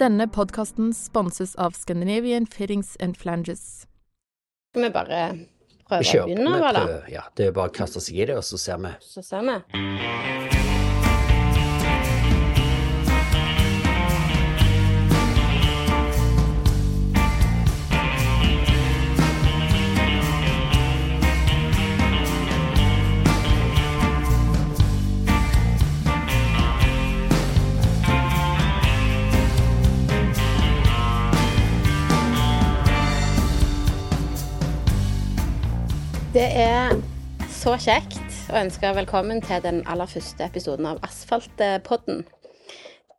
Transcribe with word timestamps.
Denne 0.00 0.28
podkasten 0.28 0.94
sponses 0.94 1.54
av 1.56 1.70
Scandinavian 1.76 2.46
Fittings 2.46 2.96
and 3.00 3.16
Flanges. 3.16 3.86
Skal 4.72 4.86
vi 4.86 4.90
bare 4.94 5.18
prøve 5.90 6.22
å 6.22 6.24
begynne, 6.30 6.54
vi 6.56 6.68
eller? 6.70 6.94
ja, 7.12 7.26
Det 7.36 7.50
er 7.50 7.52
bare 7.52 7.68
å 7.68 7.74
kaste 7.82 8.00
seg 8.00 8.22
i 8.22 8.30
det, 8.30 8.38
og 8.40 8.46
så 8.48 8.56
ser 8.62 8.80
vi. 8.80 8.94
Så 9.04 9.20
ser 9.26 9.44
vi. 9.44 10.49
Er 36.50 36.96
så 37.54 37.76
kjekt 37.78 38.18
å 38.50 38.58
ønske 38.58 38.90
velkommen 38.96 39.38
til 39.44 39.60
den 39.62 39.84
aller 39.88 40.08
første 40.10 40.42
episoden 40.42 40.88
av 40.90 40.98
Asfaltpodden. 41.06 42.24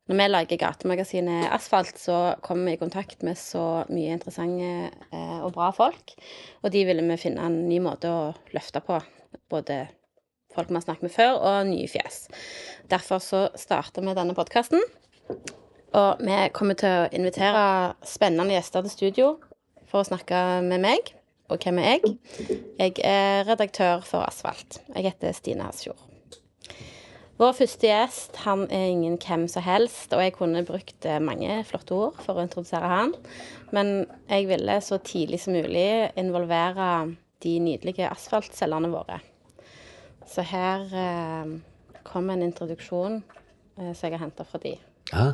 Når 0.09 0.17
vi 0.17 0.25
lager 0.27 0.59
gatemagasinet 0.59 1.47
Asfalt, 1.55 1.95
så 2.01 2.33
kommer 2.43 2.67
vi 2.67 2.73
i 2.75 2.81
kontakt 2.81 3.23
med 3.23 3.39
så 3.39 3.85
mye 3.87 4.17
interessante 4.17 4.89
eh, 5.13 5.37
og 5.39 5.53
bra 5.55 5.69
folk. 5.75 6.11
Og 6.65 6.73
de 6.73 6.83
ville 6.89 7.05
vi 7.07 7.19
finne 7.21 7.45
en 7.47 7.55
ny 7.69 7.79
måte 7.83 8.11
å 8.11 8.33
løfte 8.51 8.83
på. 8.83 8.99
Både 9.53 9.85
folk 10.51 10.73
vi 10.73 10.79
har 10.81 10.83
snakket 10.83 11.07
med 11.07 11.15
før, 11.15 11.37
og 11.39 11.71
nye 11.71 11.87
fjes. 11.87 12.25
Derfor 12.91 13.23
så 13.23 13.45
starter 13.55 14.03
vi 14.03 14.17
denne 14.17 14.35
podkasten. 14.35 14.83
Og 15.95 16.19
vi 16.19 16.43
kommer 16.57 16.75
til 16.79 17.05
å 17.05 17.09
invitere 17.15 17.95
spennende 18.03 18.57
gjester 18.57 18.83
til 18.83 18.97
studio 18.97 19.33
for 19.87 20.03
å 20.03 20.09
snakke 20.11 20.43
med 20.67 20.83
meg. 20.83 21.15
Og 21.51 21.59
hvem 21.59 21.81
er 21.81 21.89
jeg? 21.89 22.15
Jeg 22.79 22.93
er 23.03 23.43
redaktør 23.49 23.99
for 24.07 24.23
Asfalt. 24.23 24.79
Jeg 24.95 25.09
heter 25.09 25.35
Stine 25.35 25.67
Hasfjord. 25.67 26.07
Vår 27.41 27.55
første 27.57 27.89
gjest 27.89 28.37
han 28.43 28.67
er 28.69 28.91
ingen 28.91 29.17
hvem 29.19 29.47
som 29.49 29.65
helst, 29.65 30.13
og 30.13 30.21
jeg 30.21 30.35
kunne 30.37 30.61
brukt 30.65 31.07
mange 31.25 31.57
flotte 31.65 31.97
ord 31.97 32.21
for 32.21 32.37
å 32.37 32.45
introdusere 32.45 32.91
han. 32.91 33.15
Men 33.73 34.05
jeg 34.29 34.47
ville 34.51 34.77
så 34.85 35.01
tidlig 35.01 35.41
som 35.41 35.57
mulig 35.57 36.11
involvere 36.21 36.87
de 37.41 37.57
nydelige 37.59 38.09
asfaltcellene 38.11 38.91
våre. 38.93 39.19
Så 40.29 40.45
her 40.47 40.85
eh, 40.95 41.55
kommer 42.07 42.37
en 42.37 42.45
introduksjon 42.45 43.17
eh, 43.19 43.91
som 43.91 44.05
jeg 44.05 44.15
har 44.15 44.27
henta 44.27 44.45
fra 44.47 44.61
de. 44.61 44.77
Ja. 45.11 45.31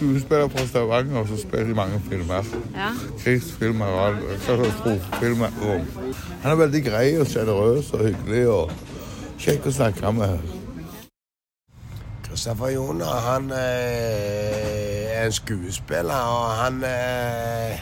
Skuespiller 0.00 0.48
fra 0.48 0.66
Stavanger 0.66 1.26
som 1.26 1.38
spiller 1.38 1.70
i 1.70 1.74
mange 1.74 2.02
filmer. 2.10 2.44
Ja. 2.74 2.88
Krigsfilmer 3.18 3.86
og 3.86 4.16
katastrofefilmer. 4.46 5.46
Og 5.62 5.80
han 6.42 6.52
er 6.52 6.54
veldig 6.54 6.84
grei 6.84 7.20
og 7.20 7.26
sjenerøs 7.26 7.92
og 7.92 8.06
hyggelig 8.06 8.48
og 8.48 8.72
kjekk 9.38 9.68
å 9.68 9.74
snakke 9.76 10.12
med. 10.16 10.38
Kristoffer 12.24 12.72
Joner, 12.72 13.06
han 13.26 13.50
eh, 13.52 15.10
er 15.18 15.24
en 15.26 15.32
skuespiller, 15.32 16.14
og 16.14 16.50
han 16.62 16.84
eh, 16.86 17.80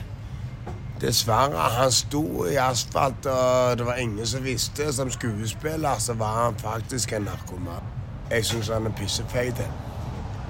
Dessverre, 1.00 1.68
han 1.78 1.92
sto 1.92 2.46
i 2.50 2.56
asfalt, 2.58 3.26
og 3.26 3.78
det 3.78 3.86
var 3.86 4.00
ingen 4.02 4.26
som 4.26 4.42
visste. 4.44 4.92
Som 4.92 5.10
skuespiller 5.10 5.94
så 5.98 6.18
var 6.18 6.44
han 6.44 6.58
faktisk 6.58 7.12
en 7.12 7.28
narkoman. 7.30 7.92
Jeg 8.30 8.44
syns 8.44 8.68
han 8.68 8.86
er 8.86 8.96
pissefeit. 8.98 9.62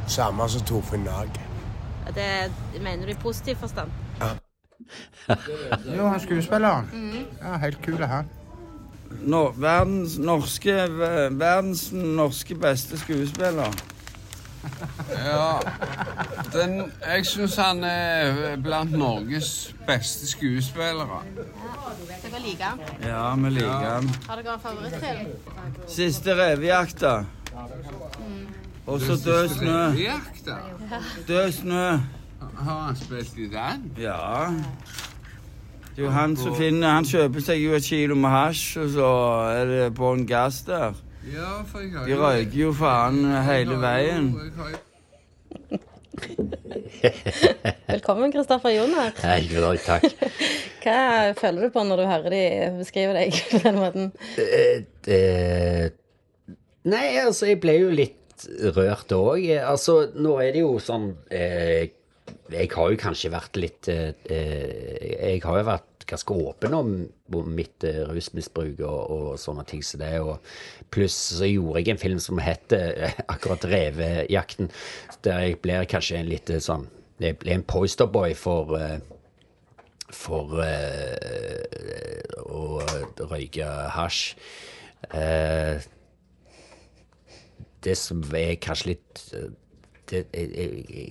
Samme 0.09 0.48
som 0.48 0.61
Torfinn 0.64 1.05
Nag. 1.05 1.28
Det 2.14 2.51
mener 2.81 3.06
du 3.06 3.12
i 3.12 3.14
positiv 3.14 3.56
forstand? 3.61 3.91
Ja. 4.20 4.31
Jo, 5.97 6.06
han 6.09 6.20
skuespilleren. 6.20 6.89
Ja, 7.42 7.56
helt 7.61 7.83
kul 7.85 8.01
er 8.01 8.07
han. 8.07 8.29
no, 9.23 9.52
verdens, 9.57 10.18
norske, 10.18 10.73
verdens 11.30 11.92
norske 11.92 12.55
beste 12.55 12.98
skuespiller. 12.98 13.73
Ja, 15.13 15.61
den, 16.52 16.92
jeg 17.07 17.27
syns 17.27 17.57
han 17.57 17.85
er 17.85 18.57
blant 18.63 18.92
Norges 18.92 19.74
beste 19.86 20.27
skuespillere. 20.27 21.20
Dere 22.24 22.42
liker 22.42 22.64
han? 22.64 22.80
Ja, 23.05 23.35
vi 23.35 23.51
liker 23.51 23.89
han. 23.95 24.11
Har 24.29 24.42
dere 24.42 24.55
en 24.57 24.61
favorittfilm? 24.61 25.27
Siste 25.89 26.35
revejakta. 26.39 27.14
Og 28.88 29.00
så 29.00 29.16
Død 29.24 29.48
snø. 29.48 29.80
Død 31.28 31.52
snø. 31.52 31.88
Har 32.58 32.86
han 32.86 32.96
spilt 32.96 33.36
i 33.38 33.48
den? 33.52 33.92
Ja. 33.98 34.46
Det 35.96 36.04
er 36.04 36.06
jo 36.06 36.10
han 36.14 36.36
som 36.36 36.54
finner 36.56 36.88
Han 36.94 37.04
kjøper 37.04 37.42
seg 37.42 37.60
jo 37.62 37.74
et 37.76 37.82
kilo 37.84 38.14
med 38.14 38.30
hasj, 38.30 38.78
og 38.82 38.88
så 38.94 39.08
er 39.52 39.64
det 39.72 39.94
bånn 39.98 40.24
gass 40.30 40.62
der. 40.66 40.94
Ja, 41.28 41.58
for 41.68 41.82
jeg 41.84 41.92
har 41.92 42.06
De 42.08 42.16
røyker 42.18 42.58
jo 42.62 42.72
faen 42.72 43.18
hele 43.44 43.76
veien. 43.82 44.30
Velkommen, 47.88 48.32
Kristoffer 48.32 48.72
Joner. 48.72 49.12
Hei, 49.22 49.76
takk. 49.84 50.06
Hva 50.82 51.34
føler 51.38 51.66
du 51.66 51.74
på 51.74 51.82
når 51.84 52.00
du 52.00 52.06
hører 52.08 52.30
de 52.32 52.42
beskrive 52.78 53.12
deg 53.18 53.34
på 53.50 53.60
den 53.66 53.76
måten? 53.82 54.12
Det, 54.36 54.86
det- 55.05 55.92
Nei, 56.88 57.18
altså, 57.20 57.50
jeg 57.50 57.60
ble 57.60 57.74
jo 57.82 57.90
litt 57.92 58.14
rørt 58.76 59.12
òg. 59.14 59.46
Altså, 59.58 60.00
nå 60.16 60.38
er 60.42 60.54
det 60.54 60.64
jo 60.64 60.76
sånn 60.82 61.10
eh, 61.34 61.90
Jeg 62.52 62.70
har 62.74 62.90
jo 62.92 63.00
kanskje 63.00 63.32
vært 63.32 63.58
litt 63.60 63.88
eh, 63.92 64.12
eh, 64.30 65.30
Jeg 65.32 65.42
har 65.44 65.60
jo 65.60 65.68
vært 65.68 66.06
ganske 66.08 66.36
åpen 66.40 66.76
om 66.76 66.92
om 67.36 67.50
mitt 67.52 67.84
eh, 67.84 68.00
rusmisbruk 68.08 68.80
og, 68.80 69.00
og 69.12 69.26
sånne 69.40 69.64
ting 69.68 69.82
som 69.84 70.00
det. 70.00 70.14
Og 70.24 70.38
pluss 70.94 71.16
så 71.36 71.48
gjorde 71.48 71.82
jeg 71.82 71.92
en 71.92 72.00
film 72.00 72.22
som 72.24 72.40
heter 72.40 72.94
eh, 72.96 73.20
akkurat 73.34 73.66
'Revejakten', 73.68 74.72
der 75.26 75.44
jeg 75.44 75.60
blir 75.64 75.84
kanskje 75.90 76.22
en 76.22 76.32
litt 76.32 76.50
eh, 76.50 76.62
sånn 76.64 76.88
Jeg 77.18 77.38
blir 77.42 77.56
en 77.58 77.66
posterboy 77.66 78.34
for 78.38 78.78
for 80.14 80.55
å 82.48 82.60
røyke 83.28 83.66
hasj. 83.92 84.36
Eh, 85.12 85.82
det 87.86 87.96
som 87.98 88.22
er 88.36 88.56
kanskje 88.62 88.94
litt 88.94 89.24
eh, 89.36 89.48
det, 90.08 90.24
jeg, 90.33 90.52
jeg, 90.89 91.08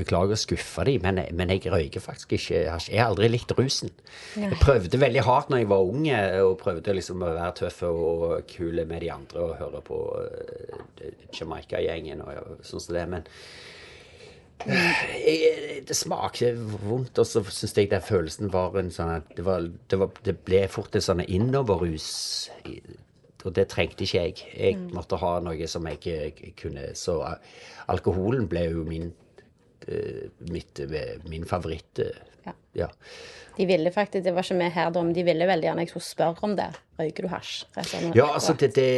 beklager 0.00 0.32
å 0.32 0.38
skuffe 0.38 0.84
dem, 0.88 1.02
men, 1.04 1.18
men 1.36 1.50
jeg 1.52 1.68
røyker 1.72 2.00
faktisk 2.00 2.34
ikke. 2.36 2.62
Jeg 2.62 3.00
har 3.00 3.10
aldri 3.10 3.28
likt 3.28 3.52
rusen. 3.58 3.90
Jeg 4.38 4.56
prøvde 4.62 5.00
veldig 5.00 5.24
hardt 5.26 5.50
når 5.52 5.62
jeg 5.62 5.70
var 5.72 5.90
unge, 5.90 6.20
og 6.46 6.54
prøvde 6.62 6.94
liksom 6.96 7.24
å 7.24 7.32
være 7.34 7.56
tøff 7.58 7.82
og 7.88 8.24
kul 8.48 8.80
med 8.80 9.04
de 9.04 9.10
andre 9.12 9.44
og 9.44 9.58
høre 9.60 9.82
på 9.84 9.98
eh, 10.22 11.10
Jamaica-gjengen 11.36 12.24
og 12.24 12.64
sånn 12.66 12.86
som 12.86 12.96
det, 12.96 13.04
men 13.12 13.28
jeg, 14.68 15.82
det 15.88 15.96
smakte 15.96 16.52
vondt, 16.58 17.18
og 17.18 17.28
så 17.28 17.42
syns 17.48 17.76
jeg 17.76 17.90
den 17.92 18.04
følelsen 18.04 18.50
var 18.52 18.76
en 18.76 18.90
sånn 18.92 19.14
at 19.14 19.30
det, 19.36 19.44
var, 19.46 19.68
det, 19.88 20.00
var, 20.00 20.10
det 20.26 20.36
ble 20.44 20.66
fort 20.72 20.96
en 20.96 21.04
sånn 21.04 21.24
innoverrus. 21.24 22.10
Og 23.44 23.54
det 23.56 23.68
trengte 23.72 24.04
ikke 24.04 24.24
jeg. 24.24 24.46
Jeg 24.56 24.78
måtte 24.94 25.18
ha 25.20 25.36
noe 25.44 25.68
som 25.70 25.86
jeg 25.88 26.00
ikke 26.00 26.54
kunne 26.58 26.90
Så 26.98 27.20
uh, 27.24 27.36
alkoholen 27.92 28.48
ble 28.50 28.66
jo 28.68 28.84
min 28.88 29.10
uh, 29.10 30.24
mitt, 30.50 30.82
uh, 30.84 31.14
min 31.30 31.46
favoritt. 31.48 32.02
Ja. 32.46 32.56
ja. 32.76 32.88
De 33.56 33.66
ville 33.66 33.92
faktisk, 33.92 34.24
Det 34.24 34.34
var 34.34 34.46
ikke 34.46 34.58
vi 34.58 34.72
her 34.74 34.90
men 35.02 35.14
de 35.14 35.24
ville 35.24 35.46
veldig 35.46 35.68
gjerne 35.68 35.86
jeg 35.86 35.92
skulle 35.92 36.08
spørre 36.08 36.48
om 36.48 36.56
det. 36.56 36.70
Røyker 37.00 37.26
du 37.26 37.32
hasj? 37.32 37.64
Ja, 38.14 38.32
altså 38.34 38.54
det, 38.54 38.74
det 38.76 38.88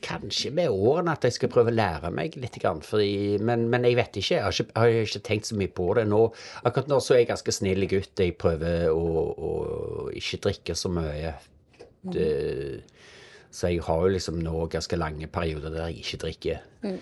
Kanskje 0.00 0.50
med 0.56 0.72
årene 0.72 1.12
at 1.12 1.24
jeg 1.26 1.34
skal 1.36 1.50
prøve 1.52 1.72
å 1.72 1.76
lære 1.76 2.10
meg 2.14 2.36
litt. 2.40 2.56
Fordi, 2.86 3.36
men, 3.44 3.66
men 3.68 3.84
jeg 3.84 3.98
vet 3.98 4.16
ikke. 4.16 4.34
Jeg 4.34 4.44
har 4.44 4.54
ikke, 4.54 4.72
jeg 4.72 4.80
har 4.80 5.08
ikke 5.10 5.22
tenkt 5.28 5.50
så 5.50 5.58
mye 5.60 5.72
på 5.76 5.88
det 5.98 6.06
nå. 6.08 6.20
Akkurat 6.64 6.88
nå 6.88 7.00
så 7.04 7.14
er 7.14 7.22
jeg 7.22 7.30
ganske 7.34 7.52
snill 7.52 7.84
gutt. 7.90 8.14
Jeg 8.16 8.36
prøver 8.40 8.88
å, 8.88 9.24
å 9.50 9.50
ikke 10.16 10.40
drikke 10.48 10.76
så 10.78 10.92
mye. 10.94 11.34
Det, 12.02 12.82
så 13.52 13.68
jeg 13.68 13.82
har 13.84 14.04
jo 14.06 14.12
liksom 14.14 14.38
nå 14.40 14.66
ganske 14.72 14.96
lange 14.96 15.26
perioder 15.28 15.74
der 15.74 15.88
jeg 15.90 16.04
ikke 16.04 16.20
drikker. 16.24 16.60
Mm. 16.86 16.98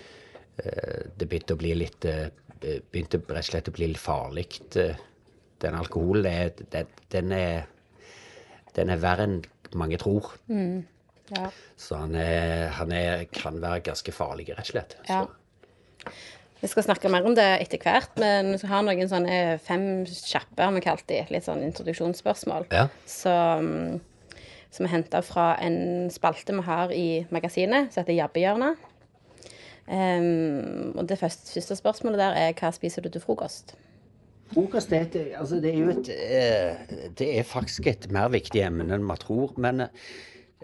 Det 1.15 1.27
begynte 1.29 1.55
å 1.55 1.59
bli 1.61 1.73
litt 1.77 2.05
eh, 2.09 2.27
Begynte 2.59 3.21
rett 3.23 3.45
og 3.45 3.47
slett 3.47 3.69
å 3.71 3.71
bli 3.71 3.87
litt 3.93 4.01
farlig. 4.03 4.47
eh, 4.75 4.97
Den 5.63 5.77
alkoholen 5.79 6.25
er, 6.27 6.49
den, 6.73 6.89
den 7.13 7.31
er 7.31 7.67
Den 8.75 8.91
er 8.91 8.99
verre 8.99 9.23
enn 9.29 9.37
mange 9.79 9.97
tror. 10.01 10.33
Ja. 10.49 11.47
Så 11.77 11.95
han, 11.95 12.15
er, 12.17 12.67
han 12.75 12.91
er, 12.91 13.23
kan 13.31 13.61
være 13.61 13.85
ganske 13.85 14.11
farlig, 14.11 14.49
rett 14.49 14.65
og 14.65 14.71
slett. 14.73 14.95
Ja. 15.07 15.23
Vi 16.59 16.67
skal 16.67 16.83
snakke 16.83 17.07
mer 17.11 17.23
om 17.29 17.35
det 17.37 17.45
etter 17.61 17.79
hvert, 17.79 18.17
men 18.19 18.55
vi 18.59 18.67
har 18.67 18.83
noen 18.83 19.07
sånne 19.11 19.59
fem 19.63 20.03
kjappe, 20.09 20.59
har 20.59 20.73
vi 20.75 20.81
kalt 20.83 21.05
de, 21.07 21.21
litt 21.31 21.45
sånn 21.45 21.61
introduksjonsspørsmål. 21.69 22.67
Ja. 22.73 22.87
Som, 23.07 24.01
som 24.71 24.85
er 24.85 24.93
henta 24.93 25.21
fra 25.25 25.51
en 25.63 26.09
spalte 26.13 26.53
vi 26.53 26.65
har 26.65 26.93
i 26.93 27.07
magasinet, 27.33 27.93
som 27.93 28.03
heter 28.03 28.19
Jabbehjørnet. 28.19 28.87
Um, 29.89 30.93
og 30.97 31.07
det 31.09 31.17
første, 31.17 31.49
første 31.53 31.75
spørsmålet 31.79 32.19
der 32.21 32.35
er 32.37 32.51
hva 32.53 32.69
spiser 32.75 33.01
du 33.01 33.09
til 33.09 33.23
frokost? 33.23 33.73
Frokost 34.53 34.93
er, 34.93 35.07
et, 35.07 35.15
altså 35.37 35.57
det 35.61 35.71
er 35.73 35.79
jo 35.79 35.89
et 35.89 36.09
eh, 36.09 36.97
Det 37.17 37.27
er 37.39 37.43
faktisk 37.43 37.87
et 37.87 38.07
mer 38.13 38.29
viktig 38.33 38.61
emne 38.65 38.85
enn 38.95 39.05
man 39.05 39.17
tror. 39.21 39.53
Men 39.57 39.85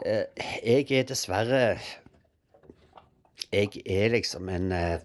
eh, 0.05 0.25
jeg 0.65 0.91
er 0.91 1.05
dessverre 1.09 1.77
Jeg 3.53 3.81
er 3.85 4.13
liksom 4.13 4.49
en 4.49 4.71
eh, 4.71 4.97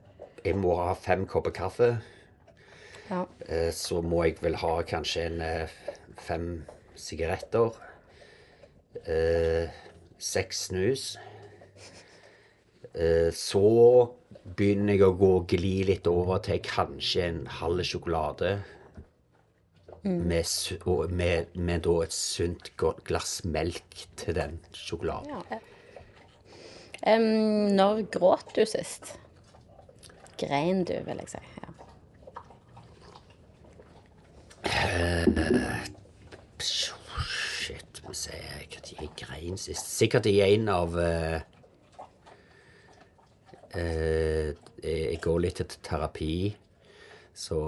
Jeg 0.44 0.56
må 0.56 0.76
ha 0.80 0.94
fem 0.96 1.26
kopper 1.28 1.52
kaffe. 1.52 1.90
Ja. 3.10 3.24
Så 3.74 4.00
må 4.00 4.22
jeg 4.24 4.38
vel 4.40 4.54
ha 4.56 4.82
kanskje 4.86 5.24
en 5.26 5.40
fem 6.16 6.44
sigaretter. 6.96 7.74
Eh, 9.04 9.70
Seks 10.20 10.66
snus. 10.68 11.04
Eh, 12.94 13.30
Så 13.32 13.62
begynner 14.56 14.96
jeg 14.96 15.06
å 15.06 15.16
gå 15.16 15.30
og 15.38 15.48
gli 15.52 15.84
litt 15.88 16.06
over 16.10 16.38
til 16.44 16.60
kanskje 16.64 17.24
en 17.28 17.46
halv 17.60 17.84
sjokolade. 17.86 18.58
Med, 20.02 20.46
med, 21.12 21.46
med 21.54 21.82
da 21.84 21.94
et 22.06 22.14
sunt, 22.16 22.70
glass 23.04 23.42
melk 23.44 24.06
til 24.16 24.34
den 24.38 24.56
sjokoladen. 24.72 25.42
Ja. 25.52 25.60
Um, 27.00 27.68
når 27.76 28.02
gråt 28.12 28.56
du 28.56 28.64
sist? 28.68 29.18
Grein 30.40 30.84
du, 30.88 30.96
vil 31.04 31.20
jeg 31.20 31.28
si. 31.36 31.40
Ja. 31.60 31.68
Shit, 38.14 38.32
vi 38.70 38.76
se 38.76 38.96
Når 38.96 39.02
jeg 39.02 39.10
grein 39.18 39.58
sist 39.60 39.86
Sikkert 39.94 40.26
i 40.26 40.40
en 40.44 40.68
av 40.72 40.94
uh, 40.96 41.40
uh, 43.76 44.50
Jeg 44.82 45.20
går 45.22 45.40
litt 45.44 45.60
til 45.60 45.80
terapi, 45.84 46.34
så 47.36 47.58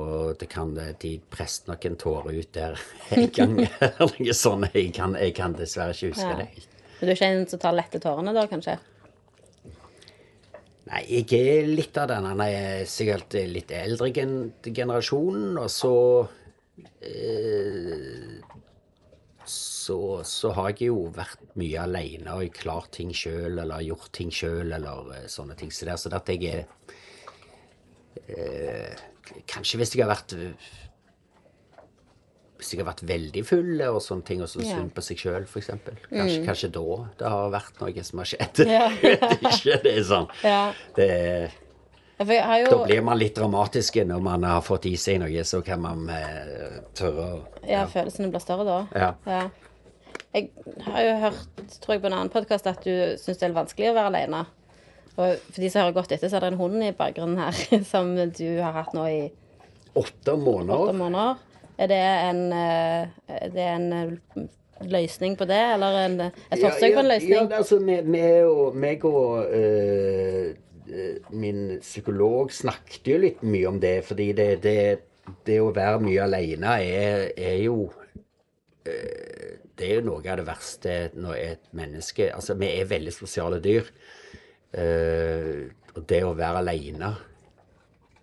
det 0.40 0.48
kan 0.52 0.72
De 0.74 1.12
presse 1.30 1.68
nok 1.68 1.84
en 1.86 1.96
tåre 2.00 2.32
ut 2.34 2.52
der 2.56 2.78
en 3.12 3.28
gang. 3.36 3.58
eller 3.66 4.16
noe 4.18 4.34
sånt. 4.36 4.70
Jeg 4.74 4.92
kan, 4.96 5.14
jeg 5.20 5.34
kan 5.36 5.52
dessverre 5.58 5.92
ikke 5.94 6.12
huske 6.14 6.28
Ja. 6.30 6.38
det. 6.40 6.68
Men 6.98 7.06
du 7.08 7.12
er 7.12 7.16
ikke 7.16 7.28
en 7.34 7.46
som 7.50 7.58
tar 7.62 7.74
lette 7.76 8.00
tårene 8.02 8.32
da, 8.36 8.46
kanskje? 8.50 8.78
Nei, 10.88 11.02
jeg 11.08 11.38
er 11.38 11.66
litt 11.70 11.96
av 11.98 12.08
den. 12.10 12.26
Han 12.32 12.40
er 12.44 12.84
sikkert 12.90 13.34
litt 13.48 13.70
eldre 13.74 14.10
gen 14.14 14.34
generasjonen, 14.66 15.56
og 15.62 15.70
så 15.72 15.92
eh, 17.00 18.40
så, 19.82 19.96
så 20.28 20.52
har 20.56 20.70
jeg 20.72 20.88
jo 20.92 21.00
vært 21.16 21.42
mye 21.58 21.82
alene 21.82 22.36
og 22.38 22.54
klart 22.56 22.92
ting 22.98 23.10
sjøl, 23.16 23.58
eller 23.64 23.82
gjort 23.88 24.10
ting 24.14 24.30
sjøl, 24.34 24.70
eller 24.78 25.10
eh, 25.18 25.26
sånne 25.32 25.56
ting. 25.58 25.72
Så 25.74 25.88
det 25.88 25.96
er 25.96 26.02
sånn 26.04 26.16
at 26.20 26.30
jeg 26.32 26.42
er 26.52 26.62
eh, 28.28 28.94
Kanskje 29.48 29.78
hvis 29.80 29.92
jeg 29.96 30.02
har 30.04 30.10
vært 30.12 30.32
Hvis 32.58 32.72
jeg 32.74 32.82
har 32.82 32.88
vært 32.92 33.02
veldig 33.08 33.42
full 33.48 33.80
og 33.88 33.98
sånne 34.04 34.26
ting, 34.28 34.42
og 34.44 34.50
så 34.50 34.60
Ja. 34.62 34.76
synd 34.76 34.92
på 34.94 35.02
seg 35.02 35.18
sjøl, 35.18 35.46
f.eks. 35.50 35.70
Kanskje, 36.12 36.44
kanskje 36.46 36.70
da 36.76 36.84
det 37.18 37.32
har 37.34 37.50
vært 37.50 37.80
noe 37.82 38.04
som 38.06 38.20
har 38.22 38.28
skjedd. 38.30 38.60
Ja. 38.70 38.84
Ikke. 39.50 39.80
Det 39.82 39.96
er 39.96 40.06
sånn. 40.06 40.28
Ja. 40.46 40.60
Det, 40.94 41.08
Ja, 42.22 42.54
jo 42.60 42.68
da 42.70 42.76
blir 42.86 43.00
man 43.02 43.18
litt 43.18 43.34
dramatisk 43.34 43.96
når 44.06 44.20
man 44.22 44.44
har 44.46 44.60
fått 44.62 44.84
i 44.86 44.92
seg 45.00 45.18
noe, 45.24 45.42
så 45.48 45.58
kan 45.66 45.80
man 45.82 46.04
eh, 46.14 46.76
tørre 46.94 47.24
å 47.24 47.40
Ja, 47.66 47.80
følelsene 47.90 48.30
blir 48.30 48.44
større 48.44 48.66
da. 48.68 48.76
Ja. 49.26 49.40
Jeg 50.32 50.48
har 50.80 51.02
jo 51.04 51.16
hørt, 51.26 51.64
tror 51.82 51.92
jeg 51.92 52.00
på 52.00 52.08
en 52.08 52.14
annen 52.16 52.32
podkast, 52.32 52.64
at 52.70 52.80
du 52.86 52.92
syns 53.20 53.36
det 53.36 53.50
er 53.50 53.56
vanskelig 53.56 53.90
å 53.90 53.96
være 53.98 54.08
alene. 54.08 54.38
Og 55.12 55.34
for 55.44 55.60
de 55.60 55.68
som 55.68 55.82
hører 55.82 55.96
godt 55.98 56.14
etter, 56.16 56.30
så 56.32 56.38
er 56.38 56.46
det 56.46 56.54
en 56.54 56.60
hund 56.62 56.80
i 56.80 56.94
bakgrunnen 56.96 57.36
her 57.42 57.58
som 57.92 58.14
du 58.16 58.46
har 58.62 58.72
hatt 58.78 58.94
nå 58.96 59.04
i 59.10 59.22
Åtte 59.92 60.38
måneder. 60.40 60.86
åtte 60.86 60.96
måneder. 60.96 61.42
Er 61.76 61.90
det 61.90 61.98
en, 62.00 62.40
eh, 62.56 63.12
er 63.28 63.52
det 63.52 63.66
en 63.74 63.86
eh, 63.92 64.46
løsning 64.88 65.36
på 65.36 65.44
det, 65.50 65.60
eller 65.74 65.98
en, 66.06 66.18
et 66.24 66.62
forsøk 66.62 66.96
på 66.96 67.02
en 67.02 67.10
løsning? 67.10 67.34
Ja, 67.34 67.44
altså, 67.58 67.80
meg, 67.84 68.08
meg 68.08 68.48
og, 68.48 68.76
meg 68.76 69.04
og 69.04 69.52
øh, 69.52 70.54
min 71.28 71.62
psykolog 71.84 72.56
snakket 72.56 73.12
jo 73.12 73.20
litt 73.20 73.44
mye 73.44 73.68
om 73.68 73.80
det, 73.84 73.98
fordi 74.08 74.32
det, 74.38 74.48
det, 74.64 74.78
det 75.44 75.60
å 75.60 75.74
være 75.76 76.00
mye 76.08 76.24
alene 76.24 76.78
er, 76.88 77.28
er 77.36 77.60
jo 77.66 77.90
øh, 78.88 79.41
Det 79.82 79.88
er 79.90 79.98
jo 79.98 80.06
noe 80.12 80.22
av 80.22 80.38
det 80.38 80.46
verste 80.46 80.92
når 81.18 81.38
et 81.42 81.64
menneske 81.74 82.28
Altså, 82.30 82.54
vi 82.54 82.68
er 82.78 82.86
veldig 82.86 83.12
sosiale 83.16 83.58
dyr. 83.64 83.88
Uh, 84.72 85.66
og 85.92 86.06
det 86.08 86.22
å 86.24 86.30
være 86.38 86.62
alene 86.62 87.10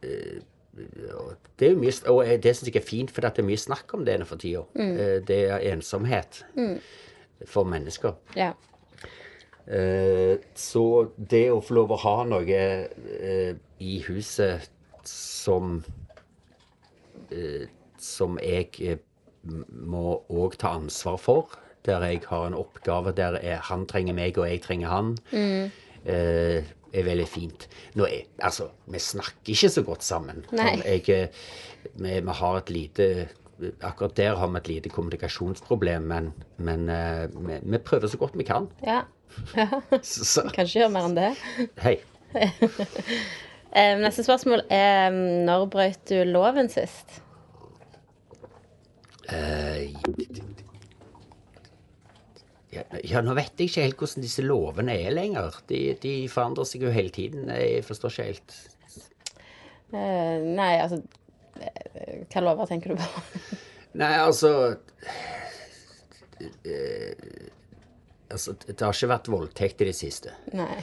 uh, 0.01 0.39
det 1.59 1.67
er 1.67 1.73
jo 1.73 1.79
mye, 1.81 1.93
og 2.11 2.21
det 2.43 2.53
syns 2.55 2.69
jeg 2.69 2.79
er 2.79 2.85
fint, 2.85 3.11
for 3.11 3.25
det 3.25 3.41
er 3.41 3.47
mye 3.47 3.59
snakk 3.59 3.93
om 3.97 4.05
det 4.07 4.15
for 4.27 4.39
tida. 4.39 4.61
Eh, 4.79 5.19
Det 5.27 5.39
er 5.49 5.65
ensomhet 5.73 6.43
for 7.45 7.67
mennesker. 7.67 8.15
Ja. 8.35 8.53
Eh, 9.67 10.37
Så 10.55 11.11
det 11.17 11.49
å 11.51 11.59
få 11.61 11.73
lov 11.73 11.91
å 11.91 11.99
ha 12.05 12.23
noe 12.23 12.45
eh, 12.47 13.55
i 13.79 13.99
huset 14.07 14.69
som 15.03 15.83
eh, 17.31 17.67
Som 17.99 18.39
jeg 18.39 18.69
eh, 18.79 18.97
må 19.69 20.19
òg 20.29 20.57
ta 20.61 20.75
ansvar 20.77 21.17
for, 21.21 21.55
der 21.87 22.03
jeg 22.05 22.21
har 22.29 22.47
en 22.49 22.57
oppgave 22.57 23.13
der 23.15 23.39
jeg, 23.43 23.59
han 23.69 23.85
trenger 23.89 24.13
meg 24.17 24.37
og 24.37 24.49
jeg 24.49 24.61
trenger 24.65 24.91
han, 24.91 25.13
eh, 25.33 26.63
er 26.89 27.05
veldig 27.05 27.27
fint. 27.29 27.67
Er, 27.95 28.23
altså, 28.41 28.69
vi 28.89 28.99
snakker 28.99 29.53
ikke 29.53 29.69
så 29.69 29.83
godt 29.85 30.03
sammen. 30.03 30.45
Jeg, 30.53 31.03
eh, 31.09 31.27
vi, 31.95 32.15
vi 32.19 32.39
har 32.41 32.57
et 32.63 32.69
lite 32.73 33.11
Akkurat 33.83 34.13
der 34.15 34.37
har 34.39 34.47
vi 34.47 34.55
et 34.55 34.67
lite 34.69 34.89
kommunikasjonsproblem, 34.89 36.05
men, 36.07 36.29
men 36.63 36.85
eh, 36.89 37.25
vi, 37.35 37.57
vi 37.61 37.77
prøver 37.83 38.07
så 38.07 38.17
godt 38.17 38.37
vi 38.39 38.45
kan. 38.47 38.69
ja. 38.87 39.01
Så, 40.01 40.23
så, 40.25 40.41
Kan 40.55 40.65
ikke 40.65 40.79
gjøre 40.79 40.93
mer 40.93 41.09
enn 41.09 41.17
det. 41.17 41.27
hei. 41.83 41.97
Eh, 43.69 43.99
Neste 44.01 44.23
spørsmål 44.25 44.63
er 44.73 45.11
når 45.45 45.67
brøt 45.69 45.99
du 46.09 46.23
loven 46.25 46.71
sist? 46.73 47.19
Eh, 49.33 49.93
ja, 52.73 52.83
ja, 53.01 53.21
nå 53.25 53.33
vet 53.37 53.57
jeg 53.57 53.69
ikke 53.71 53.85
helt 53.85 54.01
hvordan 54.01 54.25
disse 54.25 54.43
lovene 54.45 54.95
er 55.01 55.13
lenger. 55.15 55.61
De, 55.69 55.79
de 56.01 56.13
forandrer 56.31 56.67
seg 56.69 56.85
jo 56.85 56.93
hele 56.93 57.13
tiden. 57.13 57.49
Jeg 57.49 57.85
forstår 57.87 58.13
ikke 58.13 58.27
helt. 58.29 58.57
Eh, 59.89 60.37
nei, 60.45 60.75
altså 60.77 60.99
Hvilke 61.59 62.27
Hva 62.29 62.43
lover 62.45 62.67
tenker 62.69 62.93
du 62.93 62.99
på? 63.01 63.23
Nei, 63.97 64.11
altså 64.21 64.51
eh, 66.39 67.49
Altså, 68.29 68.53
det 68.61 68.77
har 68.77 68.93
ikke 68.93 69.09
vært 69.09 69.31
voldtekt 69.33 69.81
i 69.81 69.87
det 69.89 69.95
siste. 69.97 70.35
nei. 70.53 70.75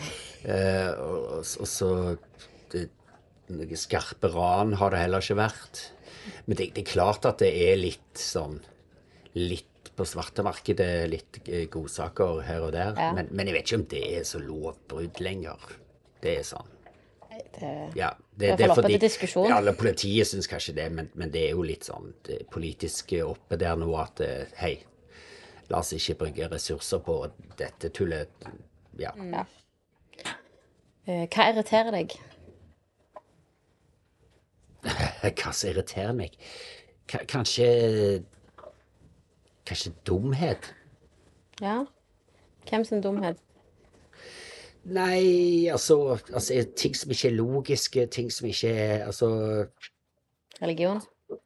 Eh, 0.43 0.91
og, 0.99 1.29
og, 1.39 1.45
og 1.63 1.69
så 1.71 1.91
det, 2.75 2.89
Noe 3.55 3.79
skarpe 3.79 4.27
ran 4.35 4.75
har 4.81 4.91
det 4.91 5.05
heller 5.05 5.23
ikke 5.23 5.39
vært. 5.39 5.85
Men 6.47 6.59
det, 6.59 6.71
det 6.77 6.85
er 6.85 6.91
klart 6.91 7.29
at 7.29 7.43
det 7.45 7.53
er 7.69 7.79
litt 7.81 8.21
sånn 8.21 8.61
Litt 9.37 9.91
på 9.97 10.05
svartemarkedet, 10.09 11.09
litt 11.09 11.39
eh, 11.45 11.67
godsaker 11.73 12.41
her 12.47 12.65
og 12.65 12.73
der. 12.73 12.95
Ja. 12.97 13.11
Men, 13.17 13.29
men 13.37 13.49
jeg 13.49 13.57
vet 13.57 13.69
ikke 13.69 13.79
om 13.81 13.85
det 13.91 14.03
er 14.19 14.25
så 14.29 14.41
lovbrudd 14.41 15.21
lenger. 15.25 15.69
Det 16.25 16.39
er 16.41 16.47
sånn. 16.49 16.73
Det, 17.57 17.71
Ja, 17.97 18.11
Det 18.35 18.51
er 18.51 18.57
hvert 18.57 18.75
fall 18.75 18.85
oppe 18.85 18.93
til 18.93 19.01
diskusjon. 19.01 19.49
Ja, 19.49 19.61
eller 19.61 19.77
politiet 19.77 20.29
syns 20.29 20.49
kanskje 20.49 20.77
det, 20.77 20.91
men, 20.93 21.09
men 21.15 21.33
det 21.33 21.47
er 21.47 21.57
jo 21.57 21.65
litt 21.65 21.89
sånn 21.89 22.13
det 22.29 22.43
politiske 22.53 23.23
oppe 23.25 23.59
der 23.61 23.77
nå 23.81 23.89
at 24.01 24.21
eh, 24.25 24.53
hei, 24.61 24.75
la 25.73 25.81
oss 25.81 25.95
ikke 25.97 26.19
bruke 26.25 26.51
ressurser 26.53 27.01
på 27.05 27.19
dette 27.59 27.93
tullet. 27.97 28.49
Ja. 29.01 29.13
ja. 29.17 29.45
Eh, 31.07 31.25
hva 31.25 31.51
irriterer 31.53 31.95
deg? 31.95 32.17
Hva 35.35 35.53
som 35.55 35.71
irriterer 35.71 36.13
meg? 36.17 36.37
K 37.11 37.23
kanskje 37.31 37.67
Kanskje 39.67 39.93
dumhet? 40.07 40.71
Ja? 41.61 41.81
Hvem 42.69 42.85
sin 42.85 43.03
dumhet? 43.03 43.39
Nei, 44.87 45.67
altså, 45.73 46.19
altså 46.33 46.61
Ting 46.79 46.95
som 46.97 47.11
ikke 47.11 47.29
er 47.33 47.39
logiske, 47.41 48.07
ting 48.07 48.31
som 48.33 48.47
ikke 48.47 48.71
er 48.71 49.05
Altså 49.09 49.29
Religion? 50.63 51.01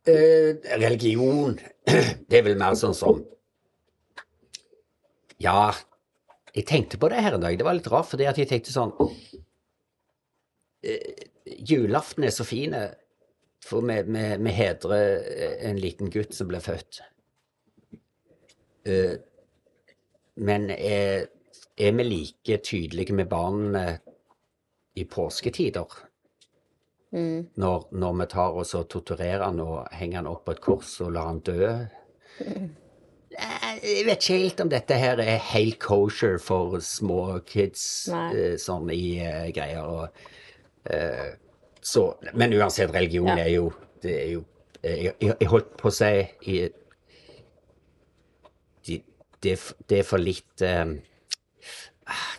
eh, 0.07 0.57
Religion 0.77 1.57
Det 2.29 2.39
er 2.39 2.45
vel 2.45 2.59
mer 2.61 2.77
sånn 2.77 2.97
som 2.97 3.23
Ja, 5.41 5.71
jeg 6.53 6.67
tenkte 6.69 6.99
på 7.01 7.09
det 7.09 7.23
her 7.23 7.33
en 7.37 7.41
dag. 7.41 7.55
Det 7.57 7.65
var 7.65 7.77
litt 7.79 7.87
rart, 7.89 8.09
fordi 8.11 8.27
at 8.29 8.37
jeg 8.37 8.49
tenkte 8.51 8.75
sånn 8.75 8.91
eh, 10.85 11.25
Julaften 11.65 12.27
er 12.29 12.35
så 12.35 12.45
fin, 12.45 12.75
for 13.64 13.85
vi, 13.87 14.02
vi, 14.07 14.25
vi 14.40 14.55
hedrer 14.57 15.25
en 15.69 15.81
liten 15.81 16.11
gutt 16.11 16.35
som 16.35 16.49
ble 16.50 16.61
født. 16.64 17.02
Eh, 18.88 19.17
men 20.40 20.71
er, 20.71 21.26
er 21.76 21.97
vi 21.99 22.07
like 22.07 22.61
tydelige 22.64 23.17
med 23.17 23.29
barna 23.29 23.85
i 24.97 25.05
påsketider. 25.05 25.99
Mm. 27.12 27.49
Når, 27.59 27.88
når 27.93 28.12
vi 28.21 28.26
tar 28.31 28.59
oss 28.62 28.75
og 28.79 28.87
torturerer 28.93 29.43
han 29.49 29.61
og 29.64 29.88
henger 29.93 30.23
han 30.23 30.31
opp 30.31 30.45
på 30.47 30.55
et 30.55 30.62
kors 30.62 30.93
og 31.02 31.17
lar 31.17 31.33
han 31.33 31.43
dø. 31.47 31.73
Eh, 32.40 32.69
Jeg 33.81 34.07
vet 34.07 34.23
ikke 34.23 34.38
helt 34.38 34.61
om 34.62 34.71
dette 34.71 34.97
her 34.99 35.21
er 35.23 35.43
helt 35.52 35.79
kosher 35.83 36.38
for 36.43 36.79
små 36.85 37.40
kids, 37.47 37.83
eh, 38.12 38.57
sånn 38.61 38.90
i 38.95 39.21
uh, 39.23 39.47
greier. 39.55 39.87
Og, 39.87 40.25
eh, 40.90 41.37
så, 41.83 42.03
men 42.35 42.53
uansett, 42.53 42.91
religion 42.95 43.27
Ja. 43.31 43.39
er 43.45 43.51
jo 43.55 43.73
Det 44.03 44.13
er 44.23 44.31
jo 44.35 44.45
eh, 44.83 45.05
Jeg, 45.07 45.15
jeg, 45.21 45.49
holdt 45.49 45.77
på 45.81 45.89
å 45.89 45.93
si 45.95 46.11
i, 46.53 46.59
de, 48.87 48.99
det, 49.43 49.55
det 49.89 49.99
er 50.03 50.05
for 50.09 50.19
litt 50.23 50.63
ah, 50.65 50.93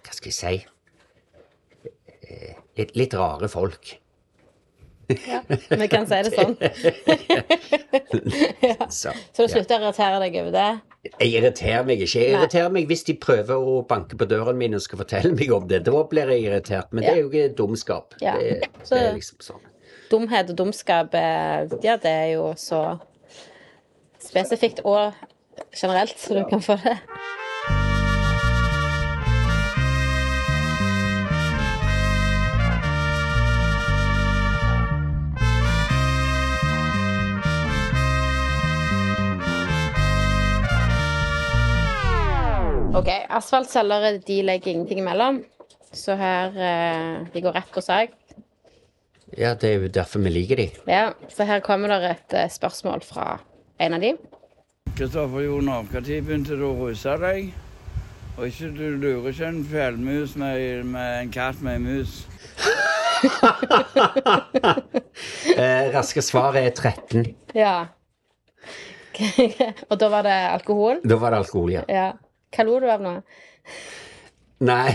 Hva 0.01 0.13
skal 0.13 0.29
jeg 0.31 0.37
si 0.37 0.53
Eh, 2.31 2.53
Litt, 2.77 2.93
litt 2.95 3.13
rare 3.17 3.47
folk. 3.51 3.89
Ja, 5.27 5.41
Vi 5.49 5.87
kan 5.91 6.05
si 6.07 6.19
det 6.23 6.31
sånn. 6.31 6.53
Så, 8.89 9.11
Så 9.11 9.43
du 9.43 9.47
ja. 9.49 9.51
slutter 9.51 9.75
å 9.81 9.89
irritere 9.89 10.21
deg 10.23 10.37
over 10.39 10.53
det? 10.55 10.67
Jeg 11.01 11.31
irriterer 11.33 11.85
meg 11.85 12.01
ikke. 12.03 12.19
Jeg 12.21 12.33
Nei. 12.35 12.39
irriterer 12.39 12.73
meg 12.73 12.89
hvis 12.91 13.03
de 13.07 13.15
prøver 13.17 13.57
å 13.57 13.79
banke 13.89 14.17
på 14.17 14.27
døren 14.29 14.59
min 14.59 14.77
og 14.77 14.83
skal 14.85 15.01
fortelle 15.01 15.33
meg 15.33 15.53
om 15.55 15.65
det. 15.69 15.81
Da 15.87 16.03
blir 16.11 16.29
jeg 16.35 16.45
irritert. 16.45 16.91
Men 16.93 17.05
det 17.05 17.13
er 17.15 17.21
jo 17.23 17.31
ikke 17.31 17.55
dumskap. 17.57 18.13
Ja. 18.21 18.35
Det, 18.37 18.69
det 18.91 18.99
er 18.99 19.15
liksom 19.17 19.41
sånn. 19.41 19.65
Dumhet 20.11 20.51
og 20.51 20.59
dumskap, 20.59 21.15
eh, 21.15 21.71
ja, 21.81 21.95
det 22.03 22.11
er 22.11 22.29
jo 22.33 22.51
så 22.59 22.81
spesifikt 24.21 24.83
og 24.83 25.15
generelt, 25.73 26.17
så 26.19 26.35
du 26.35 26.43
kan 26.49 26.61
få 26.61 26.75
det. 26.83 26.97
OK, 43.01 43.09
asfaltselgere 43.33 44.19
de 44.21 44.35
legger 44.45 44.75
ingenting 44.75 44.99
imellom. 45.01 45.39
Så 45.91 46.13
her 46.15 46.53
eh, 46.53 47.23
De 47.33 47.41
går 47.41 47.55
rett 47.57 47.71
på 47.73 47.81
sak. 47.81 48.13
Ja, 49.37 49.55
det 49.55 49.69
er 49.71 49.81
jo 49.81 49.89
derfor 49.89 50.21
vi 50.21 50.29
liker 50.29 50.59
de. 50.59 50.67
Ja, 50.85 51.07
så 51.31 51.47
her 51.49 51.63
kommer 51.65 51.89
det 51.89 52.11
et 52.11 52.37
eh, 52.37 52.51
spørsmål 52.51 53.01
fra 53.01 53.39
en 53.81 53.97
av 53.97 54.05
de. 54.05 54.13
Kristoffer 54.93 55.47
Joner, 55.47 55.81
når 55.89 56.05
begynte 56.27 56.59
du 56.59 56.67
å 56.67 56.75
ruse 56.77 57.17
deg? 57.23 57.49
Og 58.37 58.47
ikke 58.51 58.69
du 58.77 58.85
lurer 59.01 59.31
ikke 59.31 59.49
en 59.49 59.61
fjellmus 59.65 60.37
med, 60.37 60.85
med 60.93 61.21
en 61.23 61.33
katt 61.33 61.61
med 61.65 61.81
en 61.81 61.89
mus. 61.89 62.21
Eh, 65.51 65.91
raske 65.93 66.21
svar 66.25 66.55
er 66.57 66.71
13. 66.71 67.25
Ja. 67.53 67.91
Og 69.91 69.99
da 69.99 70.07
var 70.09 70.25
det 70.25 70.37
alkohol? 70.55 71.01
Da 71.05 71.17
var 71.21 71.35
det 71.35 71.41
alkohol, 71.43 71.73
ja. 71.75 71.83
Ja. 71.91 72.07
Hva 72.51 72.67
lo 72.67 72.79
du 72.83 72.87
av 72.91 73.03
nå? 73.03 73.15
Nei 74.61 74.91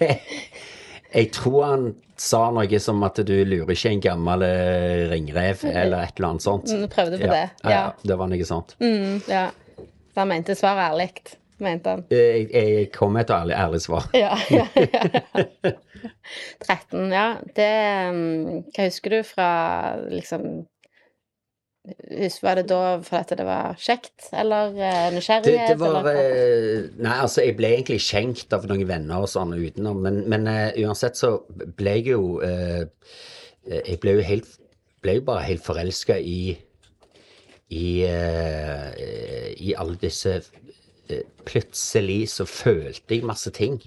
Jeg 1.10 1.30
tror 1.34 1.64
han 1.66 1.86
sa 2.20 2.44
noe 2.54 2.80
som 2.82 3.00
at 3.06 3.18
du 3.26 3.34
lurer 3.48 3.72
ikke 3.74 3.90
en 3.90 4.02
gammel 4.04 4.44
eh, 4.46 5.08
ringrev, 5.10 5.64
eller 5.66 6.04
et 6.04 6.18
eller 6.18 6.28
annet 6.28 6.44
sånt. 6.44 6.68
Du 6.68 6.86
prøvde 6.92 7.18
på 7.18 7.26
ja. 7.26 7.32
det, 7.32 7.44
Ja, 7.64 7.70
ja. 7.72 7.84
det 8.04 8.18
var 8.20 8.30
noe 8.30 8.46
sånt. 8.46 8.76
Mm, 8.78 9.22
ja. 9.26 9.46
Så 10.12 10.20
han 10.20 10.28
mente 10.30 10.54
svaret 10.58 10.92
ærlig, 10.92 11.08
mente 11.64 11.94
han. 11.96 12.04
Jeg, 12.12 12.46
jeg 12.52 12.90
kom 12.94 13.16
med 13.16 13.24
et 13.24 13.32
ærlig, 13.34 13.56
ærlig 13.56 13.80
svar. 13.86 14.06
Ja, 14.14 14.36
ja, 14.58 14.66
ja. 14.76 15.72
13, 16.68 17.08
ja. 17.10 17.26
Det 17.56 17.70
mm, 18.12 18.60
Hva 18.68 18.86
husker 18.86 19.16
du 19.16 19.20
fra 19.26 19.50
liksom 20.12 20.46
Var 22.42 22.60
det 22.60 22.64
da 22.70 22.80
fordi 23.04 23.36
det 23.40 23.46
var 23.48 23.76
kjekt, 23.80 24.28
eller 24.32 24.72
nysgjerrighet? 25.14 25.44
Det, 25.44 25.74
det 25.74 25.80
var 25.80 26.00
eller? 26.00 26.22
eh, 26.22 26.88
Nei, 27.00 27.16
altså, 27.24 27.44
jeg 27.46 27.56
ble 27.58 27.74
egentlig 27.76 28.00
skjenkt 28.04 28.56
av 28.56 28.66
noen 28.70 28.86
venner 28.88 29.24
og 29.24 29.30
sånn 29.32 29.54
utenom, 29.56 30.00
men, 30.04 30.22
men 30.30 30.48
uh, 30.50 30.70
uansett 30.84 31.18
så 31.20 31.36
ble 31.50 31.98
jeg 32.00 32.12
jo 32.14 32.40
uh, 32.42 32.82
Jeg 33.70 34.00
ble 34.02 34.16
jo 34.18 34.26
helt 34.26 34.56
Ble 35.00 35.16
jo 35.20 35.24
bare 35.30 35.46
helt 35.46 35.64
forelska 35.64 36.18
i 36.20 36.58
i, 37.70 38.02
uh, 38.02 38.90
I 39.62 39.74
alle 39.78 39.94
disse 40.02 40.32
eh, 41.08 41.22
Plutselig 41.46 42.24
så 42.32 42.44
følte 42.44 43.14
jeg 43.14 43.26
masse 43.26 43.50
ting. 43.54 43.78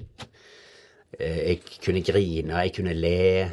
Eh, 1.20 1.40
jeg 1.50 1.60
kunne 1.84 2.04
grine, 2.04 2.62
jeg 2.64 2.74
kunne 2.78 2.94
le, 2.96 3.50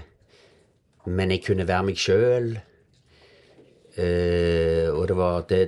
men 1.07 1.31
jeg 1.35 1.43
kunne 1.47 1.67
være 1.69 1.89
meg 1.91 1.99
sjøl. 2.01 2.53
Eh, 4.01 4.89
og 4.95 5.07
det 5.11 5.17
var 5.19 5.45
det, 5.51 5.61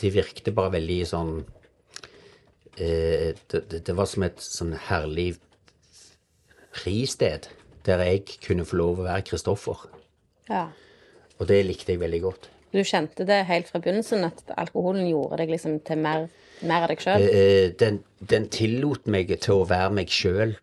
det 0.00 0.12
virkte 0.14 0.54
bare 0.56 0.74
veldig 0.78 1.00
sånn 1.06 1.32
eh, 2.80 3.30
det, 3.52 3.62
det, 3.72 3.94
var 3.94 4.08
som 4.10 4.26
et 4.26 4.42
sånn 4.42 4.74
herlig 4.88 5.34
fristed 6.74 7.50
der 7.86 8.02
jeg 8.04 8.38
kunne 8.44 8.66
få 8.68 8.78
lov 8.80 9.00
å 9.00 9.08
være 9.08 9.26
Kristoffer. 9.30 9.86
Ja. 10.50 10.68
Og 11.38 11.48
det 11.48 11.62
likte 11.66 11.94
jeg 11.94 12.02
veldig 12.02 12.22
godt. 12.26 12.50
Du 12.70 12.82
kjente 12.86 13.24
det 13.26 13.40
helt 13.48 13.70
fra 13.70 13.80
begynnelsen, 13.82 14.26
at 14.28 14.52
alkoholen 14.60 15.08
gjorde 15.08 15.40
deg 15.40 15.54
liksom 15.56 15.80
til 15.86 15.98
mer, 16.04 16.28
mer 16.62 16.84
av 16.84 16.92
deg 16.92 17.02
sjøl? 17.02 17.24
Eh, 17.26 17.70
den, 17.80 18.02
den 18.30 18.46
tillot 18.52 19.08
meg 19.10 19.32
til 19.42 19.62
å 19.62 19.66
være 19.68 19.94
meg 19.96 20.12
sjøl 20.12 20.54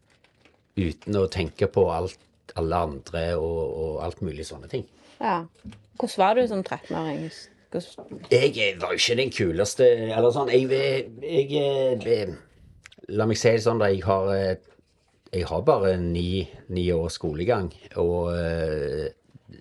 uten 0.77 1.17
å 1.19 1.25
tenke 1.33 1.67
på 1.73 1.87
alt, 1.91 2.19
alle 2.55 2.83
andre 2.87 3.25
og, 3.35 3.59
og 3.81 3.99
alt 4.05 4.21
mulig 4.23 4.45
sånne 4.47 4.69
ting. 4.71 4.85
Ja. 5.21 5.43
Hvordan 5.97 6.17
var 6.21 6.33
du 6.37 6.47
som 6.47 6.63
13-åring? 6.63 7.29
Hvordan- 7.71 8.21
Jeg 8.31 8.57
eh, 8.57 8.81
var 8.81 8.93
jo 8.93 8.99
ikke 9.01 9.15
den 9.19 9.31
kuleste 9.31 9.83
Eller 10.07 10.31
sånn 10.31 10.47
Jeg, 10.53 10.69
jeg, 10.71 11.09
jeg, 11.21 12.01
jeg 12.05 12.37
La 13.09 13.25
meg 13.27 13.37
si 13.39 13.49
det 13.51 13.63
sånn, 13.63 13.79
da. 13.79 13.87
Jeg 13.91 14.03
har, 14.03 14.29
eh, 14.35 14.55
jeg 15.33 15.45
har 15.47 15.61
bare 15.63 15.93
ni, 15.97 16.47
ni 16.69 16.89
års 16.91 17.15
skolegang. 17.19 17.69
Og 17.95 18.33
eh, 18.35 19.07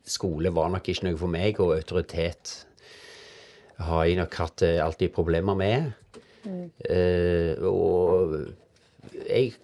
skole 0.03 0.51
var 0.55 0.71
nok 0.73 0.89
ikke 0.91 1.05
noe 1.07 1.19
for 1.21 1.31
meg, 1.31 1.61
og 1.63 1.77
autoritet 1.77 2.57
har 3.79 4.05
jeg 4.09 4.17
nok 4.19 4.35
hatt 4.41 4.63
eh, 4.67 4.81
alltid 4.83 5.13
problemer 5.15 5.55
med. 5.55 5.93
Eh, 6.91 7.55
og 7.63 8.35
jeg 9.29 9.55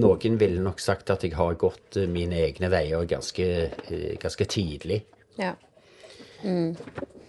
Noen 0.00 0.38
ville 0.40 0.62
nok 0.62 0.82
sagt 0.82 1.12
at 1.14 1.24
jeg 1.26 1.36
har 1.38 1.56
gått 1.60 1.98
eh, 2.00 2.10
mine 2.10 2.40
egne 2.46 2.70
veier 2.72 3.06
ganske, 3.08 3.48
eh, 3.70 4.14
ganske 4.20 4.46
tidlig. 4.50 5.02
Ja. 5.38 5.54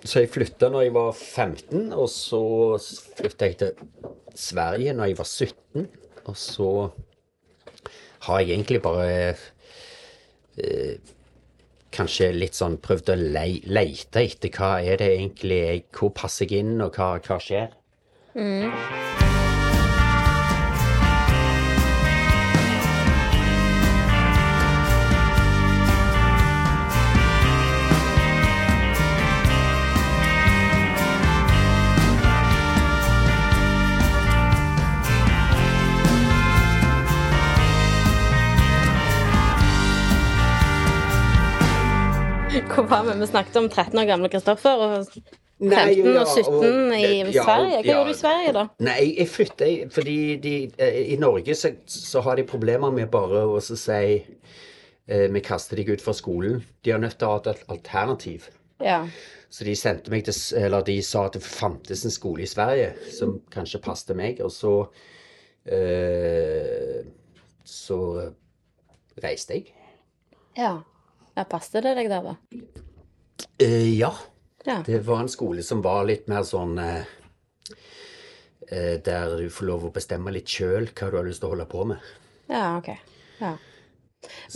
Så 0.06 0.22
jeg 0.22 0.32
flytta 0.34 0.70
når 0.70 0.88
jeg 0.88 0.94
var 0.98 1.12
15, 1.14 1.94
og 1.96 2.10
så 2.12 2.42
flytta 3.18 3.50
jeg 3.50 3.60
til 3.62 3.72
Sverige 4.36 4.94
når 4.94 5.12
jeg 5.12 5.20
var 5.22 5.30
17. 5.30 5.88
Og 6.26 6.38
så 6.38 6.70
har 8.26 8.40
jeg 8.42 8.56
egentlig 8.56 8.82
bare 8.82 9.36
eh, 10.58 10.96
Kanskje 11.96 12.34
litt 12.36 12.58
sånn 12.58 12.74
prøvd 12.84 13.12
å 13.14 13.16
le 13.16 13.44
leite 13.72 14.26
etter 14.26 14.52
hva 14.52 14.82
er 14.84 15.00
det 15.00 15.14
egentlig 15.14 15.60
jeg 15.62 15.86
Hvor 15.96 16.12
passer 16.18 16.50
jeg 16.50 16.66
inn, 16.66 16.82
og 16.84 16.98
hva, 16.98 17.14
hva 17.24 17.40
skjer? 17.40 17.72
Hvor 42.76 42.88
var 42.92 43.04
vi? 43.08 43.16
Vi 43.20 43.28
snakket 43.32 43.56
om 43.62 43.70
13 43.70 44.00
år 44.02 44.08
gamle 44.10 44.30
Kristoffer 44.30 44.86
og 44.86 44.94
15 45.08 45.42
Nei, 45.72 45.86
ja, 46.02 46.20
og 46.20 46.28
17 46.28 46.52
og- 46.92 46.98
i 47.00 47.22
ja, 47.32 47.44
Sverige. 47.46 47.78
Hva 47.78 47.86
ja. 47.86 47.94
gjorde 47.94 48.10
du 48.10 48.12
i 48.12 48.18
Sverige, 48.20 48.54
da? 48.58 48.64
Nei, 48.84 48.96
jeg, 49.00 49.14
jeg 49.22 49.30
flytta 49.32 49.70
fordi 49.96 50.16
de, 50.44 50.56
eh, 50.84 50.98
i 51.14 51.16
Norge 51.22 51.56
så, 51.56 51.72
så 51.88 52.22
har 52.26 52.36
de 52.36 52.44
problemer 52.50 52.92
med 52.92 53.08
bare 53.14 53.46
å 53.48 53.62
si 53.64 54.26
eh, 55.08 55.28
Vi 55.32 55.40
kaster 55.46 55.80
deg 55.80 55.94
ut 55.96 56.04
fra 56.04 56.14
skolen. 56.18 56.60
De 56.84 56.92
har 56.92 57.00
nødt 57.00 57.16
til 57.22 57.28
å 57.30 57.38
ha 57.38 57.40
et 57.54 57.64
alternativ. 57.72 58.50
Ja. 58.84 59.06
Så 59.50 59.64
de 59.64 59.76
sendte 59.80 60.12
meg 60.12 60.26
til 60.28 60.36
Eller 60.60 60.84
de 60.84 60.98
sa 61.08 61.26
at 61.30 61.38
det 61.38 61.44
fantes 61.48 62.04
en 62.04 62.12
skole 62.12 62.44
i 62.44 62.50
Sverige 62.52 62.92
som 63.16 63.38
kanskje 63.54 63.80
passet 63.86 64.12
meg, 64.20 64.42
og 64.44 64.52
så 64.52 64.74
eh, 65.72 67.06
Så 67.64 68.02
reiste 69.24 69.54
jeg. 69.62 69.72
ja. 70.60 70.76
Ja, 71.36 71.44
Passet 71.44 71.84
det 71.84 71.96
deg 71.98 72.10
der, 72.12 72.24
da? 72.24 72.36
Eh, 73.62 73.92
ja. 73.98 74.14
Ja. 74.66 74.80
Det 74.86 75.04
var 75.06 75.22
en 75.22 75.30
skole 75.30 75.64
som 75.64 75.84
var 75.86 76.08
litt 76.08 76.30
mer 76.32 76.46
sånn 76.48 76.80
eh, 76.82 77.04
eh, 78.72 78.96
Der 79.06 79.36
du 79.38 79.46
får 79.54 79.68
lov 79.70 79.84
å 79.86 79.92
bestemme 79.94 80.34
litt 80.34 80.50
sjøl 80.50 80.88
hva 80.90 81.12
du 81.12 81.20
har 81.20 81.28
lyst 81.28 81.44
til 81.44 81.52
å 81.52 81.54
holde 81.54 81.68
på 81.70 81.86
med. 81.92 82.12
Ja, 82.50 82.78
OK. 82.80 82.90
Ja. 83.42 83.54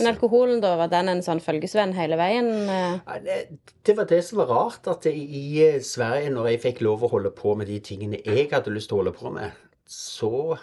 Men 0.00 0.08
alkoholen, 0.10 0.58
da, 0.64 0.72
var 0.80 0.90
den 0.90 1.12
en 1.12 1.22
sånn 1.22 1.38
følgesvenn 1.42 1.92
hele 1.94 2.16
veien? 2.18 2.48
eh? 2.66 2.96
Ja, 3.06 3.18
det, 3.22 3.36
det 3.86 3.94
var 3.98 4.08
det 4.10 4.18
som 4.26 4.40
var 4.42 4.50
rart, 4.50 4.88
at 4.90 5.06
i 5.06 5.14
i 5.60 5.68
Sverige, 5.86 6.32
når 6.34 6.48
jeg 6.52 6.62
fikk 6.64 6.82
lov 6.86 7.04
å 7.06 7.12
holde 7.12 7.30
på 7.36 7.54
med 7.58 7.70
de 7.70 7.78
tingene 7.84 8.18
jeg 8.24 8.48
hadde 8.50 8.74
lyst 8.74 8.90
til 8.90 8.98
å 8.98 9.02
holde 9.04 9.14
på 9.14 9.30
med, 9.36 9.54
så 9.86 10.56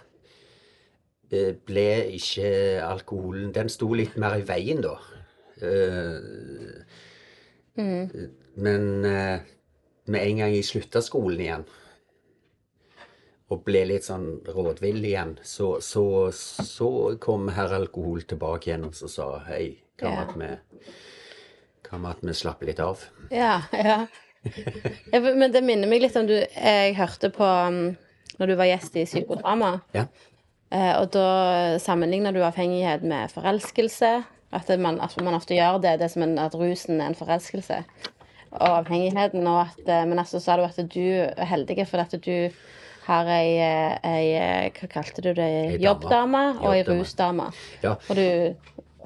eh, 1.32 1.54
ble 1.68 1.88
ikke 2.18 2.50
alkoholen 2.84 3.54
Den 3.56 3.72
sto 3.72 3.94
litt 3.96 4.18
mer 4.20 4.36
i 4.42 4.46
veien 4.48 4.84
da. 4.84 4.98
Eh, 5.62 6.22
Men 8.58 9.06
eh, 9.06 9.40
med 10.08 10.24
en 10.24 10.40
gang 10.42 10.54
jeg 10.56 10.66
slutta 10.66 11.02
skolen 11.06 11.42
igjen, 11.44 11.66
og 13.48 13.62
ble 13.68 13.84
litt 13.88 14.08
sånn 14.08 14.42
rådvill 14.44 15.04
igjen, 15.06 15.36
så, 15.46 15.78
så, 15.84 16.32
så 16.34 16.90
kom 17.24 17.52
herr 17.56 17.76
Alkohol 17.78 18.26
tilbake 18.28 18.72
igjen 18.72 18.88
og 18.90 18.96
så 18.98 19.08
sa 19.12 19.28
hei, 19.48 19.78
hva 20.02 20.10
med 20.16 20.24
at 20.24 20.34
vi, 20.42 20.50
hva 21.88 22.00
med 22.02 22.16
at 22.16 22.26
vi 22.26 22.36
slapper 22.36 22.72
litt 22.72 22.82
av? 22.84 23.06
Ja, 23.32 23.62
ja. 23.72 24.00
ja. 25.12 25.20
Men 25.22 25.52
det 25.54 25.64
minner 25.66 25.90
meg 25.90 26.02
litt 26.04 26.16
om 26.16 26.28
du 26.28 26.36
Jeg 26.38 26.94
hørte 26.96 27.30
på 27.36 27.44
um, 27.44 27.96
når 28.38 28.52
du 28.52 28.56
var 28.60 28.70
gjest 28.70 28.96
i 29.00 29.06
Psykodrama. 29.08 29.72
Ja. 29.96 30.06
Eh, 30.70 30.94
og 31.00 31.10
da 31.16 31.78
sammenligna 31.82 32.34
du 32.36 32.42
avhengighet 32.46 33.06
med 33.08 33.32
forelskelse. 33.34 34.12
At 34.54 34.70
man, 34.80 35.00
at 35.04 35.18
man 35.22 35.36
ofte 35.36 35.58
gjør 35.58 35.82
det, 35.84 35.98
det 36.00 36.08
som 36.14 36.24
en, 36.24 36.38
at 36.40 36.54
rusen 36.56 37.02
er 37.02 37.08
en 37.12 37.16
forelskelse. 37.20 37.82
Og 38.52 38.70
avhengigheten. 38.80 39.44
Og 39.48 39.62
at, 39.66 39.82
eh, 39.88 40.06
men 40.08 40.20
altså 40.24 40.40
sa 40.40 40.56
du 40.56 40.64
at 40.64 40.78
du 40.94 41.04
er 41.04 41.46
heldig 41.52 41.84
fordi 41.88 42.06
at 42.06 42.22
du 42.24 42.50
har 43.08 43.28
ei, 43.32 43.58
eh, 43.60 43.98
ei 44.08 44.26
eh, 44.40 44.72
Hva 44.80 44.88
kalte 44.92 45.22
du 45.24 45.34
det? 45.34 45.80
Jobbdame 45.84 46.46
og 46.62 46.74
ei 46.76 46.84
rusdame. 46.88 47.52
Ja. 47.84 47.96
Og 48.10 48.16
du 48.16 48.56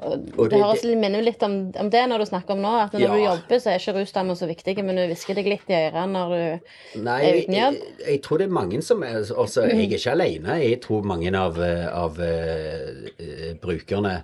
og 0.01 0.47
det, 0.49 0.57
høres 0.57 0.81
litt- 0.81 0.97
minner 0.97 1.21
litt 1.21 1.43
om, 1.45 1.71
om 1.77 1.89
det 1.93 2.01
når 2.09 2.23
du 2.23 2.25
snakker 2.25 2.55
om 2.55 2.61
nå. 2.63 2.69
At 2.87 2.93
når 2.93 3.01
Ja. 3.03 3.09
du 3.13 3.19
jobber, 3.21 3.59
så 3.61 3.69
er 3.69 3.77
ikke 3.77 3.93
rusdamer 3.99 4.33
så 4.39 4.47
viktig, 4.49 4.73
men 4.83 4.95
du 4.97 5.03
hvisker 5.05 5.35
deg 5.37 5.45
litt 5.45 5.69
i 5.69 5.73
øret 5.77 6.09
når 6.09 6.29
du 6.33 7.01
Nei, 7.03 7.19
er 7.21 7.37
uten 7.43 7.53
jobb. 7.53 7.73
jeg, 7.77 8.07
jeg 8.07 8.21
tror 8.25 8.37
det 8.41 8.47
er 8.47 8.55
mange 8.61 8.81
som 8.81 9.03
er 9.03 9.19
Altså, 9.21 9.61
jeg 9.69 9.77
er 9.77 9.97
ikke 9.97 10.11
alene. 10.15 10.57
Jeg 10.63 10.81
tror 10.81 11.03
mange 11.05 11.33
av, 11.37 11.59
av 11.93 12.17
eh, 12.19 13.53
brukerne 13.61 14.23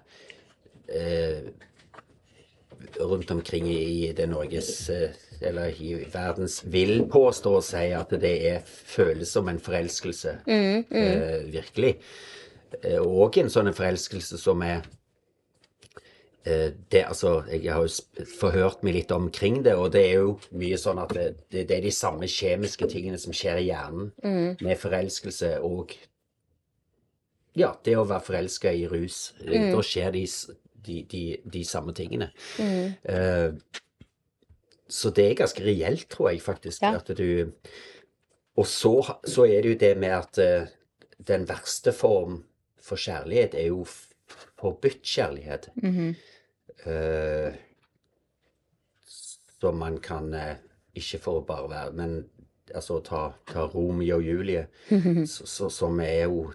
rundt 3.00 3.32
omkring 3.32 3.70
i, 3.70 4.14
det 4.18 4.28
Norges 4.30 4.90
eh, 4.90 5.10
eller 5.42 5.82
i 5.82 5.94
verdens 6.14 6.62
vil 6.66 7.04
påstå 7.12 7.54
og 7.60 7.66
si 7.66 7.90
at 7.96 8.14
det 8.22 8.34
er, 8.50 8.62
føles 8.66 9.32
som 9.32 9.50
en 9.50 9.60
forelskelse. 9.62 10.40
Eh, 10.48 11.52
virkelig. 11.54 11.96
Eh, 12.82 13.02
og 13.02 13.38
en 13.38 13.52
sånn 13.52 13.74
forelskelse 13.76 14.40
som 14.42 14.64
er 14.66 14.82
eh, 16.44 16.74
det, 16.92 17.06
altså, 17.06 17.44
Jeg 17.52 17.74
har 17.74 17.86
jo 17.86 18.26
forhørt 18.40 18.84
meg 18.84 18.98
litt 19.00 19.12
omkring 19.12 19.64
det, 19.66 19.76
og 19.76 19.92
det 19.96 20.06
er 20.10 20.22
jo 20.24 20.38
mye 20.52 20.78
sånn 20.82 21.02
at 21.04 21.14
det, 21.16 21.30
det, 21.52 21.72
er 21.72 21.86
de 21.86 21.94
samme 21.96 22.28
kjemiske 22.28 22.90
tingene 22.92 23.20
som 23.22 23.36
skjer 23.36 23.62
i 23.62 23.70
hjernen 23.70 24.14
med 24.62 24.78
forelskelse 24.80 25.58
og 25.62 25.98
Ja, 27.58 27.72
det 27.86 27.96
å 27.98 28.06
være 28.06 28.22
forelska 28.22 28.70
i 28.70 28.86
rus. 28.86 29.34
eh, 29.42 29.72
Da 29.74 29.82
skjer 29.82 30.12
de, 30.14 30.28
de, 30.88 31.02
de, 31.12 31.22
de 31.54 31.64
samme 31.68 31.94
tingene. 31.98 32.32
Eh, 32.58 33.52
så 34.88 35.12
det 35.12 35.26
er 35.26 35.40
ganske 35.42 35.64
reelt, 35.66 36.08
tror 36.10 36.32
jeg 36.32 36.42
faktisk. 36.42 36.82
Ja. 36.82 36.96
At 36.96 37.12
du 37.18 37.52
Og 38.58 38.66
så, 38.68 39.20
så 39.28 39.46
er 39.46 39.62
det 39.62 39.70
jo 39.70 39.80
det 39.80 39.98
med 40.02 40.10
at 40.16 40.40
uh, 40.42 40.68
den 41.28 41.44
verste 41.50 41.92
form 41.94 42.40
for 42.82 42.98
kjærlighet 42.98 43.54
er 43.54 43.68
jo 43.68 43.84
forbudt 44.58 45.04
kjærlighet. 45.06 45.70
Eh, 46.88 47.54
som 49.60 49.78
man 49.78 49.98
kan 49.98 50.34
Ikke 50.96 51.20
for 51.20 51.40
å 51.40 51.46
bare 51.46 51.70
være 51.70 51.94
Men 51.94 52.12
altså 52.74 53.00
ta, 53.06 53.22
ta 53.48 53.66
Romeo 53.72 54.18
og 54.18 54.24
Julie, 54.24 54.68
så, 55.34 55.46
så, 55.46 55.70
som 55.70 56.00
er 56.04 56.26
jo 56.26 56.52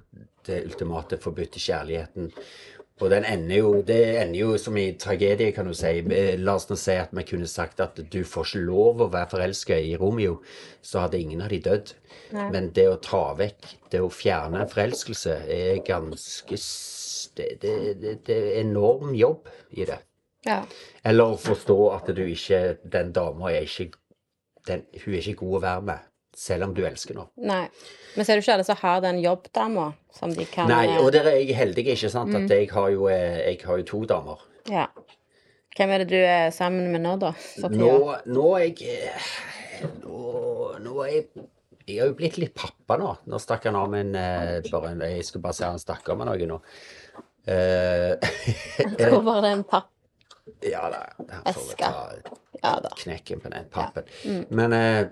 det 0.46 0.64
ultimate 0.66 1.18
forbudte 1.22 1.61
kjærligheten. 1.62 2.30
Og 3.02 3.10
den 3.10 3.24
ender 3.26 3.56
jo, 3.58 3.70
det 3.82 3.98
ender 4.20 4.38
jo 4.38 4.52
som 4.60 4.76
i 4.78 4.92
tragedie, 5.00 5.50
kan 5.54 5.66
du 5.66 5.74
si. 5.74 5.90
La 6.38 6.54
oss 6.54 6.68
nå 6.70 6.76
si 6.78 6.94
at 6.94 7.10
vi 7.16 7.24
kunne 7.26 7.48
sagt 7.50 7.82
at 7.82 7.98
du 7.98 8.20
får 8.22 8.46
ikke 8.46 8.62
lov 8.68 9.02
å 9.02 9.10
være 9.10 9.30
forelska 9.32 9.78
i 9.82 9.96
Romeo, 9.98 10.36
så 10.86 11.02
hadde 11.02 11.18
ingen 11.18 11.42
av 11.42 11.50
de 11.50 11.58
dødd. 11.64 11.92
Men 12.38 12.70
det 12.76 12.86
å 12.88 13.00
ta 13.02 13.24
vekk, 13.38 13.66
det 13.90 14.04
å 14.04 14.12
fjerne 14.12 14.68
forelskelse, 14.70 15.42
er 15.50 15.82
ganske 15.86 16.62
Det, 17.32 17.46
det, 17.62 17.74
det, 18.02 18.10
det 18.26 18.34
er 18.36 18.56
enorm 18.60 19.14
jobb 19.16 19.46
i 19.70 19.86
det. 19.88 19.98
Ja. 20.44 20.58
Eller 21.06 21.32
å 21.32 21.38
forstå 21.38 21.76
at 21.94 22.10
du 22.12 22.24
ikke 22.26 22.74
Den 22.82 23.12
dama 23.14 23.52
er 23.52 23.62
ikke 23.62 23.92
den, 24.66 24.82
Hun 25.04 25.14
er 25.14 25.20
ikke 25.20 25.38
god 25.44 25.54
å 25.56 25.62
være 25.62 25.84
med, 25.86 26.08
selv 26.42 26.66
om 26.66 26.74
du 26.74 26.83
elsker 26.87 27.16
noe. 27.16 27.31
Nei. 27.46 27.64
Men 28.16 28.26
ser 28.26 28.38
du 28.38 28.44
ikke 28.44 28.57
alle 28.57 28.66
som 28.66 28.78
har 28.81 29.02
den 29.05 29.20
jobbdama 29.22 29.92
som 30.12 30.35
de 30.35 30.46
kan 30.50 30.70
Nei, 30.70 30.85
eh, 30.90 31.00
og 31.00 31.12
der 31.14 31.31
er 31.31 31.38
jeg 31.40 31.57
heldig, 31.57 31.87
ikke 31.94 32.11
sant, 32.12 32.35
at 32.37 32.50
jeg 32.50 32.68
har 32.72 32.90
jo, 32.92 33.07
eh, 33.12 33.38
jeg 33.46 33.62
har 33.64 33.81
jo 33.81 33.88
to 33.88 34.02
damer. 34.11 34.42
Ja. 34.70 34.88
Hvem 35.76 35.94
er 35.94 36.02
det 36.02 36.11
du 36.11 36.18
er 36.18 36.50
sammen 36.52 36.90
med 36.92 37.05
nå, 37.05 37.16
da? 37.22 37.33
Nå, 37.72 37.92
nå 38.28 38.48
er 38.59 38.66
jeg 38.66 38.98
eh, 38.98 39.31
Nå, 40.02 40.18
nå 40.85 40.98
er 41.02 41.14
jeg 41.14 41.46
Jeg 41.88 41.96
har 41.98 42.11
jo 42.11 42.18
blitt 42.18 42.37
litt 42.38 42.52
pappa 42.55 42.98
nå. 43.00 43.14
Nå 43.26 43.40
stakk 43.42 43.64
han 43.70 43.78
av 43.81 43.88
med 43.90 44.11
en 44.11 44.18
eh, 44.20 44.68
bare 44.68 44.92
Jeg 45.14 45.24
skulle 45.26 45.46
bare 45.46 45.57
si 45.57 45.64
han 45.64 45.81
stakk 45.81 46.12
av 46.12 46.20
med 46.20 46.28
noe 46.28 46.50
nå. 46.52 46.61
Uh, 47.42 48.14
tror 49.00 49.24
bare 49.26 49.40
det 49.42 49.48
en 49.57 49.64
papp. 49.66 49.88
ja 50.62 50.83
da, 50.92 51.00
Eske. 51.50 51.88
Ja 52.62 52.76
da. 52.85 52.92
knekken 52.96 53.40
på 53.42 53.50
den 53.50 53.64
pappen. 53.70 54.07
Men 54.48 54.72
eh, 54.72 54.98
eh, 55.00 55.09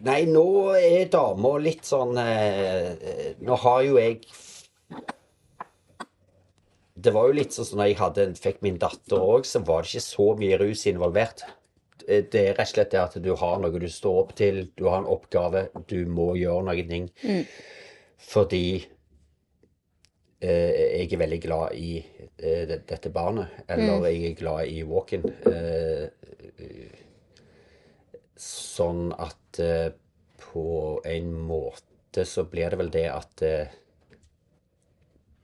Nei, 0.00 0.24
nå 0.24 0.44
er 0.78 1.10
dama 1.12 1.54
litt 1.60 1.84
sånn 1.84 2.16
eh, 2.20 2.92
eh, 2.96 3.32
Nå 3.44 3.56
har 3.64 3.82
jo 3.84 3.98
jeg 4.00 4.22
Det 6.96 7.12
var 7.12 7.28
jo 7.28 7.36
litt 7.36 7.52
sånn 7.56 7.74
når 7.76 7.90
jeg 7.90 7.98
hadde, 8.00 8.26
fikk 8.40 8.62
min 8.64 8.78
datter 8.80 9.20
òg, 9.20 9.48
så 9.48 9.60
var 9.64 9.84
det 9.84 9.92
ikke 9.92 10.06
så 10.06 10.28
mye 10.40 10.60
rus 10.60 10.86
involvert. 10.90 11.44
Det 12.04 12.22
det 12.32 12.40
er 12.40 12.56
rett 12.58 12.66
og 12.66 12.72
slett 12.74 12.92
det 12.92 13.00
at 13.00 13.16
du 13.24 13.30
har 13.40 13.60
noe 13.62 13.80
du 13.80 13.88
står 13.88 14.18
opp 14.24 14.32
til, 14.36 14.66
du 14.76 14.86
har 14.88 15.00
en 15.00 15.08
oppgave, 15.08 15.68
du 15.88 16.04
må 16.08 16.34
gjøre 16.36 16.64
noe. 16.66 16.84
ting. 16.88 17.08
Fordi 18.20 18.64
eh, 20.40 21.00
jeg 21.00 21.12
er 21.12 21.22
veldig 21.22 21.40
glad 21.40 21.76
i 21.76 21.92
eh, 22.00 22.64
dette 22.68 23.12
barnet. 23.14 23.62
Eller 23.68 24.08
jeg 24.10 24.32
er 24.32 24.40
glad 24.40 24.68
i 24.68 24.82
walk-in. 24.84 25.24
Eh, 25.48 26.08
sånn 28.40 29.10
at 29.20 29.60
eh, 29.62 29.90
på 30.40 31.00
en 31.06 31.32
måte 31.46 32.24
så 32.26 32.44
blir 32.48 32.72
det 32.72 32.80
vel 32.80 32.92
det 32.94 33.06
at 33.12 33.46
eh, 33.46 33.76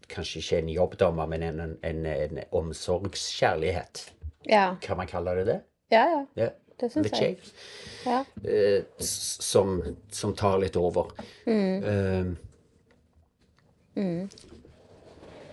Kanskje 0.07 0.39
ikke 0.39 0.59
en 0.63 0.69
jobbdommer, 0.71 1.27
men 1.27 1.43
en, 1.43 1.61
en, 1.83 2.05
en 2.07 2.39
omsorgskjærlighet. 2.55 4.05
Ja. 4.47 4.77
Kan 4.81 5.01
man 5.01 5.09
kalle 5.11 5.33
det 5.41 5.47
det? 5.49 5.57
Ja, 5.91 6.05
ja. 6.13 6.21
Ja. 6.39 6.47
Det 6.79 6.93
syns 6.93 7.11
jeg. 7.19 7.39
Ja. 8.07 8.21
Eh, 8.45 8.85
som, 9.03 9.81
som 10.13 10.35
tar 10.39 10.61
litt 10.63 10.77
over. 10.79 11.11
Eh, 11.51 12.31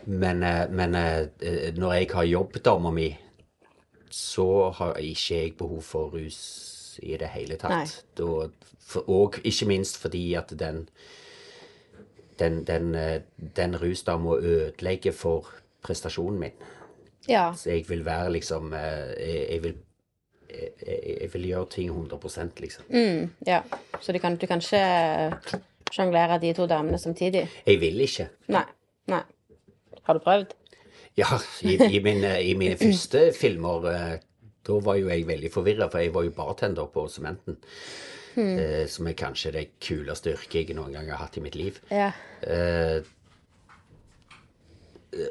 Men, 0.05 0.43
eh, 0.43 0.69
men 0.69 0.95
eh, 0.99 1.73
når 1.79 1.93
jeg 1.95 2.09
har 2.13 2.23
jobbdama 2.27 2.91
mi, 2.91 3.09
så 4.11 4.69
har 4.77 4.99
ikke 4.99 5.37
jeg 5.39 5.57
behov 5.57 5.81
for 5.81 6.13
rus 6.13 6.39
i 7.03 7.17
det 7.17 7.27
hele 7.33 7.55
tatt. 7.57 8.03
Da, 8.17 8.47
for, 8.83 9.09
og 9.09 9.37
ikke 9.43 9.65
minst 9.65 9.97
fordi 9.97 10.33
at 10.33 10.53
den 10.59 10.87
den, 12.39 12.63
den, 12.67 12.95
eh, 12.95 13.21
den 13.55 13.75
rusdama 13.81 14.35
ødelegger 14.37 15.11
for 15.11 15.49
prestasjonen 15.83 16.39
min. 16.39 16.51
ja. 17.29 17.53
Så 17.55 17.69
jeg 17.69 17.85
vil 17.89 18.05
være 18.05 18.31
liksom 18.31 18.73
eh, 18.73 18.79
Jeg, 19.19 19.47
jeg 19.51 19.63
vil 19.63 19.73
jeg, 20.49 20.69
jeg- 20.87 21.17
jeg 21.21 21.33
vil 21.33 21.45
gjøre 21.47 21.69
ting 21.69 21.89
100% 21.91 22.59
liksom. 22.59 22.83
Mm, 22.89 23.29
ja. 23.47 23.61
Så 24.01 24.11
du 24.11 24.19
kan, 24.19 24.35
du 24.37 24.45
kan 24.47 24.57
ikke 24.57 25.37
sjonglere 25.91 26.39
de 26.41 26.53
to 26.53 26.65
damene 26.67 26.97
samtidig? 26.97 27.47
Jeg 27.65 27.79
vil 27.79 28.01
ikke. 28.01 28.27
Nei. 28.47 28.63
Nei. 29.07 29.21
Har 30.03 30.13
du 30.13 30.19
prøvd? 30.19 30.45
Ja, 31.17 31.25
i, 31.61 31.77
i, 31.95 31.99
mine, 31.99 32.43
i 32.43 32.53
mine 32.53 32.77
første 32.83 33.31
filmer 33.39 33.85
eh, 33.89 34.19
Da 34.63 34.79
var 34.83 34.95
jo 34.95 35.09
jeg 35.11 35.27
veldig 35.27 35.51
forvirra, 35.51 35.89
for 35.91 35.99
jeg 35.99 36.13
var 36.15 36.23
jo 36.23 36.35
bartender 36.35 36.87
på 36.91 37.07
Sementen. 37.11 37.57
Eh, 38.35 38.87
som 38.89 39.07
er 39.07 39.13
kanskje 39.13 39.51
det 39.53 39.65
kuleste 39.83 40.31
yrket 40.33 40.71
jeg 40.71 40.77
noen 40.77 40.95
gang 40.95 41.11
har 41.11 41.21
hatt 41.21 41.37
i 41.37 41.43
mitt 41.43 41.57
liv. 41.59 41.77
Ja. 41.93 42.09
Eh, 42.41 43.03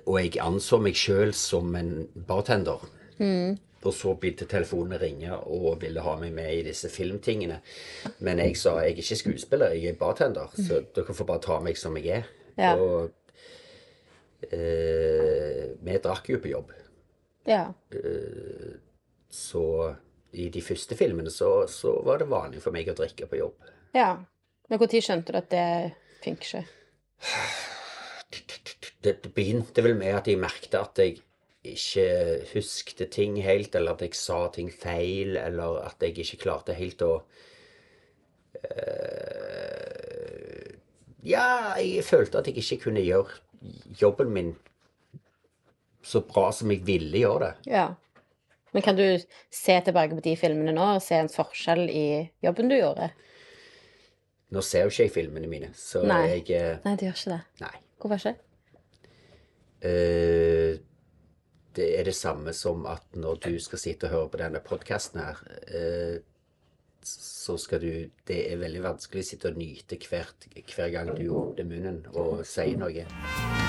og 0.07 0.19
jeg 0.21 0.39
anså 0.43 0.79
meg 0.79 0.95
sjøl 0.99 1.33
som 1.35 1.75
en 1.75 2.07
bartender. 2.29 2.85
Og 3.83 3.91
så 3.97 4.13
begynte 4.15 4.47
telefonene 4.47 5.01
ringe 5.03 5.35
og 5.35 5.81
ville 5.83 6.05
ha 6.05 6.15
meg 6.21 6.31
med 6.37 6.53
i 6.55 6.63
disse 6.69 6.91
filmtingene. 6.93 7.59
Men 8.23 8.39
jeg 8.39 8.55
sa 8.61 8.77
jeg 8.79 8.93
er 8.93 9.03
ikke 9.03 9.19
skuespiller, 9.19 9.75
jeg 9.75 9.91
er 9.91 9.99
bartender, 9.99 10.55
så 10.55 10.85
dere 10.95 11.17
får 11.19 11.29
bare 11.33 11.43
ta 11.43 11.59
meg 11.65 11.81
som 11.81 11.99
jeg 11.99 12.21
er. 12.21 12.31
Ja. 12.61 12.77
Og 12.79 13.11
eh, 14.47 15.75
Vi 15.83 15.99
drakk 16.05 16.31
jo 16.31 16.39
på 16.39 16.53
jobb. 16.55 16.71
Ja. 17.51 17.65
Så 19.33 19.65
i 20.33 20.49
de 20.53 20.63
første 20.65 20.97
filmene 20.97 21.33
så, 21.33 21.65
så 21.69 21.95
var 22.05 22.21
det 22.21 22.31
vanlig 22.33 22.63
for 22.65 22.75
meg 22.75 22.89
å 22.93 22.97
drikke 22.97 23.29
på 23.31 23.41
jobb. 23.41 23.73
ja. 23.97 24.13
Men 24.71 24.81
når 24.81 25.03
skjønte 25.05 25.35
du 25.35 25.37
at 25.37 25.51
det 25.53 25.93
funker 26.25 26.47
ikke? 26.49 26.63
Det, 29.03 29.13
det 29.21 29.33
begynte 29.35 29.83
vel 29.85 29.99
med 29.99 30.15
at 30.17 30.29
jeg 30.31 30.41
merket 30.41 30.75
at 30.79 31.01
jeg 31.03 31.19
ikke 31.63 32.07
husket 32.55 33.11
ting 33.15 33.37
helt, 33.45 33.75
eller 33.75 33.93
at 33.93 34.03
jeg 34.07 34.15
sa 34.19 34.49
ting 34.55 34.71
feil, 34.73 35.37
eller 35.37 35.83
at 35.85 36.03
jeg 36.03 36.19
ikke 36.25 36.41
klarte 36.47 36.75
helt 36.79 37.03
å 37.05 37.13
uh, 38.65 38.73
Ja, 41.23 41.75
jeg 41.79 42.03
følte 42.07 42.39
at 42.41 42.49
jeg 42.49 42.57
ikke 42.63 42.89
kunne 42.89 43.05
gjøre 43.05 43.31
jobben 44.01 44.33
min 44.35 44.55
så 46.03 46.25
bra 46.27 46.49
som 46.51 46.71
jeg 46.73 46.83
ville 46.87 47.19
gjøre 47.21 47.45
det. 47.45 47.55
Ja. 47.77 47.87
Men 48.73 48.85
kan 48.85 48.97
du 48.97 49.05
se 49.53 49.75
tilbake 49.85 50.17
på 50.17 50.25
de 50.25 50.37
filmene 50.41 50.73
nå 50.75 50.95
og 50.95 51.03
se 51.05 51.19
en 51.21 51.31
forskjell 51.33 51.85
i 51.93 52.07
jobben 52.45 52.73
du 52.73 52.79
gjorde? 52.79 53.11
Nå 54.53 54.63
ser 54.65 54.87
jo 54.87 54.93
ikke 54.93 55.07
jeg 55.07 55.15
filmene 55.15 55.49
mine, 55.49 55.71
så 55.77 56.03
Nei. 56.05 56.23
jeg 56.29 56.49
eh, 56.57 56.81
Nei, 56.85 56.97
du 56.97 57.07
gjør 57.07 57.17
ikke 57.17 57.35
det. 57.35 57.43
Nei. 57.63 57.77
Hvorfor 58.03 58.33
ikke? 58.33 58.49
Uh, 59.83 60.77
det 61.75 61.87
er 61.99 62.05
det 62.07 62.15
samme 62.15 62.53
som 62.55 62.85
at 62.87 63.17
når 63.19 63.41
du 63.47 63.57
skal 63.63 63.81
sitte 63.81 64.07
og 64.07 64.13
høre 64.13 64.29
på 64.33 64.43
denne 64.43 64.61
podkasten 64.65 65.23
her, 65.25 65.41
uh, 65.73 66.21
så 67.03 67.57
skal 67.59 67.81
du 67.83 68.11
Det 68.29 68.53
er 68.53 68.61
veldig 68.61 68.85
vanskelig 68.85 69.25
å 69.25 69.31
sitte 69.33 69.51
og 69.51 69.59
nyte 69.59 69.99
hvert, 70.05 70.47
hver 70.77 70.95
gang 70.95 71.11
du 71.17 71.27
åpner 71.35 71.67
munnen 71.67 72.05
og 72.15 72.47
sier 72.47 72.79
noe. 72.79 73.62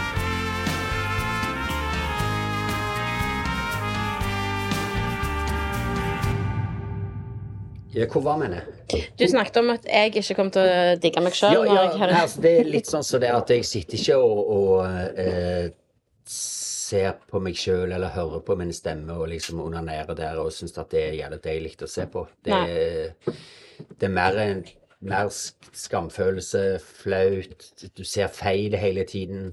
Hvor 8.10 8.24
var 8.26 8.40
vi 8.42 8.48
henne? 8.48 8.62
Du 9.20 9.24
snakket 9.30 9.58
om 9.62 9.70
at 9.76 9.86
jeg 9.86 10.14
ikke 10.16 10.36
kom 10.40 10.50
til 10.56 10.66
å 10.66 10.96
digge 11.02 11.22
meg 11.22 11.36
sjøl. 11.38 11.60
Ja, 11.70 11.84
ja, 11.94 11.98
nei, 12.02 12.22
altså, 12.24 12.42
det 12.42 12.54
er 12.60 12.70
litt 12.74 12.90
sånn 12.90 13.06
som 13.06 13.22
det 13.22 13.30
at 13.34 13.54
jeg 13.54 13.66
sitter 13.70 14.00
ikke 14.00 14.18
og, 14.18 14.42
og 14.58 15.18
eh, 15.22 15.68
ser 16.26 17.18
på 17.30 17.40
meg 17.44 17.58
sjøl 17.60 17.92
eller 17.94 18.14
hører 18.16 18.42
på 18.46 18.56
min 18.60 18.74
stemme 18.76 19.14
og 19.18 19.28
liksom 19.32 19.62
onanerer 19.64 20.16
der 20.18 20.40
og 20.42 20.52
syns 20.56 20.76
at 20.82 20.90
det 20.94 21.04
er 21.08 21.20
jævlig 21.22 21.42
deilig 21.46 21.76
å 21.86 21.90
se 21.90 22.06
på. 22.12 22.26
Det, 22.46 22.54
er- 22.54 23.36
det 24.00 24.08
er 24.10 24.14
mer 24.14 24.40
en 24.44 24.64
mer 25.04 25.28
skamfølelse, 25.76 26.80
flaut, 27.04 27.66
du 27.98 28.04
ser 28.08 28.30
feil 28.32 28.72
hele 28.80 29.04
tiden. 29.10 29.50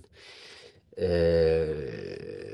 Eh, 0.96 2.49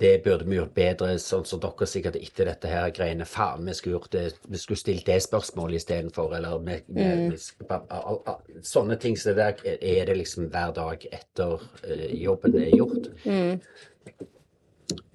det 0.00 0.22
burde 0.24 0.46
vi 0.48 0.56
gjort 0.56 0.72
bedre, 0.74 1.10
sånn 1.20 1.44
som 1.44 1.60
dere 1.60 1.86
sikkert 1.88 2.16
etter 2.16 2.48
dette 2.48 2.68
her 2.70 2.88
greiene. 2.96 3.26
Faen, 3.28 3.66
vi 3.68 3.74
skulle 3.76 3.98
gjort 3.98 4.14
det, 4.14 4.22
vi 4.48 4.60
skulle 4.60 4.80
stilt 4.80 5.04
det 5.06 5.18
spørsmålet 5.20 5.82
istedenfor, 5.82 6.32
eller 6.38 6.62
vi, 6.64 6.78
vi, 6.96 7.08
vi 7.28 8.62
Sånne 8.64 8.96
ting 9.00 9.18
som 9.20 9.36
det 9.36 9.50
der 9.60 9.76
er 9.76 10.08
det 10.08 10.16
liksom 10.16 10.48
hver 10.52 10.72
dag 10.76 11.04
etter 11.12 11.66
eh, 11.84 12.06
jobben 12.16 12.56
er 12.62 12.72
gjort. 12.72 13.10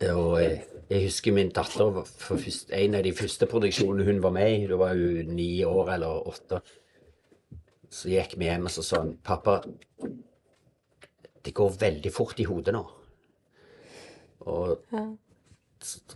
Og 0.05 0.35
eh, 0.43 0.61
jeg 0.89 1.07
husker 1.07 1.33
min 1.33 1.49
datter 1.49 2.03
først, 2.05 2.69
en 2.77 2.97
av 2.99 3.05
de 3.07 3.13
første 3.17 3.49
produksjonene 3.49 4.05
hun 4.05 4.21
var 4.21 4.35
med 4.37 4.51
i, 4.53 4.67
da 4.69 4.77
var 4.77 4.93
hun 4.93 5.33
ni 5.33 5.49
år 5.65 5.95
eller 5.95 6.29
åtte. 6.29 6.61
Så 7.89 8.13
gikk 8.13 8.37
vi 8.37 8.51
hjem 8.51 8.69
og 8.69 8.75
så 8.75 8.85
sa 8.85 9.01
hun, 9.01 9.15
pappa, 9.25 9.63
det 11.45 11.53
går 11.57 11.73
veldig 11.81 12.13
fort 12.13 12.37
i 12.41 12.45
hodet 12.45 12.77
nå. 12.77 12.85
Og, 14.45 14.77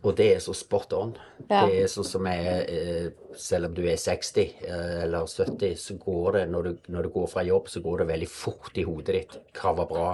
og 0.02 0.12
det 0.18 0.28
er 0.36 0.40
så 0.44 0.54
spot 0.58 0.94
on. 0.98 1.14
Ja. 1.48 1.66
Det 1.68 1.82
er 1.84 1.92
sånn 1.92 2.08
som 2.08 2.28
er 2.30 2.64
eh, 2.70 3.10
Selv 3.40 3.70
om 3.70 3.76
du 3.78 3.84
er 3.86 4.00
60 4.00 4.40
eh, 4.66 4.96
eller 5.06 5.28
70, 5.28 5.76
så 5.82 5.98
går 6.02 6.40
det 6.40 6.46
når 6.54 6.68
du, 6.68 6.90
når 6.94 7.08
du 7.08 7.12
går 7.18 7.28
fra 7.32 7.44
jobb, 7.48 7.70
så 7.70 7.84
går 7.86 8.04
det 8.04 8.10
veldig 8.14 8.30
fort 8.32 8.80
i 8.80 8.86
hodet 8.88 9.18
ditt. 9.18 9.38
Hva 9.60 9.76
var 9.78 9.90
bra? 9.90 10.10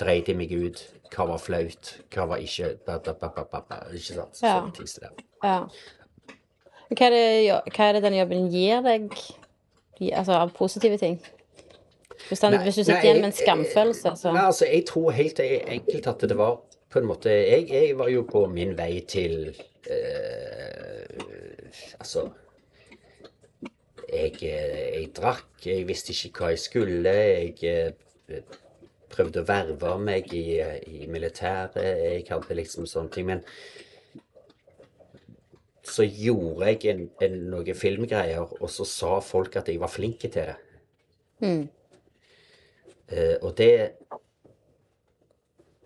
Dreit 0.00 0.30
jeg 0.30 0.38
meg 0.38 0.52
ut? 0.52 0.84
Hva 1.12 1.28
var 1.28 1.42
flaut? 1.42 1.96
Hva 2.12 2.28
var 2.30 2.44
ikke 2.44 2.74
ba, 2.86 2.98
ba, 3.00 3.44
ba. 3.44 3.82
Ikke 3.92 4.16
sant? 4.16 4.38
Sånne 4.40 4.72
ting 4.76 4.88
som 4.88 5.08
det. 5.08 5.28
Ja. 5.42 5.58
Hva 6.92 7.08
er, 7.08 7.14
det, 7.14 7.60
hva 7.72 7.86
er 7.86 7.96
det 7.96 8.02
den 8.04 8.18
jobben 8.18 8.50
gir 8.52 8.82
deg 8.84 9.06
altså, 10.12 10.36
av 10.42 10.52
positive 10.56 10.98
ting? 11.00 11.16
Hvis, 12.28 12.42
den, 12.42 12.54
Nei, 12.54 12.60
hvis 12.66 12.76
du 12.76 12.82
sitter 12.82 12.98
nei, 12.98 13.06
igjen 13.06 13.22
med 13.22 13.30
en 13.30 13.36
skamfølelse, 13.36 14.12
så 14.20 14.32
Nei, 14.34 14.44
altså, 14.50 14.66
jeg 14.68 14.84
tror 14.88 15.14
helt 15.16 15.40
enkelt 15.42 16.08
at 16.12 16.26
det 16.28 16.36
var 16.38 16.60
på 16.92 17.00
en 17.00 17.08
måte 17.08 17.32
Jeg, 17.32 17.66
jeg 17.72 17.98
var 17.98 18.10
jo 18.12 18.22
på 18.28 18.46
min 18.52 18.76
vei 18.78 19.00
til 19.08 19.48
eh, 19.90 21.18
Altså 21.98 22.28
jeg, 24.12 24.34
jeg 24.42 25.06
drakk, 25.16 25.46
jeg 25.64 25.86
visste 25.88 26.12
ikke 26.12 26.42
hva 26.42 26.50
jeg 26.52 26.60
skulle. 26.60 27.12
Jeg 27.16 27.54
eh, 27.64 28.42
prøvde 29.12 29.40
å 29.42 29.48
verve 29.48 29.94
meg 30.02 30.28
i, 30.36 30.58
i 30.60 31.06
militæret. 31.08 31.78
Jeg 31.80 32.26
hadde 32.28 32.58
liksom 32.58 32.88
sånne 32.88 33.14
ting. 33.14 33.30
Men 33.30 33.40
så 35.82 36.04
gjorde 36.06 36.68
jeg 36.70 36.90
en, 36.92 37.06
en, 37.24 37.38
noen 37.52 37.78
filmgreier, 37.78 38.52
og 38.60 38.68
så 38.70 38.86
sa 38.88 39.16
folk 39.24 39.56
at 39.60 39.70
jeg 39.72 39.80
var 39.82 39.92
flink 39.92 40.26
til 40.26 40.36
det. 40.36 40.58
Eh, 43.12 43.36
og 43.42 43.56
det 43.58 43.72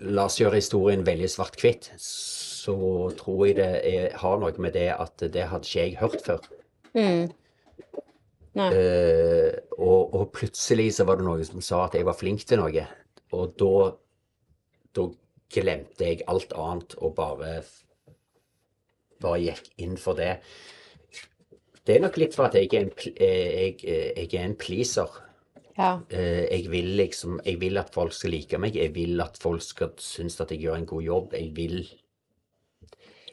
La 0.05 0.27
oss 0.29 0.37
gjøre 0.41 0.61
historien 0.61 1.05
veldig 1.07 1.29
svart-hvitt. 1.33 1.91
Så 2.01 2.77
tror 3.17 3.47
jeg 3.47 3.57
det 3.61 3.71
er, 3.89 4.07
har 4.21 4.41
noe 4.43 4.53
med 4.61 4.75
det 4.77 4.91
at 4.93 5.23
det 5.33 5.49
hadde 5.51 5.69
ikke 5.69 5.85
jeg 5.85 5.99
hørt 6.03 6.25
før. 6.27 6.49
Nei. 8.57 8.67
Uh, 8.73 9.53
og, 9.77 10.15
og 10.17 10.31
plutselig 10.33 10.95
så 10.97 11.05
var 11.09 11.19
det 11.19 11.27
noen 11.27 11.45
som 11.45 11.65
sa 11.65 11.83
at 11.85 11.97
jeg 11.97 12.07
var 12.09 12.17
flink 12.17 12.45
til 12.49 12.63
noe. 12.63 12.87
Og 13.37 13.57
da, 13.61 13.91
da 14.97 15.09
glemte 15.53 16.09
jeg 16.09 16.25
alt 16.29 16.55
annet 16.57 16.97
og 17.01 17.13
bare 17.19 17.59
bare 19.23 19.41
gikk 19.41 19.71
inn 19.85 19.97
for 20.01 20.19
det. 20.19 20.37
Det 21.87 21.97
er 21.97 22.03
nok 22.03 22.19
litt 22.19 22.35
for 22.37 22.49
at 22.49 22.57
jeg 22.59 22.69
er 22.73 22.87
en, 22.87 22.93
eh, 23.15 23.49
jeg, 23.63 23.77
eh, 23.85 24.11
jeg 24.17 24.35
er 24.35 24.45
en 24.45 24.57
pleaser. 24.59 25.23
Ja. 25.77 26.01
Eh, 26.09 26.47
Jeg 26.51 26.71
vil 26.73 26.97
liksom 26.97 27.41
Jeg 27.45 27.61
vil 27.61 27.79
at 27.79 27.93
folk 27.95 28.13
skal 28.13 28.31
like 28.31 28.59
meg. 28.59 28.77
Jeg 28.77 28.95
vil 28.95 29.21
at 29.21 29.39
folk 29.39 29.63
skal 29.63 29.93
synes 29.99 30.41
at 30.41 30.51
jeg 30.51 30.61
gjør 30.65 30.77
en 30.81 30.87
god 30.87 31.03
jobb. 31.03 31.33
Jeg 31.35 31.53
vil 31.57 31.79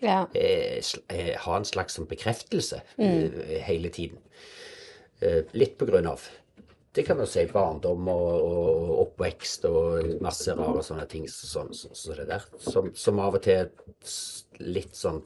ja. 0.04 0.26
eh, 0.36 0.84
eh, 1.10 1.34
ha 1.40 1.58
en 1.58 1.66
slags 1.68 1.96
sånn 1.98 2.10
bekreftelse 2.10 2.82
eh, 2.98 3.60
hele 3.64 3.90
tiden. 3.90 4.20
Litt 5.56 5.78
på 5.80 5.86
grunn 5.88 6.10
av 6.10 6.26
det 6.94 7.06
kan 7.08 7.18
man 7.18 7.26
si 7.26 7.46
barndom 7.50 8.06
og, 8.12 8.34
og 8.44 8.90
oppvekst 9.08 9.64
og 9.66 10.10
masse 10.22 10.54
rare 10.54 10.84
sånne 10.86 11.08
ting 11.10 11.24
sånn, 11.32 11.72
så, 11.74 11.90
så 11.98 12.14
det 12.20 12.28
der. 12.30 12.44
Som, 12.62 12.92
som 12.94 13.22
av 13.24 13.40
og 13.40 13.42
til 13.46 13.72
litt 14.62 14.94
sånn 14.94 15.24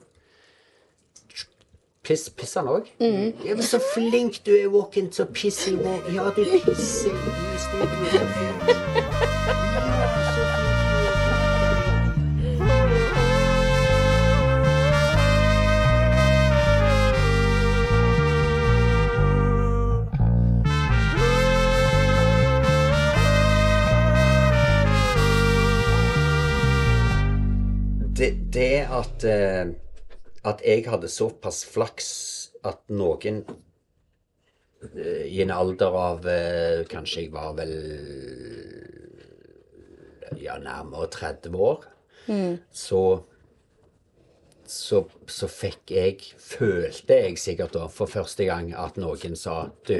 Piss, 2.02 2.30
pisser 2.30 2.60
han 2.60 2.70
òg? 2.72 2.86
Ja, 3.00 3.54
men 3.54 3.66
så 3.66 3.80
flink 3.94 4.40
du 4.46 4.52
er, 4.54 4.68
Walken, 4.72 5.10
til 5.12 5.26
å 5.26 5.32
pisse 5.34 5.72
i 5.72 5.76
vår 5.80 6.12
Ja, 6.14 6.30
du 6.36 6.44
pisser 6.44 7.12
i 7.12 7.58
studio. 7.66 8.08
Så 8.14 8.22
så 10.34 10.46
er. 10.46 10.58
det, 28.18 28.34
det 28.54 28.86
at, 28.90 29.24
eh, 29.24 29.66
at 30.44 30.60
jeg 30.66 30.84
hadde 30.86 31.08
såpass 31.10 31.64
flaks 31.66 32.08
at 32.66 32.80
noen 32.90 33.40
eh, 34.94 35.24
i 35.26 35.40
en 35.42 35.50
alder 35.54 35.96
av 35.98 36.26
eh, 36.30 36.84
Kanskje 36.90 37.24
jeg 37.26 37.32
var 37.34 37.54
vel 37.58 37.72
ja, 40.38 40.58
nærmere 40.62 41.08
30 41.10 41.54
år, 41.58 41.84
så 42.70 43.02
så, 44.68 44.98
så 45.32 45.46
fikk 45.48 45.90
jeg 45.96 46.18
Følte 46.44 47.16
jeg 47.22 47.38
sikkert 47.40 47.72
da 47.72 47.86
for 47.88 48.04
første 48.12 48.44
gang 48.44 48.66
at 48.76 48.98
noen 49.00 49.32
sa 49.40 49.70
Du, 49.88 49.94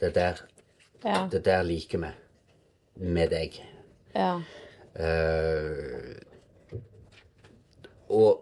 det 0.00 0.14
der, 0.16 0.40
Ja. 1.04 1.26
det 1.30 1.42
der 1.44 1.62
liker 1.62 1.98
vi 2.06 2.08
med 3.12 3.30
deg. 3.30 3.60
ja. 4.16 4.38
Uh, 4.98 6.16
og 8.08 8.40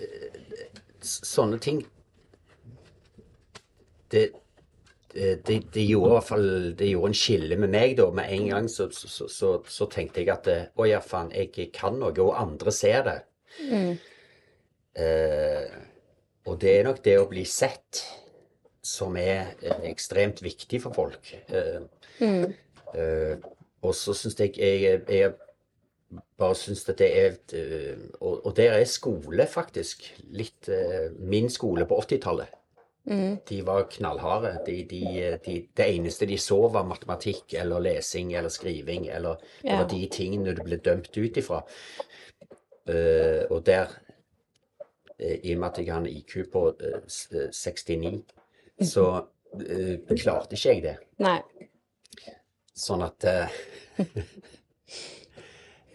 eh, 0.00 0.32
s- 0.97 0.97
sånne 1.08 1.58
ting 1.62 1.82
det, 4.12 4.28
det, 5.12 5.58
det 5.74 5.84
gjorde 5.84 6.10
i 6.10 6.14
hvert 6.14 6.28
fall 6.28 6.48
det 6.78 6.90
gjorde 6.90 7.10
en 7.12 7.18
skille 7.18 7.58
med 7.60 7.72
meg, 7.72 7.96
da. 7.98 8.08
Med 8.14 8.32
en 8.32 8.46
gang 8.52 8.68
så, 8.72 8.88
så, 8.94 9.28
så, 9.28 9.50
så 9.68 9.88
tenkte 9.92 10.22
jeg 10.22 10.32
at 10.32 10.48
eh, 10.52 10.68
å 10.76 10.86
ja, 10.88 11.00
faen, 11.04 11.32
jeg 11.34 11.70
kan 11.76 11.98
noe, 12.00 12.14
og 12.24 12.36
andre 12.38 12.74
ser 12.74 13.04
det. 13.08 13.18
Eh, 14.98 15.76
og 16.48 16.56
det 16.62 16.72
er 16.78 16.88
nok 16.88 17.02
det 17.04 17.18
å 17.20 17.28
bli 17.30 17.44
sett 17.48 18.02
som 18.84 19.16
er 19.20 19.52
eh, 19.60 19.84
ekstremt 19.90 20.42
viktig 20.44 20.80
for 20.84 20.96
folk. 20.96 21.32
Eh, 21.48 21.82
eh, 22.24 23.34
og 23.84 23.94
så 23.94 24.14
syns 24.16 24.38
jeg 24.40 24.56
jeg, 24.58 25.02
jeg 25.08 25.34
bare 26.38 26.54
syns 26.56 26.86
at 26.88 26.98
det 27.02 27.08
er 27.20 27.34
eh, 27.58 27.98
og, 28.20 28.46
og 28.46 28.54
der 28.56 28.78
er 28.78 28.84
skole, 28.88 29.44
faktisk. 29.46 30.06
Litt 30.32 30.68
eh, 30.72 31.10
min 31.18 31.50
skole 31.52 31.84
på 31.88 31.98
80-tallet. 32.04 32.54
De 33.48 33.62
var 33.64 33.86
knallharde. 33.88 34.50
De, 34.66 34.82
de, 34.84 35.38
de, 35.44 35.52
det 35.76 35.84
eneste 35.94 36.26
de 36.28 36.36
så, 36.38 36.58
var 36.68 36.84
matematikk 36.84 37.54
eller 37.56 37.80
lesing 37.80 38.34
eller 38.36 38.52
skriving. 38.52 39.06
Eller 39.08 39.38
det 39.62 39.70
Ja. 39.70 39.78
var 39.80 39.88
de 39.88 40.02
tingene 40.12 40.52
du 40.52 40.60
ble 40.62 40.76
dømt 40.76 41.08
ut 41.16 41.36
ifra. 41.40 41.62
Eh, 42.88 43.46
og 43.48 43.64
der, 43.64 43.88
i 45.18 45.54
og 45.54 45.60
med 45.60 45.68
at 45.70 45.78
jeg 45.80 45.88
har 45.92 46.02
en 46.02 46.06
IQ 46.10 46.34
på 46.52 46.66
eh, 46.84 47.00
eh, 47.32 47.48
69, 47.52 48.20
så 48.84 49.06
eh, 49.56 50.04
klarte 50.20 50.56
ikke 50.56 50.74
jeg 50.74 50.82
det. 50.84 50.96
Nei. 51.24 51.38
Sånn 52.78 53.02
at 53.02 53.24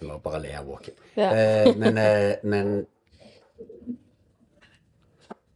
Jeg 0.03 0.09
må 0.11 0.19
bare 0.19 0.41
le 0.43 0.51
av 0.59 0.67
Walken. 0.67 0.95
Ja. 1.15 1.29
Eh, 1.31 1.69
men, 1.79 1.97
eh, 1.97 2.35
men 2.43 2.85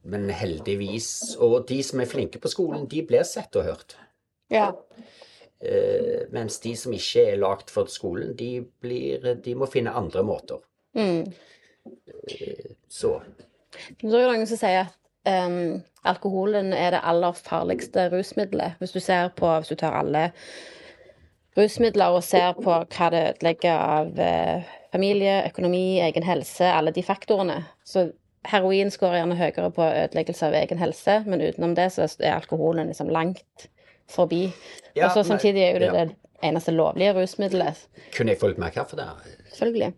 Men 0.07 0.29
heldigvis 0.29 1.35
Og 1.43 1.65
de 1.67 1.81
som 1.83 1.99
er 1.99 2.07
flinke 2.07 2.39
på 2.39 2.47
skolen, 2.47 2.85
de 2.87 3.01
blir 3.03 3.25
sett 3.27 3.55
og 3.59 3.65
hørt. 3.67 3.97
Ja. 4.49 4.69
Eh, 5.59 6.29
mens 6.31 6.61
de 6.63 6.71
som 6.79 6.93
ikke 6.95 7.25
er 7.33 7.41
lagd 7.41 7.73
for 7.73 7.91
skolen, 7.91 8.31
de, 8.39 8.61
blir, 8.79 9.33
de 9.43 9.55
må 9.57 9.67
finne 9.67 9.91
andre 9.91 10.23
måter. 10.23 10.61
Mm. 10.95 11.33
Eh, 12.31 12.71
så 12.87 13.17
Så 13.99 14.15
er 14.15 14.23
det 14.23 14.31
noen 14.31 14.47
som 14.47 14.61
sier 14.61 14.87
at 14.87 14.95
um, 15.27 15.83
alkoholen 16.07 16.71
er 16.73 16.95
det 16.95 17.03
aller 17.03 17.35
farligste 17.35 18.07
rusmiddelet. 18.13 18.79
Hvis 18.79 18.95
du 18.95 18.99
ser 19.03 19.27
på, 19.35 19.49
hvis 19.59 19.73
du 19.73 19.75
tar 19.75 19.99
alle 19.99 20.31
rusmidler 21.57 22.15
og 22.15 22.23
ser 22.25 22.53
på 22.57 22.69
hva 22.69 23.09
det 23.13 23.23
ødelegger 23.31 23.73
av 23.77 24.21
eh, 24.21 24.69
familie, 24.93 25.41
økonomi, 25.49 25.99
egen 26.05 26.25
helse, 26.27 26.69
alle 26.69 26.93
de 26.95 27.03
faktorene. 27.05 27.61
Så 27.87 28.09
heroin 28.47 28.91
skårer 28.93 29.21
gjerne 29.21 29.39
høyere 29.39 29.71
på 29.75 29.87
ødeleggelse 29.87 30.47
av 30.47 30.57
egen 30.61 30.81
helse, 30.81 31.19
men 31.27 31.43
utenom 31.43 31.75
det 31.77 31.89
så 31.95 32.07
er 32.19 32.37
alkoholen 32.37 32.91
liksom 32.91 33.11
langt 33.13 33.69
forbi. 34.09 34.47
Ja, 34.95 35.09
og 35.09 35.17
så 35.17 35.25
samtidig 35.27 35.65
er 35.65 35.75
jo 35.75 35.83
det 35.83 35.91
ja. 35.91 36.05
det 36.05 36.47
eneste 36.47 36.71
lovlige 36.71 37.15
rusmiddelet. 37.17 37.87
kunne 38.15 38.33
jeg 38.33 38.39
fått 38.41 38.59
mer 38.61 38.73
kaffe 38.75 38.99
der? 38.99 39.17
Selvfølgelig. 39.51 39.93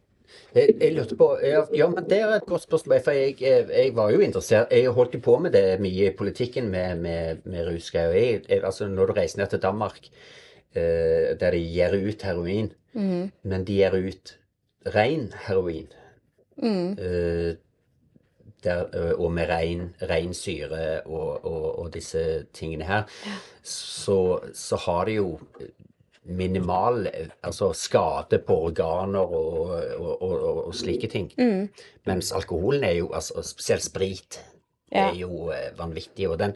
Jeg, 0.55 0.73
jeg 0.81 0.93
lurte 0.95 1.15
på 1.17 1.27
ja, 1.43 1.87
men 1.89 2.05
det 2.09 2.19
er 2.21 2.35
et 2.35 2.47
godt 2.49 2.63
spørsmål. 2.65 2.99
For 3.05 3.13
jeg, 3.13 3.35
jeg, 3.41 3.65
jeg 3.69 3.95
var 3.95 4.09
jo 4.13 4.19
interessert 4.19 4.71
Jeg 4.73 4.89
holdt 4.93 5.13
jo 5.13 5.21
på 5.25 5.37
med 5.37 5.53
det 5.53 5.79
mye 5.81 6.09
i 6.09 6.15
politikken 6.17 6.69
med, 6.73 7.01
med, 7.01 7.43
med 7.45 7.67
rusgreier. 7.67 8.41
Altså, 8.63 8.87
når 8.87 9.05
du 9.05 9.13
reiser 9.13 9.41
ned 9.41 9.47
til 9.49 9.61
Danmark, 9.61 10.09
eh, 10.75 11.37
der 11.39 11.51
de 11.51 11.63
gir 11.63 11.95
ut 11.95 12.21
heroin, 12.23 12.71
men 13.43 13.65
de 13.65 13.73
gir 13.79 13.95
ut 13.95 14.35
ren 14.95 15.31
heroin 15.45 15.87
eh, 16.97 17.55
der, 18.63 18.85
eh, 18.93 19.13
og 19.19 19.31
med 19.31 19.49
ren, 19.49 19.95
ren 20.01 20.33
syre 20.33 21.01
og, 21.05 21.45
og, 21.45 21.79
og 21.79 21.93
disse 21.93 22.45
tingene 22.53 22.83
her, 22.83 23.03
så, 23.63 24.39
så 24.53 24.75
har 24.75 25.05
de 25.05 25.19
jo 25.19 25.39
minimal 26.23 27.07
altså 27.43 27.71
skade 27.73 28.39
på 28.45 28.57
organer 28.69 29.19
og, 29.19 30.21
og, 30.21 30.75
slike 30.75 31.07
ting. 31.07 31.31
Mens 32.05 32.31
alkoholen 32.31 32.83
er 32.83 32.91
jo, 32.99 33.11
altså 33.13 33.41
spesielt 33.41 33.83
sprit, 33.83 34.41
Ja. 34.91 35.11
er 35.11 35.15
jo 35.19 35.51
eh, 35.53 35.69
vanvittig. 35.77 36.29
Og 36.29 36.39
den, 36.39 36.53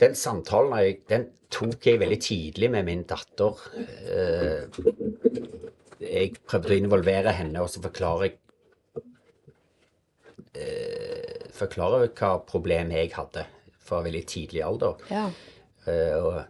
den 0.00 0.16
samtalen 0.18 0.74
jeg, 0.82 1.00
den 1.10 1.28
tok 1.52 1.86
jeg 1.86 2.00
veldig 2.02 2.18
tidlig 2.22 2.70
med 2.72 2.86
min 2.88 3.04
datter. 3.08 3.60
Eh, 4.10 4.66
jeg 6.02 6.34
prøvde 6.46 6.74
å 6.74 6.80
involvere 6.80 7.34
henne, 7.36 7.62
og 7.62 7.70
så 7.72 7.82
forklare 7.84 8.28
jeg 8.28 8.36
eh, 10.54 11.12
Forklare 11.56 12.10
hva 12.12 12.34
problem 12.44 12.90
jeg 12.92 13.14
hadde 13.14 13.46
fra 13.80 14.02
veldig 14.04 14.20
tidlig 14.28 14.60
alder. 14.66 14.98
Ja. 15.08 15.30
Eh, 15.88 16.42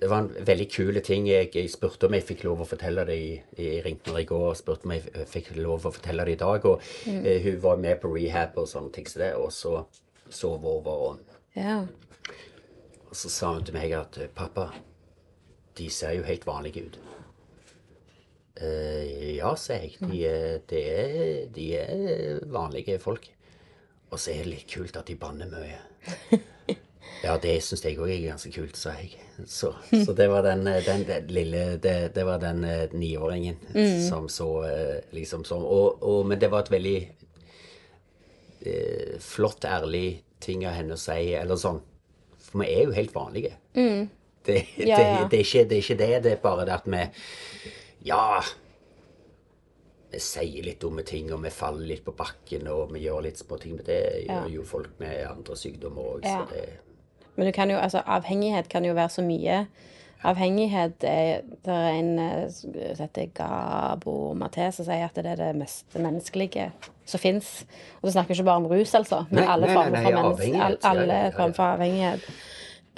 det 0.00 0.08
var 0.10 0.18
en 0.18 0.46
veldig 0.46 0.66
kule 0.70 1.00
ting. 1.00 1.26
Jeg, 1.28 1.50
jeg 1.54 1.70
spurte 1.72 2.06
om 2.06 2.14
jeg 2.14 2.26
fikk 2.28 2.44
lov 2.46 2.62
å 2.62 2.68
fortelle 2.68 3.04
det 3.08 3.16
i, 3.18 3.30
Jeg 3.58 3.84
ringte 3.86 4.14
i 4.20 4.26
går 4.28 4.44
og 4.50 4.58
spurte 4.58 4.86
om 4.86 4.94
jeg 4.94 5.24
fikk 5.30 5.54
lov 5.56 5.88
å 5.88 5.94
fortelle 5.94 6.26
det 6.28 6.36
i 6.36 6.42
dag. 6.42 6.68
Og 6.68 6.84
eh, 7.08 7.40
hun 7.46 7.58
var 7.64 7.80
med 7.80 7.98
på 8.02 8.12
rehab 8.12 8.58
og 8.60 8.68
sånne 8.70 8.92
ting 8.94 9.08
som 9.08 9.24
det, 9.24 9.32
og 9.38 9.50
så 9.54 9.80
sov 10.28 10.66
over. 10.68 11.08
Og, 11.08 11.40
ja. 11.56 11.80
Og 13.08 13.16
så 13.16 13.30
sa 13.32 13.52
hun 13.56 13.64
til 13.64 13.74
meg 13.76 13.92
at 13.96 14.18
eh, 14.20 14.28
pappa, 14.34 14.68
de 15.78 15.88
ser 15.90 16.16
jo 16.18 16.26
helt 16.26 16.46
vanlige 16.48 16.84
ut. 16.88 16.98
Eh, 18.58 19.36
ja, 19.38 19.52
sa 19.56 19.76
jeg. 19.78 19.96
De, 20.02 20.20
er- 20.26 20.60
de, 20.68 20.82
er, 20.82 21.46
de 21.54 21.66
er 21.78 22.40
vanlige 22.50 22.98
folk. 23.02 23.28
Og 24.10 24.18
så 24.18 24.32
er 24.32 24.42
det 24.44 24.52
litt 24.54 24.70
kult 24.72 24.96
at 24.96 25.06
de 25.10 25.16
banner 25.20 25.50
mye. 25.52 25.80
Ja, 27.18 27.32
det 27.42 27.56
syns 27.64 27.80
jeg 27.82 27.96
òg 27.98 28.10
er 28.12 28.20
ganske 28.28 28.50
kult, 28.54 28.76
sa 28.78 28.92
jeg. 28.94 29.16
Så, 29.50 29.72
så 29.90 30.12
det 30.14 30.28
var 30.30 30.44
den, 30.46 30.60
eh, 30.70 30.82
den, 30.86 31.02
den 31.08 31.30
lille 31.34 31.62
Det, 31.82 32.12
det 32.14 32.24
var 32.28 32.38
den 32.42 32.60
niåringen 32.92 33.56
niåringen 33.72 34.04
som 34.06 34.28
så 34.30 34.46
eh, 34.68 34.98
liksom 35.16 35.42
som 35.48 35.64
og, 35.66 36.02
og, 36.04 36.20
Men 36.30 36.38
det 36.38 36.50
var 36.52 36.62
et 36.66 36.70
veldig 36.70 36.98
eh, 38.60 39.18
flott, 39.24 39.64
ærlig 39.66 40.22
ting 40.42 40.62
av 40.68 40.76
henne 40.78 40.94
å 40.94 41.00
si, 41.00 41.32
eller 41.34 41.58
sånn. 41.58 41.80
For 42.48 42.62
vi 42.62 42.70
er 42.72 42.84
jo 42.88 42.92
helt 42.96 43.14
vanlige. 43.14 43.54
Det, 43.74 44.08
det, 44.46 44.62
Ja, 44.78 44.98
ja. 45.00 45.28
det, 45.28 45.38
er 45.40 45.44
ikke, 45.44 45.64
det 45.68 45.76
er 45.78 45.82
ikke 45.82 45.98
det. 45.98 46.22
Det 46.24 46.32
er 46.32 46.42
bare 46.42 46.64
det 46.64 46.72
at 46.78 46.86
vi 46.88 47.02
Ja. 48.08 48.40
Vi 50.10 50.18
sier 50.24 50.64
litt 50.64 50.80
dumme 50.80 51.02
ting, 51.04 51.26
og 51.36 51.42
vi 51.44 51.50
faller 51.52 51.84
litt 51.90 52.04
på 52.06 52.14
bakken, 52.16 52.64
og 52.72 52.94
vi 52.94 53.02
gjør 53.04 53.26
litt 53.26 53.36
små 53.42 53.58
ting. 53.60 53.74
Men 53.76 53.84
det 53.84 53.98
Ja. 54.26 54.38
gjør 54.40 54.54
jo 54.54 54.64
folk 54.64 54.94
med 55.00 55.26
andre 55.28 55.56
sykdommer 55.56 56.14
òg, 56.14 56.24
Ja. 56.24 56.46
Men 57.36 57.46
du 57.46 57.52
kan 57.52 57.70
jo, 57.70 57.76
altså, 57.76 58.02
avhengighet 58.06 58.68
kan 58.68 58.84
jo 58.84 58.94
være 58.94 59.08
så 59.08 59.22
mye. 59.22 59.66
Avhengighet 60.26 61.04
er 61.06 61.42
Det 61.64 61.74
er 61.74 61.92
en 61.94 62.18
eh, 62.18 62.46
som 62.50 62.72
heter 62.74 63.28
Gabo 63.34 64.34
Maté 64.34 64.70
som 64.74 64.86
sier 64.88 65.06
at 65.06 65.14
det 65.14 65.26
er 65.26 65.38
det 65.38 65.52
mest 65.56 65.94
menneskelige 65.94 66.72
som 67.08 67.20
fins. 67.22 67.66
Og 68.00 68.08
det 68.08 68.16
snakker 68.16 68.34
ikke 68.34 68.48
bare 68.48 68.62
om 68.62 68.66
rus, 68.66 68.94
altså, 68.94 69.24
men 69.30 69.44
Nei, 69.44 69.52
alle 69.52 69.68
former 69.72 70.02
for 70.02 70.16
menneske, 70.16 70.88
alle 70.90 71.20
ja. 71.22 71.30
for 71.46 71.62
avhengighet. 71.64 72.26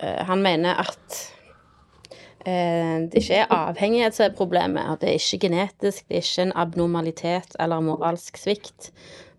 Eh, 0.02 0.22
han 0.26 0.42
mener 0.42 0.80
at 0.82 1.20
eh, 2.46 2.96
det 3.12 3.22
ikke 3.22 3.42
er 3.42 3.52
avhengighet 3.54 4.16
som 4.16 4.26
er 4.26 4.34
problemet. 4.36 4.82
At 4.82 5.04
det 5.04 5.12
er 5.12 5.20
ikke 5.20 5.44
genetisk, 5.46 6.08
det 6.08 6.16
er 6.16 6.24
ikke 6.24 6.48
en 6.48 6.56
abnormalitet 6.64 7.56
eller 7.60 7.84
moralsk 7.84 8.40
svikt, 8.40 8.90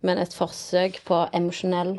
men 0.01 0.21
et 0.21 0.37
forsøk 0.37 1.01
på 1.05 1.25
emosjonell 1.33 1.97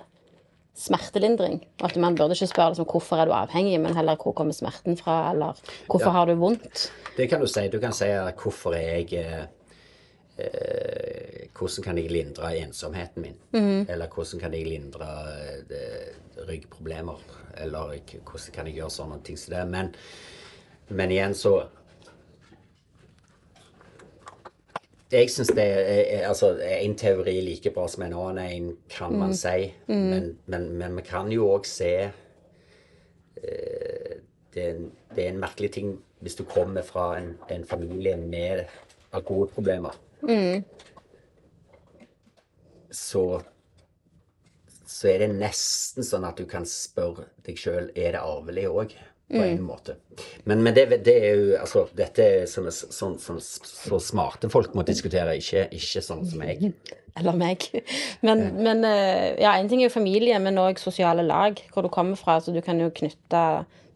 smertelindring. 0.74 1.60
At 1.84 1.96
man 2.00 2.14
burde 2.16 2.32
ikke 2.36 2.46
spørre 2.50 2.72
liksom, 2.72 2.86
hvorfor 2.88 3.16
er 3.20 3.28
du 3.28 3.32
avhengig, 3.36 3.80
men 3.80 3.96
heller 3.96 4.16
hvor 4.16 4.32
kommer 4.36 4.54
smerten 4.56 4.96
fra, 4.96 5.30
eller 5.32 5.58
hvorfor 5.86 6.06
Ja. 6.10 6.16
har 6.16 6.26
du 6.26 6.34
vondt? 6.34 6.92
Det 7.16 7.28
kan 7.28 7.40
du 7.40 7.46
si. 7.46 7.68
Du 7.68 7.78
kan 7.80 7.92
si 7.92 8.04
hvorfor 8.42 8.74
er 8.74 8.80
jeg 9.04 9.12
eh, 9.12 9.44
eh, 10.38 11.48
Hvordan 11.52 11.84
kan 11.84 11.98
jeg 11.98 12.10
lindre 12.10 12.56
ensomheten 12.58 13.22
min? 13.22 13.86
Eller 13.88 14.06
hvordan 14.08 14.40
kan 14.40 14.54
jeg 14.54 14.66
lindre 14.66 15.08
eh, 15.70 16.46
ryggproblemer? 16.48 17.20
Eller 17.60 17.98
hvordan 18.24 18.52
kan 18.54 18.66
jeg 18.66 18.74
gjøre 18.80 18.90
sånne 18.90 19.20
ting 19.24 19.36
som 19.38 19.54
det? 19.54 19.66
Men, 19.68 19.94
men 20.88 21.10
igjen 21.10 21.34
så 21.34 21.66
Jeg 25.12 25.28
syns 25.28 25.50
det 25.52 25.64
er, 25.64 26.22
altså, 26.28 26.54
en 26.56 26.94
teori 26.96 27.34
like 27.44 27.70
bra 27.74 27.84
som 27.88 28.06
en 28.06 28.14
annen 28.16 28.44
en, 28.46 28.70
kan 28.88 29.12
man 29.18 29.34
si. 29.36 29.66
Men, 30.10 30.38
men, 30.46 30.70
men 30.80 30.96
vi 30.96 31.04
kan 31.04 31.28
jo 31.32 31.50
òg 31.52 31.68
se 31.68 31.92
det 34.54 34.62
er, 34.62 34.74
en, 34.74 34.90
det 35.14 35.24
er 35.24 35.32
en 35.32 35.40
merkelig 35.42 35.72
ting 35.74 35.92
hvis 36.22 36.36
du 36.38 36.44
kommer 36.46 36.84
fra 36.86 37.18
en, 37.18 37.32
en 37.50 37.64
familie 37.66 38.16
med 38.16 38.64
alkoholproblemer. 39.12 39.96
Så 42.92 43.42
så 44.92 45.08
er 45.08 45.22
det 45.24 45.32
nesten 45.34 46.04
sånn 46.06 46.26
at 46.28 46.38
du 46.38 46.44
kan 46.46 46.66
spørre 46.68 47.24
deg 47.46 47.56
sjøl 47.58 47.88
er 47.96 48.12
det 48.14 48.20
arvelig 48.20 48.66
òg. 48.68 48.92
På 49.32 49.42
en 49.42 49.62
måte. 49.64 49.96
Men, 50.44 50.62
men 50.62 50.74
det, 50.76 50.86
det 51.06 51.14
er 51.24 51.38
jo 51.38 51.52
altså 51.60 51.86
Dette 51.96 52.24
er 52.24 52.48
sånn 52.50 52.68
som, 52.72 53.16
så, 53.16 53.36
så 53.40 54.00
smarte 54.02 54.50
folk 54.52 54.74
må 54.76 54.84
diskutere, 54.86 55.38
ikke, 55.40 55.68
ikke 55.72 56.02
sånn 56.04 56.26
som 56.28 56.44
jeg. 56.46 56.72
Eller 57.18 57.36
meg. 57.36 57.66
Men, 58.24 58.46
men 58.64 58.86
eh, 58.88 59.34
ja, 59.42 59.52
en 59.58 59.68
ting 59.68 59.82
er 59.82 59.90
jo 59.90 59.98
familie, 59.98 60.38
men 60.40 60.60
òg 60.60 60.80
sosiale 60.80 61.24
lag, 61.26 61.60
hvor 61.74 61.84
du 61.84 61.90
kommer 61.92 62.16
fra. 62.16 62.38
Så 62.40 62.54
du 62.54 62.62
kan 62.64 62.80
jo 62.80 62.90
knytte 62.94 63.44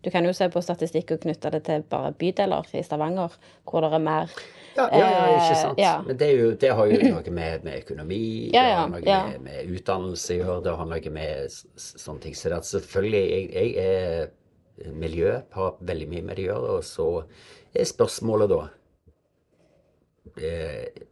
Du 0.05 0.11
kan 0.15 0.23
jo 0.23 0.31
se 0.37 0.47
på 0.53 0.61
statistikk 0.63 1.17
og 1.17 1.25
knytte 1.25 1.51
det 1.51 1.65
til 1.67 1.83
bare 1.91 2.13
bydeler 2.15 2.69
i 2.79 2.83
Stavanger, 2.85 3.33
hvor 3.67 3.83
det 3.83 3.89
er 3.97 4.05
mer 4.05 4.29
Ja, 4.77 4.85
ja, 4.93 5.07
ja 5.09 5.25
ikke 5.33 5.57
sant. 5.59 5.81
Eh, 5.81 5.83
ja. 5.83 5.95
Men 6.07 6.19
det, 6.21 6.29
er 6.29 6.43
jo, 6.45 6.51
det 6.61 6.71
har 6.79 6.93
jo 6.93 7.01
noe 7.17 7.33
med, 7.33 7.65
med 7.65 7.81
økonomi, 7.81 8.21
Ja, 8.53 8.63
det 8.69 8.77
har 8.77 8.93
noe 8.93 9.03
ja. 9.03 9.21
med, 9.33 9.41
med 9.49 9.73
utdannelse 9.75 10.37
å 10.37 10.39
gjøre, 10.39 10.59
det 10.69 10.77
har 10.79 10.91
noe 10.93 11.15
med 11.17 11.57
sånne 11.81 12.23
ting. 12.23 12.37
Så 12.37 12.53
det 12.53 12.61
at 12.61 12.69
selvfølgelig, 12.69 13.25
jeg, 13.33 13.49
jeg 13.57 13.89
er 13.89 14.29
miljø, 14.93 15.39
har 15.57 15.77
veldig 15.81 16.09
mye 16.11 16.23
med 16.27 16.37
det 16.37 16.47
å 16.47 16.51
gjøre, 16.51 16.73
og 16.79 16.85
så 16.85 17.07
er 17.77 17.89
spørsmålet 17.89 18.51
da 18.53 18.59
eh, 20.43 21.03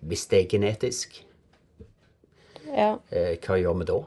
Hvis 0.00 0.26
det 0.30 0.38
er 0.44 0.48
genetisk, 0.54 1.20
Ja. 2.70 2.98
eh, 3.10 3.36
hva 3.38 3.58
gjør 3.60 3.78
vi 3.78 3.84
da? 3.90 3.98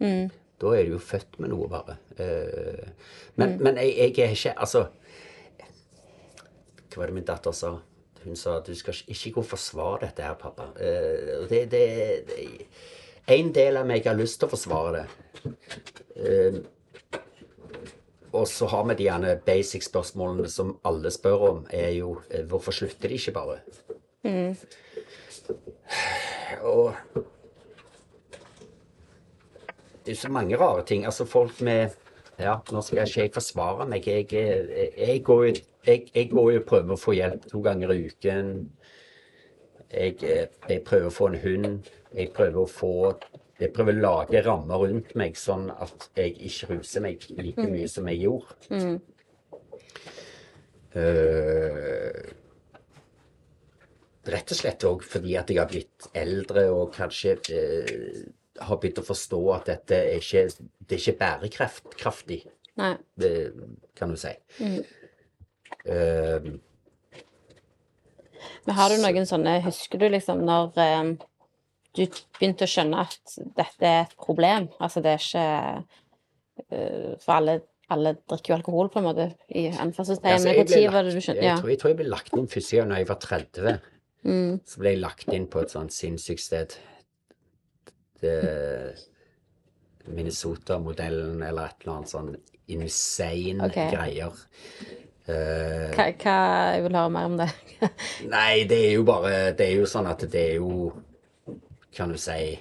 Mm. 0.00 0.30
Da 0.60 0.72
er 0.76 0.84
du 0.84 0.92
jo 0.96 0.98
født 0.98 1.38
med 1.38 1.50
noe, 1.52 1.68
bare. 1.68 1.96
Eh, 2.18 2.88
men, 3.36 3.58
men 3.62 3.76
jeg, 3.76 3.92
jeg 3.96 4.24
er 4.24 4.32
ikke 4.36 4.54
Altså 4.56 4.86
Hva 6.88 7.02
var 7.02 7.06
det 7.10 7.14
min 7.18 7.24
datter 7.28 7.52
sa? 7.52 7.74
Hun 8.24 8.36
sa 8.36 8.56
at 8.58 8.66
du 8.66 8.74
skal 8.74 8.94
ikke 9.06 9.34
gå 9.36 9.42
og 9.42 9.46
forsvare 9.50 10.00
dette 10.06 10.24
her, 10.24 10.34
pappa. 10.40 10.70
Eh, 10.80 11.44
det, 11.50 11.66
det, 11.70 11.82
det 12.30 12.46
En 13.28 13.52
del 13.54 13.76
av 13.76 13.86
meg 13.86 14.06
har 14.06 14.16
lyst 14.16 14.38
til 14.40 14.48
å 14.48 14.54
forsvare 14.54 15.02
det. 15.04 16.64
Eh, 18.36 18.40
og 18.40 18.48
så 18.48 18.66
har 18.66 18.84
vi 18.84 18.94
de 18.94 19.08
gjerne 19.08 19.38
basic 19.46 19.84
spørsmålene 19.86 20.48
som 20.48 20.76
alle 20.84 21.10
spør 21.10 21.48
om, 21.50 21.66
er 21.70 21.90
jo 21.96 22.20
eh, 22.30 22.44
hvorfor 22.44 22.72
slutter 22.72 23.08
de 23.08 23.14
ikke 23.14 23.32
bare? 23.32 23.60
Og 26.62 26.92
det 30.04 30.12
er 30.12 30.16
så 30.16 30.28
mange 30.30 30.56
rare 30.56 30.84
ting. 30.84 31.04
Altså 31.04 31.24
folk 31.24 31.60
med 31.60 31.90
Ja, 32.38 32.58
nå 32.68 32.82
skal 32.82 33.06
ikke 33.06 33.22
jeg 33.22 33.32
forsvare 33.32 33.86
meg. 33.88 34.06
Jeg, 34.06 34.26
jeg, 34.32 34.90
jeg, 34.98 35.22
går 35.24 35.44
jo, 35.44 35.52
jeg, 35.86 36.02
jeg 36.14 36.28
går 36.30 36.58
og 36.58 36.66
prøver 36.68 36.92
å 36.92 37.00
få 37.00 37.14
hjelp 37.16 37.46
to 37.48 37.62
ganger 37.64 37.94
i 37.94 38.10
uken. 38.10 38.50
Jeg, 39.88 40.18
eh, 40.20 40.44
jeg 40.68 40.82
prøver 40.84 41.08
å 41.08 41.14
få 41.16 41.30
en 41.30 41.38
hund. 41.40 41.88
Jeg 42.12 42.34
prøver 42.36 42.60
å 42.60 42.68
få 42.68 43.14
Jeg 43.56 43.72
prøver 43.72 43.96
å 43.96 44.02
lage 44.04 44.42
rammer 44.44 44.82
rundt 44.82 45.14
meg 45.16 45.36
sånn 45.40 45.70
at 45.72 46.10
jeg 46.18 46.34
ikke 46.48 46.74
ruser 46.74 47.04
meg 47.04 47.22
like 47.38 47.68
mye 47.70 47.88
som 47.88 48.08
jeg 48.10 48.26
gjorde. 48.26 48.90
Eh, 50.96 52.34
rett 54.32 54.52
og 54.52 54.58
slett 54.58 54.84
òg 54.88 55.04
fordi 55.06 55.36
at 55.38 55.50
jeg 55.52 55.60
har 55.60 55.70
blitt 55.70 56.08
eldre 56.16 56.66
og 56.74 56.92
kanskje 56.96 57.36
uh, 57.52 58.20
har 58.66 58.80
begynt 58.80 59.00
å 59.02 59.06
forstå 59.06 59.40
at 59.54 59.68
dette 59.70 59.98
er 60.14 60.22
ikke, 60.22 60.46
det 60.80 60.96
er 60.96 61.02
ikke 61.02 61.18
bærekraftig, 61.20 62.40
Nei. 62.80 62.94
det 63.20 63.32
kan 63.98 64.12
du 64.12 64.18
si. 64.20 64.32
Eh, 65.86 66.48
Men 68.66 68.74
har 68.78 68.90
du 68.90 68.98
noen 68.98 69.26
sånne 69.28 69.58
Husker 69.62 70.00
du 70.00 70.08
liksom 70.10 70.40
når 70.46 70.80
eh, 70.82 71.12
du 71.96 72.04
begynte 72.38 72.66
å 72.66 72.70
skjønne 72.70 73.06
at 73.06 73.38
dette 73.56 73.88
er 73.88 74.04
et 74.04 74.14
problem? 74.20 74.68
Altså 74.80 75.02
det 75.04 75.14
er 75.14 75.24
ikke 75.24 75.46
eh, 76.70 77.10
For 77.22 77.34
alle, 77.38 77.58
alle 77.92 78.14
drikker 78.22 78.54
jo 78.54 78.58
alkohol, 78.60 78.90
på 78.92 79.00
en 79.00 79.08
måte, 79.08 79.28
i 79.48 79.66
anførselstegn. 79.70 80.32
altså, 80.32 80.48
Men 80.48 80.56
jeg 80.56 80.68
jeg, 80.72 81.42
Ja. 81.42 81.56
jeg 81.56 81.78
tror 81.80 81.92
jeg 81.92 82.00
ble 82.00 82.08
lagt 82.10 82.36
inn 82.36 82.48
første 82.48 82.76
gang 82.80 82.90
da 82.90 83.00
jeg 83.02 83.08
var 83.08 83.20
30. 83.22 83.78
Mm. 84.26 84.60
Så 84.66 84.80
ble 84.82 84.94
jeg 84.94 85.02
lagt 85.02 85.32
inn 85.32 85.46
på 85.46 85.62
et 85.62 85.70
sånt 85.70 85.94
sinnssykt 85.94 86.42
sted. 86.42 86.78
Det, 88.20 88.36
Minnesota-modellen 90.06 91.42
eller 91.42 91.70
et 91.70 91.82
eller 91.84 91.98
annet 91.98 92.12
sånn 92.12 92.30
insane 92.72 93.66
okay. 93.66 93.90
greier. 93.92 94.38
Uh, 95.26 95.90
Hva, 95.96 96.06
hva 96.22 96.36
Jeg 96.76 96.82
vil 96.84 96.96
høre 97.00 97.10
mer 97.10 97.30
om 97.30 97.36
det. 97.40 97.48
Nei, 98.34 98.62
det 98.70 98.76
er 98.78 98.92
jo 98.94 99.02
bare 99.08 99.32
Det 99.58 99.64
er 99.66 99.80
jo 99.80 99.88
sånn 99.90 100.06
at 100.06 100.22
det 100.30 100.42
er 100.52 100.60
jo 100.60 100.92
Kan 101.94 102.10
du 102.12 102.18
si 102.18 102.58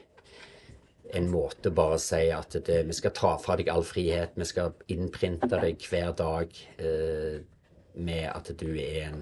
En 1.16 1.30
måte 1.32 1.70
bare 1.72 1.96
å 1.96 2.02
si 2.02 2.28
at 2.34 2.56
det, 2.66 2.82
vi 2.88 2.94
skal 2.98 3.14
ta 3.16 3.36
fra 3.40 3.56
deg 3.56 3.70
all 3.70 3.84
frihet. 3.86 4.34
Vi 4.36 4.46
skal 4.50 4.74
innprinte 4.92 5.48
deg 5.62 5.84
hver 5.88 6.12
dag 6.18 6.56
eh, 6.82 7.38
med 7.96 8.26
at 8.32 8.50
du 8.60 8.72
er 8.74 9.12
en 9.12 9.22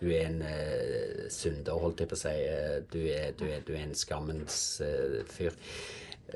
Du 0.00 0.10
er 0.12 0.26
en 0.28 0.42
eh, 0.42 1.24
synder, 1.30 1.78
holdt 1.78 2.00
jeg 2.04 2.10
på 2.10 2.18
å 2.18 2.20
si. 2.20 2.34
Eh, 2.34 2.76
Du 2.90 2.98
er, 3.06 3.32
du 3.38 3.46
er, 3.48 3.62
du 3.66 3.72
er 3.74 3.86
en 3.86 3.94
skammens 3.98 4.80
eh, 4.84 5.22
fyr. 5.30 5.54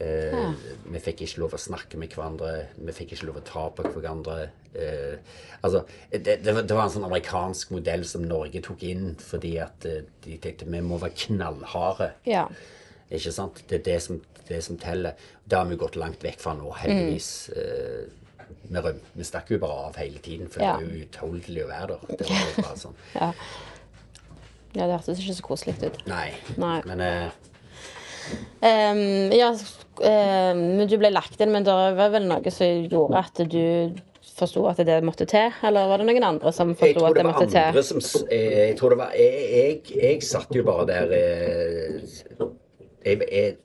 Eh, 0.01 0.53
Vi 0.93 1.01
fikk 1.05 1.21
ikke 1.27 1.41
lov 1.43 1.55
å 1.57 1.61
snakke 1.61 1.99
med 2.01 2.13
hverandre. 2.15 2.69
Vi 2.81 2.93
fikk 2.97 3.13
ikke 3.17 3.27
lov 3.29 3.41
å 3.43 3.45
ta 3.47 3.67
på 3.77 3.85
hverandre. 3.93 4.51
Eh, 4.73 5.19
altså, 5.61 5.85
det, 6.11 6.39
det, 6.45 6.55
var, 6.57 6.63
det 6.65 6.77
var 6.77 6.87
en 6.87 6.95
sånn 6.95 7.05
amerikansk 7.09 7.75
modell 7.75 8.05
som 8.09 8.25
Norge 8.25 8.63
tok 8.65 8.83
inn 8.89 9.13
fordi 9.21 9.59
at 9.61 9.85
eh, 9.89 10.05
de 10.25 10.39
tenkte 10.41 10.69
vi 10.71 10.81
må 10.85 10.99
være 11.03 11.17
knallharde. 11.27 12.13
Ja. 12.29 12.47
Ikke 13.13 13.35
sant? 13.37 13.61
Det 13.69 13.83
er 13.83 13.87
det 13.91 13.99
som, 14.07 14.23
det 14.49 14.63
som 14.65 14.79
teller. 14.81 15.19
Det 15.45 15.59
har 15.59 15.69
vi 15.69 15.77
gått 15.81 15.99
langt 16.01 16.25
vekk 16.25 16.41
fra 16.41 16.55
nå, 16.57 16.73
heldigvis. 16.81 17.31
Eh, 17.53 18.09
vi, 18.73 18.95
vi 19.19 19.25
stakk 19.29 19.51
jo 19.53 19.61
bare 19.61 19.91
av 19.91 19.97
hele 20.01 20.19
tiden, 20.25 20.49
for 20.49 20.65
Ja. 20.65 20.79
det 20.81 20.87
er 20.89 20.97
jo 20.97 21.05
utholdelig 21.07 21.65
å 21.67 21.69
være 21.69 21.99
der. 22.01 22.17
Det 22.23 22.29
var 22.31 22.43
jo 22.49 22.65
bare 22.65 22.81
sånn. 22.81 22.97
ja. 23.21 23.31
Ja, 24.73 24.87
det 24.89 24.95
hørtes 24.97 25.21
ikke 25.21 25.37
så 25.37 25.45
koselig 25.45 25.75
ut. 25.85 25.99
Nei. 26.09 26.31
Nei. 26.57 26.79
Men 26.89 27.01
eh, 27.05 27.33
um, 28.65 29.33
ja, 29.37 29.51
men 30.01 30.89
du 30.89 30.97
ble 30.99 31.11
lagt 31.13 31.41
inn, 31.41 31.53
men 31.53 31.67
det 31.67 31.75
var 31.75 32.15
vel 32.15 32.25
noe 32.31 32.53
som 32.55 32.87
gjorde 32.89 33.21
at 33.21 33.43
du 33.53 33.93
forsto 34.37 34.65
at 34.71 34.81
det 34.87 35.01
måtte 35.05 35.27
til? 35.29 35.53
Eller 35.67 35.91
var 35.91 36.01
det 36.01 36.09
noen 36.09 36.27
andre 36.27 36.53
som 36.55 36.75
forsto 36.79 37.05
at 37.09 37.19
det 37.19 37.27
måtte 37.27 37.49
til? 37.51 37.83
som 37.85 38.01
eh, 38.31 38.69
Jeg 38.69 38.79
tror 38.79 38.95
det 38.95 39.01
var 39.03 39.13
Jeg, 39.19 39.45
jeg, 39.53 40.01
jeg 40.03 40.25
satt 40.27 40.57
jo 40.57 40.65
bare 40.67 40.89
der 40.91 41.15
eh, 41.19 42.17
jeg, 43.05 43.57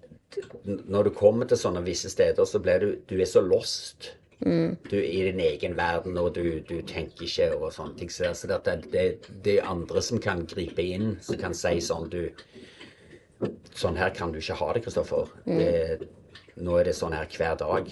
Når 0.65 1.03
du 1.03 1.09
kommer 1.15 1.47
til 1.47 1.59
sånne 1.59 1.83
visse 1.85 2.09
steder, 2.11 2.45
så 2.45 2.59
blir 2.59 2.83
du 2.83 2.95
Du 3.09 3.19
er 3.19 3.29
så 3.29 3.41
lost. 3.41 4.13
Du 4.37 4.97
er 4.99 5.05
i 5.09 5.31
din 5.31 5.39
egen 5.41 5.73
verden, 5.77 6.17
og 6.21 6.35
du, 6.35 6.59
du 6.69 6.81
tenker 6.85 7.25
ikke 7.25 7.47
og 7.55 7.71
sånne 7.73 7.97
ting. 7.97 8.11
Så 8.11 8.45
det, 8.45 8.75
det, 8.93 9.05
det 9.43 9.55
er 9.57 9.69
andre 9.71 10.01
som 10.05 10.21
kan 10.21 10.45
gripe 10.45 10.83
inn, 10.83 11.15
som 11.25 11.39
kan 11.41 11.57
si 11.57 11.79
sånn 11.81 12.11
Du 12.13 12.27
Sånn 13.77 13.97
her 13.99 14.09
kan 14.17 14.31
du 14.33 14.39
ikke 14.41 14.55
ha 14.57 14.71
det, 14.73 14.81
Kristoffer. 14.87 15.29
Det, 15.45 16.07
nå 16.57 16.77
er 16.79 16.87
det 16.89 16.95
sånn 16.97 17.13
her 17.13 17.27
hver 17.29 17.57
dag. 17.59 17.91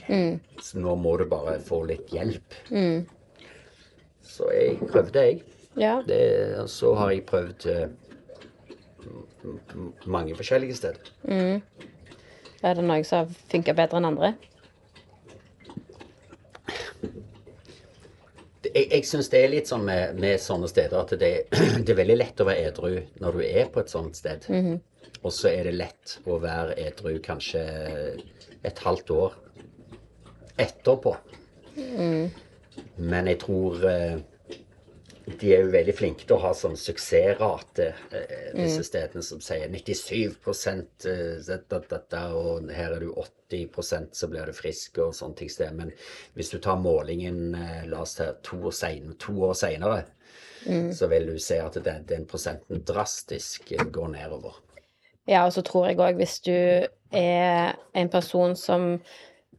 Så 0.61 0.79
nå 0.81 0.95
må 0.97 1.17
du 1.21 1.25
bare 1.29 1.59
få 1.61 1.83
litt 1.89 2.09
hjelp. 2.13 2.55
Så 4.25 4.49
jeg 4.55 4.79
prøvde, 4.89 5.21
jeg. 5.27 5.43
Ja. 5.77 5.99
Det, 6.07 6.21
så 6.71 6.95
har 6.97 7.11
jeg 7.13 7.25
prøvd 7.29 7.67
mange 10.09 10.35
forskjellige 10.39 10.75
steder. 10.79 11.13
Er 12.65 12.73
det 12.73 12.83
noe 12.87 13.03
som 13.05 13.29
funker 13.51 13.75
bedre 13.77 13.99
enn 14.01 14.09
andre? 14.09 14.33
Jeg, 18.75 18.87
jeg 18.91 19.05
syns 19.07 19.29
det 19.31 19.39
er 19.43 19.51
litt 19.53 19.69
sånn 19.69 19.85
med, 19.87 20.17
med 20.19 20.41
sånne 20.41 20.67
steder 20.67 20.97
at 21.03 21.13
det, 21.21 21.29
det 21.85 21.93
er 21.93 21.99
veldig 22.01 22.17
lett 22.17 22.41
å 22.41 22.47
være 22.49 22.71
edru 22.71 22.95
når 23.21 23.37
du 23.37 23.43
er 23.45 23.69
på 23.71 23.83
et 23.83 23.93
sånt 23.93 24.17
sted. 24.17 24.47
Og 25.23 25.33
så 25.33 25.49
er 25.51 25.69
det 25.69 25.77
lett 25.79 26.17
å 26.29 26.37
være 26.41 26.77
edru 26.81 27.17
kanskje 27.23 27.63
et 28.65 28.85
halvt 28.85 29.11
år 29.15 29.35
etterpå. 30.61 31.15
Men 32.95 33.27
jeg 33.29 33.39
tror 33.43 33.83
eh, 33.89 34.17
de 35.25 35.51
er 35.51 35.63
jo 35.65 35.71
veldig 35.73 35.95
flinke 35.97 36.27
til 36.27 36.37
å 36.37 36.43
ha 36.43 36.51
sånn 36.55 36.75
suksessrate, 36.77 37.87
disse 38.11 38.57
disse 38.59 38.83
stedene 38.85 39.23
som 39.25 39.41
sier 39.41 39.71
97 39.73 40.35
da, 41.47 41.57
da, 41.79 41.99
da, 42.11 42.23
og 42.37 42.69
her 42.69 42.93
er 42.95 43.01
du 43.01 43.09
80% 43.11 44.13
så 44.15 44.29
blir 44.29 44.45
du 44.45 44.53
frisk 44.55 44.99
og 45.01 45.15
sånne 45.17 45.39
ting. 45.39 45.51
Men 45.79 45.93
hvis 46.37 46.53
du 46.53 46.59
tar 46.61 46.77
målingen 46.81 47.55
eh, 47.57 47.87
la 47.89 48.03
oss 48.05 48.17
ta 48.19 48.31
to 48.45 48.61
år, 48.69 48.75
sen, 48.75 49.15
to 49.21 49.35
år 49.49 49.57
senere, 49.57 50.03
så 50.65 51.07
vil 51.11 51.27
du 51.29 51.35
se 51.41 51.59
at 51.61 51.75
den, 51.85 52.05
den 52.09 52.23
prosenten 52.29 52.81
drastisk 52.85 53.71
eh, 53.75 53.85
går 53.85 54.13
nedover. 54.15 54.61
Ja, 55.27 55.45
og 55.45 55.53
så 55.55 55.61
tror 55.65 55.87
jeg 55.89 55.97
òg 55.99 56.19
hvis 56.19 56.39
du 56.45 56.53
er 57.15 57.75
en 57.97 58.09
person 58.13 58.55
som 58.55 58.99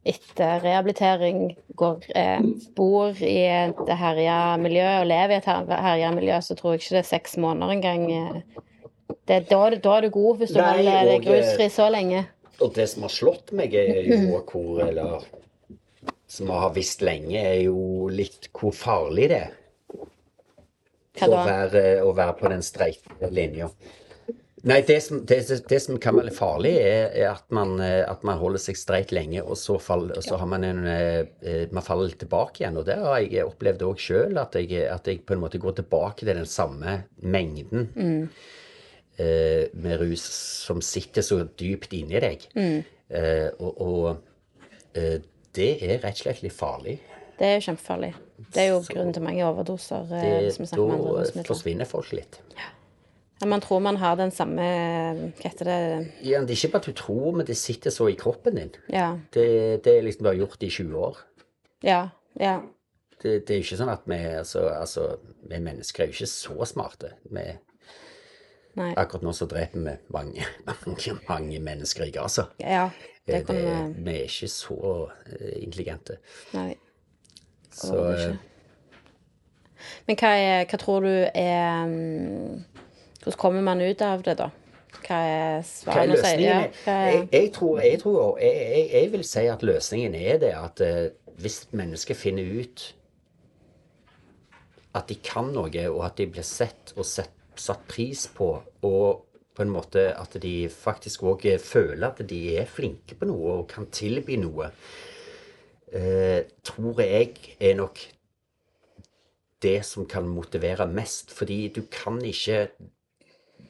etter 0.07 0.61
rehabilitering 0.63 1.57
går, 1.75 2.05
eh, 2.15 2.39
bor 2.77 3.17
i 3.19 3.41
et 3.51 3.89
herja 3.99 4.55
miljø 4.61 4.85
og 5.01 5.09
lever 5.09 5.33
i 5.35 5.37
et 5.41 5.49
her- 5.49 5.81
herja 5.83 6.11
miljø, 6.15 6.37
så 6.41 6.55
tror 6.55 6.73
jeg 6.73 6.81
ikke 6.81 6.95
det 6.95 7.03
er 7.03 7.09
seks 7.17 7.37
måneder 7.37 7.73
engang. 7.75 8.11
eh, 8.11 8.41
Det, 9.27 9.49
da, 9.49 9.69
da 9.69 9.97
er 9.97 10.01
du 10.01 10.09
god, 10.09 10.37
hvis 10.37 10.51
du 10.55 10.59
Nei, 10.61 10.77
holder 10.77 11.05
deg 11.09 11.27
eh, 11.27 11.33
rusfri 11.33 11.67
så 11.69 11.89
lenge. 11.91 12.25
Og 12.61 12.73
det 12.75 12.87
som 12.89 13.03
har 13.03 13.09
slått 13.11 13.51
meg, 13.51 13.73
er 13.75 14.03
jo 14.07 14.39
hvor 14.51 14.81
eller 14.87 15.25
som 16.27 16.47
vi 16.47 16.53
har 16.53 16.73
visst 16.75 17.01
lenge, 17.01 17.35
er 17.39 17.61
jo 17.65 18.07
litt 18.07 18.47
hvor 18.55 18.71
farlig 18.71 19.29
det 19.29 19.41
er 21.19 21.27
å 21.27 21.31
være, 21.43 21.83
å 22.03 22.11
være 22.15 22.35
på 22.39 22.49
den 22.51 22.61
streite 22.63 23.31
linja. 23.31 23.69
Nei, 24.65 24.79
det 24.81 24.97
som, 25.05 25.19
det, 25.29 25.37
det 25.69 25.77
som 25.83 25.99
kan 26.01 26.17
være 26.17 26.31
farlig, 26.33 26.71
er, 26.81 27.11
er 27.13 27.27
at, 27.29 27.45
man, 27.53 27.75
eh, 27.83 28.01
at 28.09 28.23
man 28.25 28.39
holder 28.41 28.61
seg 28.63 28.79
streit 28.79 29.11
lenge, 29.13 29.43
og 29.45 29.53
så, 29.59 29.75
fall, 29.77 30.07
og 30.09 30.23
så 30.25 30.39
har 30.41 30.49
man 30.49 30.65
en 30.65 30.79
eh, 30.89 31.19
eh, 31.45 31.65
Man 31.69 31.85
faller 31.85 32.09
litt 32.09 32.17
tilbake 32.23 32.63
igjen. 32.63 32.79
Og 32.81 32.87
det 32.87 32.97
har 33.03 33.19
jeg 33.21 33.45
opplevd 33.45 33.85
òg 33.85 34.01
sjøl, 34.01 34.39
at, 34.41 34.57
at 34.57 35.09
jeg 35.11 35.21
på 35.27 35.35
en 35.35 35.43
måte 35.43 35.61
går 35.61 35.77
tilbake 35.77 36.25
til 36.25 36.33
den 36.33 36.49
samme 36.49 37.03
mengden 37.21 37.91
eh, 39.21 39.67
med 39.77 40.01
rus 40.01 40.25
som 40.65 40.81
sitter 40.81 41.25
så 41.25 41.43
dypt 41.45 41.93
inni 41.97 42.23
deg. 42.23 42.47
Eh, 42.57 43.49
og 43.61 43.83
og 43.85 44.97
eh, 44.97 45.19
det 45.57 45.69
er 45.85 45.99
rett 46.01 46.17
og 46.17 46.23
slett 46.23 46.41
litt 46.45 46.57
farlig. 46.57 46.97
Det 47.37 47.45
er 47.45 47.59
jo 47.59 47.67
kjempefarlig. 47.67 48.09
Det 48.53 48.63
er 48.63 48.71
jo 48.71 48.81
grunnen 48.89 49.13
til 49.13 49.25
mange 49.25 49.45
overdoser. 49.45 50.09
Det, 50.09 50.55
som 50.55 50.65
da 50.73 51.45
forsvinner 51.45 51.89
folk 51.89 52.09
litt. 52.17 52.39
Ja, 52.57 52.71
man 53.45 53.61
tror 53.61 53.79
man 53.79 53.99
har 54.01 54.15
den 54.17 54.31
samme 54.33 54.63
Hva 55.37 55.43
heter 55.43 55.69
det 55.69 55.81
Ja, 56.25 56.39
det 56.41 56.55
er 56.55 56.57
ikke 56.57 56.71
bare 56.73 56.81
at 56.81 56.87
du 56.89 56.97
tror, 56.97 57.35
men 57.37 57.45
det 57.45 57.57
sitter 57.57 57.93
så 57.93 58.07
i 58.09 58.17
kroppen 58.17 58.57
din. 58.57 58.71
Ja. 58.89 59.11
Det, 59.33 59.83
det 59.85 59.93
er 59.93 60.07
liksom 60.07 60.25
bare 60.25 60.39
gjort 60.39 60.63
i 60.63 60.69
20 60.73 60.97
år. 60.97 61.21
Ja. 61.85 62.07
ja. 62.39 62.59
Det, 63.21 63.47
det 63.47 63.53
er 63.53 63.61
jo 63.61 63.67
ikke 63.67 63.79
sånn 63.79 63.93
at 63.93 64.09
vi 64.09 64.17
altså, 64.39 64.65
altså, 64.73 65.07
vi 65.49 65.61
mennesker 65.61 66.03
er 66.03 66.09
jo 66.09 66.17
ikke 66.17 66.31
så 66.31 66.69
smarte. 66.69 67.13
Vi, 67.29 67.45
Nei. 68.77 68.91
akkurat 68.93 69.25
nå 69.25 69.33
så 69.33 69.47
dreper 69.49 69.85
vi 69.85 69.95
mange, 70.13 70.49
mange, 70.69 71.15
mange 71.29 71.61
mennesker 71.69 72.09
i 72.09 72.13
Gaza. 72.13 72.49
Ja. 72.61 72.89
Det 73.27 73.33
Det, 73.33 73.45
kan 73.47 73.55
vi 73.55 74.03
vi 74.05 74.11
er 74.17 74.29
ikke 74.29 74.47
så 74.47 75.09
eh, 75.27 75.63
intelligente. 75.63 76.17
Nei. 76.53 76.75
Så 77.71 77.97
eh, 78.09 78.21
ikke. 78.21 78.37
Men 80.07 80.17
hva, 80.17 80.29
er, 80.33 80.65
hva 80.69 80.79
tror 80.81 81.05
du 81.05 81.11
er 81.33 81.89
mm, 81.91 82.63
Hvordan 83.27 83.39
kommer 83.39 83.61
man 83.61 83.81
ut 83.81 84.01
av 84.01 84.21
det, 84.23 84.37
da? 84.39 84.45
Hva 85.03 85.15
er 85.19 85.57
hva 85.59 85.59
er 85.59 85.63
svaret? 85.67 85.97
Sier- 85.97 86.11
løsningen? 86.13 86.43
ja, 86.47 86.59
er? 86.63 86.71
hva 86.85 86.91
er- 86.91 87.11
Jeg, 87.11 87.27
jeg, 87.31 87.53
tror, 87.53 87.79
jeg, 87.81 87.99
tror 87.99 88.39
jeg, 88.39 88.89
jeg, 88.93 89.11
vil 89.11 89.23
si 89.23 89.39
at 89.51 89.63
løsningen 89.63 90.15
er 90.15 90.37
det 90.37 90.53
at 90.55 90.81
eh, 90.81 91.09
hvis 91.37 91.67
mennesker 91.71 92.15
finner 92.15 92.47
ut 92.61 92.95
at 94.95 95.09
de 95.09 95.15
kan 95.15 95.51
noe, 95.53 95.89
og 95.91 96.05
at 96.05 96.15
de 96.17 96.25
blir 96.31 96.43
sett 96.47 96.93
og 96.95 97.05
sett, 97.05 97.33
satt 97.55 97.83
pris 97.87 98.27
på, 98.33 98.47
og 98.87 99.25
på 99.53 99.61
en 99.61 99.69
måte 99.73 100.07
at 100.15 100.37
de 100.41 100.69
faktisk 100.69 101.23
òg 101.27 101.43
føler 101.59 102.07
at 102.07 102.23
de 102.29 102.55
er 102.57 102.65
flinke 102.65 103.17
på 103.19 103.27
noe 103.27 103.59
og 103.59 103.67
kan 103.67 103.89
tilby 103.91 104.37
noe, 104.39 104.71
eh, 105.91 106.45
tror 106.63 107.01
jeg 107.03 107.35
er 107.59 107.75
nok 107.75 107.99
det 109.61 109.83
som 109.85 110.05
kan 110.05 110.27
motivere 110.29 110.87
mest. 110.87 111.31
Fordi 111.33 111.67
du 111.75 111.81
kan 111.91 112.21
ikke 112.25 112.67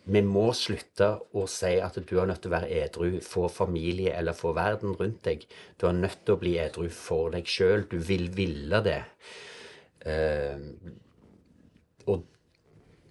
Vi 0.07 0.21
må 0.23 0.45
slutte 0.55 1.09
å 1.35 1.43
si 1.51 1.73
at 1.83 1.97
du 1.99 2.13
er 2.19 2.29
nødt 2.29 2.39
til 2.43 2.51
å 2.51 2.55
være 2.55 2.69
edru 2.85 3.17
for 3.25 3.51
familie 3.51 4.13
eller 4.15 4.35
for 4.37 4.55
verden 4.55 4.95
rundt 4.95 5.19
deg. 5.27 5.43
Du 5.75 5.87
er 5.89 5.97
nødt 5.97 6.21
til 6.23 6.37
å 6.37 6.39
bli 6.39 6.53
edru 6.63 6.87
for 6.93 7.33
deg 7.35 7.49
sjøl. 7.51 7.83
Du 7.91 7.97
vil 7.99 8.29
ville 8.35 8.79
det. 8.85 9.01
Uh, 10.07 10.71
og 12.07 12.23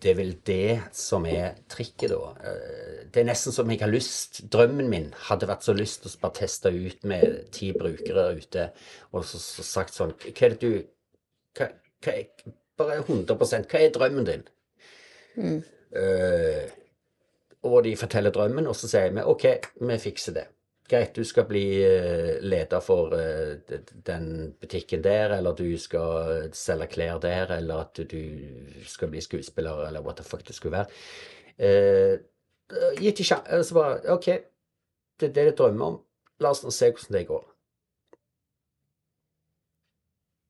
det 0.00 0.12
er 0.12 0.16
vel 0.16 0.32
det 0.48 0.78
som 0.96 1.26
er 1.28 1.58
trikket, 1.68 2.14
da. 2.14 2.32
Uh, 2.40 3.04
Det 3.12 3.20
er 3.20 3.28
nesten 3.28 3.52
som 3.52 3.68
jeg 3.70 3.82
har 3.82 3.90
lyst 3.92 4.40
Drømmen 4.52 4.88
min 4.88 5.10
hadde 5.28 5.48
vært 5.50 5.66
så 5.66 5.74
lyst 5.76 6.02
til 6.02 6.14
å 6.14 6.22
bare 6.24 6.38
teste 6.40 6.72
ut 6.72 7.04
med 7.08 7.50
ti 7.52 7.70
brukere 7.76 8.30
ute 8.38 8.70
og 9.12 9.24
så, 9.24 9.40
så 9.40 9.64
sagt 9.66 9.96
sånn 9.96 10.14
Hva 10.16 10.48
er 10.48 10.56
det 10.56 10.60
du 10.60 10.72
hva, 11.56 11.68
hva 12.04 12.16
er, 12.16 12.50
Bare 12.76 12.98
100 13.04 13.36
Hva 13.36 13.80
er 13.80 13.94
drømmen 13.94 14.28
din? 14.28 14.42
Eh, 15.96 16.66
og 17.66 17.82
de 17.84 17.96
forteller 17.98 18.34
drømmen, 18.34 18.66
og 18.66 18.76
så 18.76 18.88
sier 18.90 19.14
vi 19.14 19.24
OK, 19.24 19.46
vi 19.82 19.98
fikser 20.00 20.36
det. 20.36 20.46
Greit, 20.86 21.16
du 21.16 21.24
skal 21.26 21.48
bli 21.48 21.64
eh, 21.82 22.36
leder 22.46 22.82
for 22.84 23.14
eh, 23.18 23.80
den 24.06 24.28
butikken 24.60 25.02
der, 25.02 25.34
eller 25.38 25.56
du 25.58 25.66
skal 25.82 26.52
selge 26.54 26.86
klær 26.92 27.18
der, 27.22 27.50
eller 27.56 27.88
at 27.88 27.98
du 28.06 28.20
skal 28.86 29.10
bli 29.10 29.22
skuespiller, 29.24 29.82
eller 29.88 30.04
what 30.04 30.20
the 30.20 30.24
fuck 30.24 30.46
det 30.46 30.54
skulle 30.54 30.78
være. 30.78 30.86
Eh, 31.58 32.14
gitt 33.00 33.20
i 33.20 33.26
sjanse, 33.26 33.64
så 33.66 33.74
bare 33.74 34.14
OK, 34.14 34.30
det 35.18 35.30
er 35.30 35.34
det 35.34 35.48
du 35.50 35.56
drømmer 35.62 35.90
om. 35.90 35.98
La 36.40 36.52
oss 36.54 36.62
nå 36.62 36.70
se 36.70 36.92
hvordan 36.92 37.18
det 37.18 37.26
går. 37.32 37.44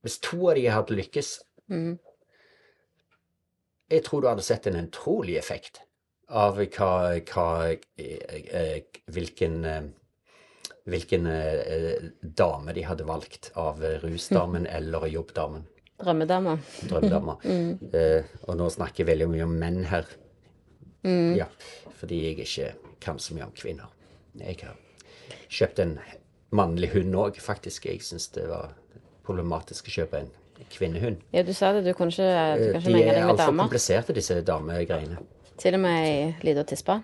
Hvis 0.04 0.20
to 0.22 0.50
av 0.50 0.58
de 0.58 0.68
hadde 0.68 1.00
lykkes, 1.00 1.32
mm. 1.72 1.96
jeg 3.90 4.04
tror 4.04 4.20
du 4.20 4.28
hadde 4.28 4.44
sett 4.44 4.68
en 4.68 4.84
utrolig 4.84 5.40
effekt 5.40 5.85
av 6.28 6.58
hva, 6.58 6.90
hva 7.22 7.46
eh, 7.70 8.42
eh, 8.50 9.00
Hvilken 9.12 9.64
eh, 9.64 9.86
Hvilken 10.86 11.24
dame 12.20 12.72
de 12.72 12.84
hadde 12.86 13.06
valgt 13.08 13.48
av 13.58 13.80
rusdamen 14.04 14.66
eller 14.78 15.08
jobbdamen. 15.10 15.64
Drømmedama. 15.98 16.58
Drømmedama. 16.86 17.34
Eh, 17.96 18.28
og 18.46 18.54
nå 18.60 18.68
snakker 18.70 19.02
jeg 19.02 19.08
veldig 19.08 19.26
mye 19.32 19.48
om 19.48 19.56
menn 19.58 19.80
her. 19.90 20.06
Ja, 21.06 21.48
fordi 21.98 22.20
jeg 22.22 22.38
ikke 22.44 22.70
kan 23.02 23.18
så 23.18 23.34
mye 23.34 23.48
om 23.48 23.54
kvinner. 23.58 23.90
Jeg 24.38 24.60
har 24.62 24.78
kjøpt 25.50 25.82
en 25.82 25.96
mannlig 26.54 26.92
hund 26.94 27.18
òg, 27.18 27.38
faktisk. 27.42 27.90
Jeg 27.90 28.06
syns 28.06 28.28
det 28.34 28.46
var 28.50 28.74
problematisk 29.26 29.90
å 29.90 29.96
kjøpe 29.98 30.22
en 30.22 30.30
kvinnehund. 30.70 31.22
Ja, 31.34 31.42
du 31.42 31.50
sa 31.50 31.72
det. 31.74 31.82
Du 31.86 31.94
kunne 31.98 32.14
ikke, 32.14 32.30
du 32.62 32.68
kan 32.76 32.80
ikke 32.80 32.90
De 32.90 32.94
menge 32.94 33.10
er 33.10 33.18
deg 33.18 33.24
med 33.26 33.34
altfor 33.34 33.58
kompliserte, 33.64 34.14
disse 34.16 34.38
damegreiene. 34.46 35.18
Til 35.58 35.74
og 35.74 35.80
med 35.80 36.06
ei 36.06 36.34
lita 36.44 36.62
tispe. 36.68 36.98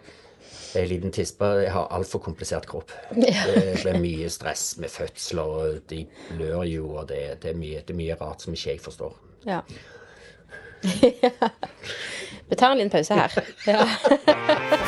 Er 0.76 0.88
liten 0.88 1.12
tispe. 1.12 1.44
Jeg 1.62 1.72
har 1.72 1.88
altfor 1.92 2.18
komplisert 2.24 2.66
kropp. 2.68 2.92
Det 3.14 3.32
blir 3.82 3.98
mye 4.00 4.28
stress 4.32 4.76
med 4.80 4.92
fødsler, 4.92 5.42
og 5.42 5.80
de 5.90 6.07
blør 6.30 6.62
jo, 6.68 6.94
og 6.96 7.09
det, 7.09 7.42
det, 7.42 7.53
er 7.53 7.59
mye, 7.59 7.80
det 7.80 7.94
er 7.94 8.00
mye 8.00 8.16
rart 8.20 8.44
som 8.44 8.57
ikke 8.57 8.70
jeg 8.70 8.80
forstår. 8.84 9.16
Ja. 9.46 9.61
Vi 12.48 12.57
tar 12.57 12.72
en 12.72 12.78
liten 12.78 12.90
pause 12.90 13.14
her. 13.14 13.44
Ja. 13.66 13.86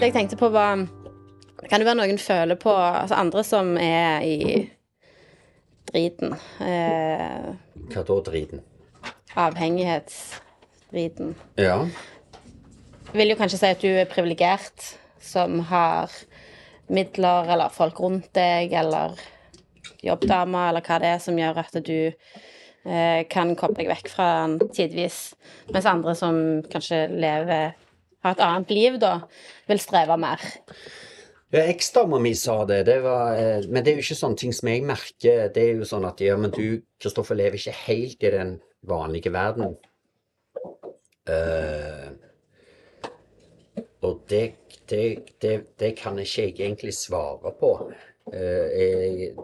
jeg 0.00 0.12
tenkte 0.14 0.36
på 0.38 0.48
var 0.54 0.86
Kan 1.68 1.80
det 1.80 1.86
være 1.88 1.98
noen 1.98 2.18
føler 2.22 2.58
på 2.60 2.70
Altså 2.72 3.18
andre 3.18 3.42
som 3.44 3.76
er 3.82 4.22
i 4.22 4.38
driten. 5.88 6.34
Eh, 6.60 7.48
Hva 7.88 8.02
da, 8.04 8.18
driten? 8.26 8.60
avhengighetsdriten. 9.38 11.34
Ja. 11.56 11.78
Vil 13.14 13.30
jo 13.30 13.36
kanskje 13.38 13.58
si 13.60 13.70
at 13.70 13.80
du 13.84 13.88
er 13.88 14.08
privilegert 14.10 14.98
som 15.22 15.60
har 15.70 16.12
midler 16.92 17.48
eller 17.54 17.72
folk 17.72 18.00
rundt 18.00 18.28
deg 18.36 18.72
eller 18.76 19.16
jobbdamer 20.04 20.70
eller 20.70 20.84
hva 20.84 20.98
det 21.00 21.12
er 21.14 21.22
som 21.22 21.38
gjør 21.38 21.60
at 21.62 21.78
du 21.86 22.10
eh, 22.10 23.20
kan 23.30 23.54
koble 23.56 23.78
deg 23.80 23.92
vekk 23.92 24.10
fra 24.12 24.28
den 24.46 24.72
tidvis. 24.74 25.34
Mens 25.72 25.88
andre 25.88 26.14
som 26.18 26.40
kanskje 26.72 27.06
lever 27.14 27.72
har 28.24 28.34
et 28.34 28.44
annet 28.44 28.72
liv, 28.74 28.96
da, 29.02 29.12
vil 29.68 29.80
streve 29.82 30.16
mer. 30.20 30.42
Ja, 31.54 31.62
Eksdama 31.64 32.18
mi 32.20 32.34
sa 32.36 32.60
det, 32.68 32.82
det 32.84 32.98
var, 33.00 33.32
eh, 33.38 33.64
men 33.68 33.84
det 33.84 33.92
er 33.92 34.00
jo 34.00 34.04
ikke 34.04 34.18
sånne 34.18 34.40
ting 34.42 34.52
som 34.52 34.68
jeg 34.68 34.84
merker. 34.84 35.46
Det 35.54 35.62
er 35.64 35.78
jo 35.80 35.88
sånn 35.88 36.04
at 36.04 36.20
ja, 36.20 36.36
men 36.36 36.52
du, 36.52 36.82
Kristoffer, 37.00 37.38
lever 37.38 37.56
ikke 37.56 37.76
helt 37.86 38.26
i 38.26 38.32
den 38.34 38.58
vanlige 38.88 39.32
verden. 39.32 39.78
Uh, 41.28 42.08
og 44.00 44.22
det, 44.32 44.44
det, 44.88 45.02
det, 45.44 45.54
det 45.76 45.90
kan 45.98 46.16
ikke 46.20 46.46
jeg 46.46 46.54
egentlig 46.56 46.94
svare 46.96 47.52
på. 47.60 47.72
Uh, 48.32 48.68
jeg, 48.72 49.34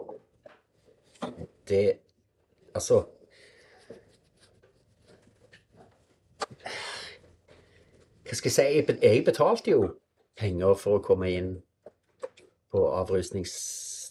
det 1.69 1.85
Altså 2.75 3.05
Hva 8.25 8.35
skal 8.37 8.49
jeg 8.49 8.55
si? 8.55 8.95
Jeg, 9.05 9.23
betalte 9.25 9.73
jo 9.73 9.87
penger 10.39 10.77
for 10.79 10.99
å 10.99 11.05
komme 11.05 11.31
inn 11.31 11.57
på 12.73 12.85
avrusnings... 12.97 13.55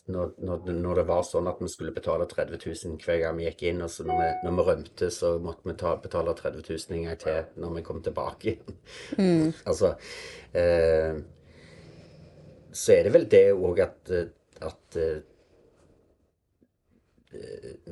når, 0.07 0.35
når, 0.45 0.67
når 0.85 0.99
det 1.01 1.05
var 1.09 1.23
sånn 1.25 1.47
at 1.49 1.61
vi 1.65 1.69
skulle 1.73 1.95
betale 1.97 2.27
30 2.29 2.61
000 2.61 2.99
hver 3.01 3.23
gang 3.23 3.39
vi 3.39 3.47
gikk 3.47 3.62
inn, 3.71 3.83
og 3.85 3.91
så 3.91 4.05
når 4.05 4.19
vi, 4.21 4.27
når 4.45 4.57
vi 4.59 4.65
rømte, 4.69 5.09
så 5.17 5.31
måtte 5.41 5.65
vi 5.65 5.77
ta, 5.81 5.95
betale 6.03 6.35
30 6.37 6.67
000 6.69 6.99
en 6.99 7.07
gang 7.09 7.21
til 7.23 7.62
når 7.65 7.71
vi 7.79 7.85
kom 7.87 8.03
tilbake 8.05 8.53
igjen. 8.53 8.75
altså 9.69 9.95
eh, 10.53 11.15
Så 12.71 12.99
er 12.99 13.09
det 13.09 13.15
vel 13.17 13.27
det 13.33 13.47
òg 13.57 13.81
at, 13.87 14.12
eh, 14.12 14.29
at 14.69 15.01
eh, 15.01 15.23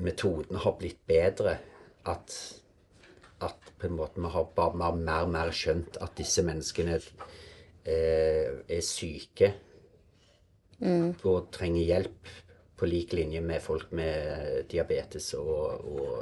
metodene 0.05 0.61
har 0.63 0.77
blitt 0.79 1.01
bedre. 1.09 1.57
At, 2.13 2.37
at 3.47 3.73
på 3.79 3.89
en 3.89 3.97
måte 3.99 4.23
vi 4.23 4.31
har 4.35 4.49
bare 4.57 4.79
mer 4.79 4.97
mer, 4.99 5.29
mer 5.31 5.53
skjønt 5.55 5.99
at 6.03 6.17
disse 6.19 6.45
menneskene 6.47 6.99
eh, 6.99 8.63
er 8.69 8.83
syke 8.87 9.53
og 10.83 11.51
trenger 11.55 11.85
hjelp 11.87 12.33
på 12.79 12.89
lik 12.91 13.13
linje 13.15 13.41
med 13.41 13.63
folk 13.63 13.93
med 13.95 14.65
diabetes 14.71 15.35
og, 15.39 15.85
og, 15.87 16.17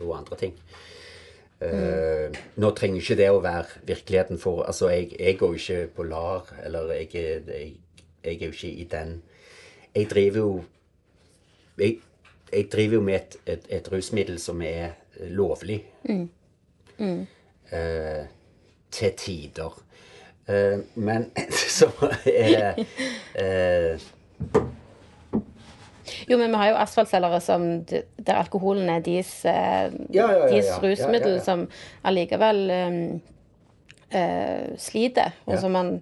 og 0.00 0.14
andre 0.16 0.38
ting. 0.40 0.54
Eh, 1.62 2.38
nå 2.58 2.70
trenger 2.74 3.02
ikke 3.02 3.18
det 3.20 3.28
å 3.30 3.42
være 3.42 3.82
virkeligheten 3.86 4.40
for 4.42 4.64
Altså, 4.66 4.88
jeg, 4.90 5.12
jeg 5.14 5.36
går 5.38 5.52
jo 5.52 5.60
ikke 5.60 5.92
på 5.94 6.06
LAR, 6.08 6.48
eller 6.64 6.90
jeg, 6.96 7.10
jeg, 7.14 7.68
jeg 8.24 8.32
er 8.40 8.46
jo 8.48 8.56
ikke 8.56 8.72
i 8.72 8.86
den 8.90 9.12
Jeg 9.94 10.08
driver 10.10 10.38
jo 10.38 10.64
Jeg, 11.78 12.66
driver 12.72 12.94
jo 12.94 13.00
med 13.00 13.14
et, 13.14 13.36
et, 13.46 13.68
et 13.78 13.92
rusmiddel 13.92 14.40
som 14.42 14.62
er 14.62 14.96
lovlig. 15.30 15.84
Eh, 17.02 18.24
til 18.92 19.12
tider. 19.18 19.78
Eh, 20.48 20.78
men 20.94 21.30
så 21.78 21.88
er 22.26 22.78
eh, 23.34 24.00
Jo, 26.28 26.38
men 26.38 26.50
vi 26.50 26.58
har 26.60 26.70
jo 26.72 26.80
asfaltselgere 26.82 27.40
som 27.42 27.64
der 27.86 28.38
alkoholen 28.38 28.90
er 28.90 29.04
deres, 29.04 29.32
eh, 29.44 29.92
Ja, 30.12 30.26
ja, 30.28 30.44
ja, 30.44 30.48
deres 30.50 30.82
rusmiddel, 30.82 31.40
som 31.44 31.66
allikevel 32.04 32.62
eh, 32.70 32.98
eh, 34.10 34.72
sliter. 34.78 35.32
Og 35.46 35.58
som 35.58 35.72
man 35.74 35.96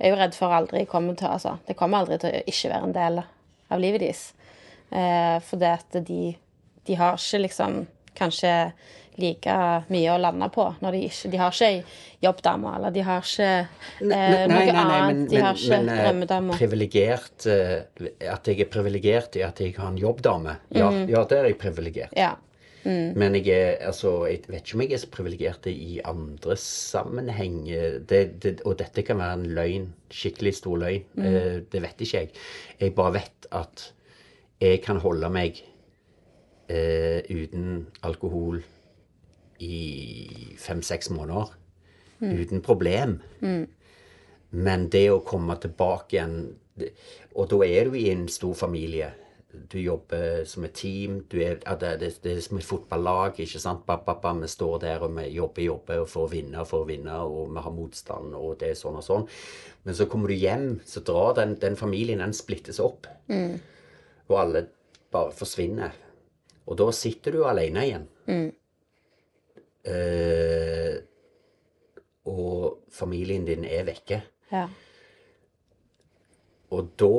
er 0.00 0.14
jo 0.14 0.20
redd 0.20 0.36
for 0.36 0.54
aldri 0.54 0.86
kommer 0.88 1.16
til 1.18 1.28
altså, 1.28 1.56
Det 1.66 1.76
kommer 1.76 2.00
aldri 2.00 2.20
til 2.20 2.32
å 2.32 2.44
ikke 2.48 2.72
være 2.72 2.88
en 2.88 2.96
del 2.96 3.22
av 3.70 3.82
livet 3.82 4.04
deres. 4.04 4.28
Eh, 4.90 5.38
fordi 5.46 5.70
at 5.70 5.98
de, 6.06 6.22
de 6.86 6.96
har 6.98 7.18
ikke 7.18 7.44
liksom 7.44 7.82
kanskje 8.18 8.72
like 9.20 9.54
mye 9.92 10.12
å 10.12 10.18
lande 10.20 10.48
på 10.52 10.66
når 10.82 10.96
de 10.96 11.00
ikke 11.08 11.30
De 11.32 11.40
har 11.40 11.54
ikke 11.54 11.96
jobbdame, 12.24 12.74
eller 12.76 12.94
de 12.94 13.04
har 13.04 13.24
ikke 13.24 13.48
eh, 13.48 14.44
noe 14.50 14.74
annet. 14.74 15.24
de 15.30 15.40
har 15.40 15.56
ikke 15.58 15.78
men, 15.78 15.88
eh, 15.88 16.02
drømmedame. 16.04 16.58
eh, 17.50 18.30
At 18.32 18.50
jeg 18.50 18.60
er 18.64 18.70
privilegert 18.72 19.36
i 19.40 19.44
at 19.46 19.60
jeg 19.60 19.74
har 19.78 19.90
en 19.90 19.98
jobbdame. 20.00 20.56
Ja, 20.76 20.90
ja 21.08 21.24
der 21.24 21.44
er 21.44 21.50
jeg 21.52 21.58
privilegert. 21.60 22.16
Ja. 22.16 22.36
Men 22.82 23.34
jeg 23.36 23.48
er 23.52 23.86
altså 23.90 24.24
Jeg 24.24 24.46
vet 24.48 24.62
ikke 24.64 24.78
om 24.78 24.82
jeg 24.86 24.92
er 24.96 25.00
så 25.02 25.08
privilegert 25.12 25.66
i 25.68 26.00
andre 26.00 26.56
sammenhenger. 26.56 27.98
Det, 28.08 28.40
det, 28.40 28.54
og 28.64 28.78
dette 28.80 29.04
kan 29.04 29.20
være 29.20 29.36
en 29.36 29.48
løgn. 29.58 29.88
Skikkelig 30.10 30.54
stor 30.56 30.78
løgn. 30.80 31.04
Mm. 31.12 31.66
det 31.72 31.82
vet 31.84 32.00
ikke 32.00 32.22
jeg. 32.22 32.30
Jeg 32.80 32.94
bare 32.96 33.18
vet 33.18 33.50
at 33.52 33.92
jeg 34.60 34.80
kan 34.84 34.96
holde 35.00 35.28
meg 35.32 35.60
eh, 36.70 37.20
uten 37.28 37.86
alkohol 38.06 38.60
i 39.60 39.78
fem-seks 40.58 41.10
måneder. 41.10 41.56
Uten 42.20 42.60
problem. 42.60 43.18
Men 44.50 44.88
det 44.92 45.06
å 45.10 45.22
komme 45.24 45.56
tilbake 45.62 46.16
igjen 46.16 46.34
Og 47.36 47.46
da 47.50 47.58
er 47.66 47.88
du 47.88 47.94
i 47.98 48.08
en 48.10 48.26
stor 48.28 48.54
familie. 48.56 49.10
Du 49.70 49.76
jobber 49.78 50.44
som 50.48 50.64
et 50.64 50.72
team. 50.74 51.20
Du 51.28 51.36
er, 51.42 51.58
det, 51.80 51.90
det, 52.00 52.08
det 52.24 52.32
er 52.32 52.40
som 52.40 52.58
et 52.58 52.64
fotballag. 52.64 53.40
ikke 53.40 53.60
sant? 53.60 53.84
Ba, 53.86 53.98
ba, 54.06 54.14
ba, 54.22 54.32
vi 54.38 54.48
står 54.48 54.78
der 54.80 55.04
og 55.04 55.12
vi 55.18 55.26
jobber, 55.34 55.62
jobber 55.62 56.00
og 56.02 56.08
for 56.08 56.24
å 56.24 56.30
vinne 56.32 56.62
og 56.62 56.68
for 56.70 56.84
å 56.84 56.88
vinne, 56.88 57.18
og 57.20 57.52
vi 57.52 57.64
har 57.66 57.74
motstand, 57.74 58.34
og 58.34 58.58
det 58.60 58.70
er 58.70 58.78
sånn 58.80 58.96
og 58.96 59.04
sånn. 59.04 59.26
Men 59.84 59.98
så 59.98 60.06
kommer 60.10 60.32
du 60.32 60.38
hjem, 60.40 60.68
så 60.86 61.02
drar 61.04 61.34
den, 61.38 61.56
den 61.60 61.76
familien 61.76 62.22
den 62.24 62.32
splittes 62.36 62.80
opp. 62.80 63.10
Og 64.30 64.38
alle 64.40 64.66
bare 65.12 65.34
forsvinner. 65.36 65.94
Og 66.70 66.78
da 66.78 66.86
sitter 66.94 67.34
du 67.34 67.42
alene 67.48 67.82
igjen. 67.88 68.04
Eh, 69.90 70.98
og 72.30 72.84
familien 72.94 73.46
din 73.48 73.64
er 73.66 73.86
vekke. 73.88 74.20
Ja. 74.52 74.66
Og 76.70 76.92
da 77.00 77.10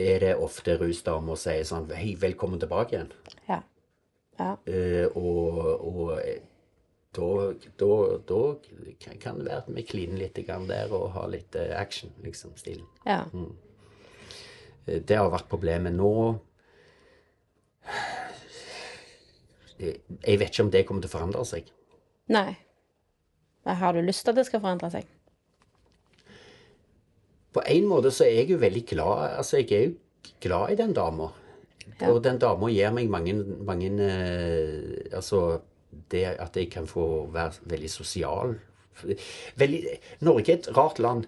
er 0.00 0.20
det 0.22 0.34
ofte 0.40 0.76
rusdamer 0.80 1.36
sier 1.40 1.64
sånn 1.68 1.88
Hei, 1.96 2.14
velkommen 2.20 2.60
tilbake 2.62 2.96
igjen. 2.96 3.12
Ja. 3.50 3.60
ja. 4.40 4.50
Eh, 4.68 5.06
og 5.12 5.60
og 5.90 6.12
eh, 6.22 6.40
da, 7.16 7.28
da, 7.80 7.92
da 8.28 8.40
kan- 9.00 9.38
det 9.40 9.46
være 9.48 9.62
at 9.62 9.68
vi 9.72 9.82
kliner 9.88 10.18
litt 10.20 10.36
der 10.68 10.92
og 10.92 11.10
har 11.16 11.28
litt 11.32 11.54
eh, 11.56 11.72
action, 11.80 12.12
liksom, 12.24 12.56
stilen. 12.56 12.86
ja. 13.06 13.24
Mm. 13.32 13.52
Det 14.86 15.16
har 15.18 15.30
vært 15.32 15.48
problemet 15.50 15.92
nå. 15.96 16.38
Jeg 19.78 20.38
vet 20.40 20.48
ikke 20.48 20.64
om 20.64 20.72
det 20.72 20.84
kommer 20.88 21.04
til 21.04 21.10
å 21.10 21.16
forandre 21.16 21.44
seg. 21.48 21.68
Nei. 22.32 22.56
Har 23.66 23.96
du 23.96 24.00
lyst 24.04 24.24
til 24.24 24.32
at 24.32 24.40
det 24.40 24.46
skal 24.48 24.62
forandre 24.62 24.90
seg? 24.94 25.08
På 27.56 27.64
en 27.66 27.88
måte 27.88 28.12
så 28.12 28.26
er 28.26 28.42
jeg 28.42 28.52
jo 28.52 28.60
veldig 28.60 28.82
glad 28.86 29.38
Altså, 29.40 29.62
jeg 29.62 29.72
er 29.72 29.84
jo 29.86 30.32
glad 30.44 30.72
i 30.74 30.78
den 30.78 30.92
dama. 30.96 31.30
Ja. 32.00 32.10
Og 32.10 32.20
den 32.24 32.38
dama 32.42 32.68
gir 32.70 32.92
meg 32.94 33.10
mange, 33.10 33.34
mange 33.64 33.90
eh, 34.04 35.12
Altså, 35.16 35.60
det 36.12 36.24
at 36.36 36.56
jeg 36.56 36.70
kan 36.70 36.86
få 36.86 37.26
være 37.32 37.68
veldig 37.72 37.90
sosial 37.90 38.56
veldig, 39.56 39.80
Norge 40.24 40.52
er 40.52 40.58
et 40.58 40.68
rart 40.76 41.00
land. 41.02 41.26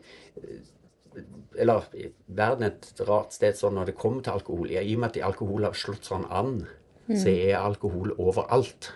Eller 1.58 1.82
verden 2.28 2.62
er 2.68 2.74
et 2.76 3.00
rart 3.08 3.32
sted 3.34 3.56
sånn 3.58 3.74
når 3.78 3.86
det 3.90 3.96
kommer 3.98 4.22
til 4.22 4.32
alkohol. 4.36 4.70
I 4.70 4.94
og 4.94 5.00
med 5.02 5.10
at 5.16 5.22
alkohol 5.26 5.64
har 5.66 5.74
slått 5.74 6.04
sånn 6.06 6.26
an, 6.30 6.60
så 7.08 7.28
er 7.32 7.56
alkohol 7.58 8.12
overalt. 8.20 8.92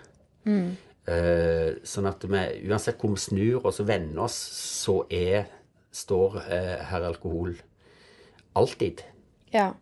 Eh, 1.03 1.73
sånn 1.83 2.07
at 2.07 2.23
vi, 2.23 2.41
uansett 2.69 3.01
hvor 3.01 3.11
vi 3.11 3.19
snur 3.19 3.65
oss 3.67 3.81
og 3.83 3.89
vender 3.89 4.21
oss, 4.23 4.37
så 4.85 5.01
er, 5.11 5.49
står 5.93 6.37
uh, 6.39 6.77
herr 6.89 7.03
alkohol 7.09 7.51
alltid 8.57 9.03
Ja. 9.53 9.73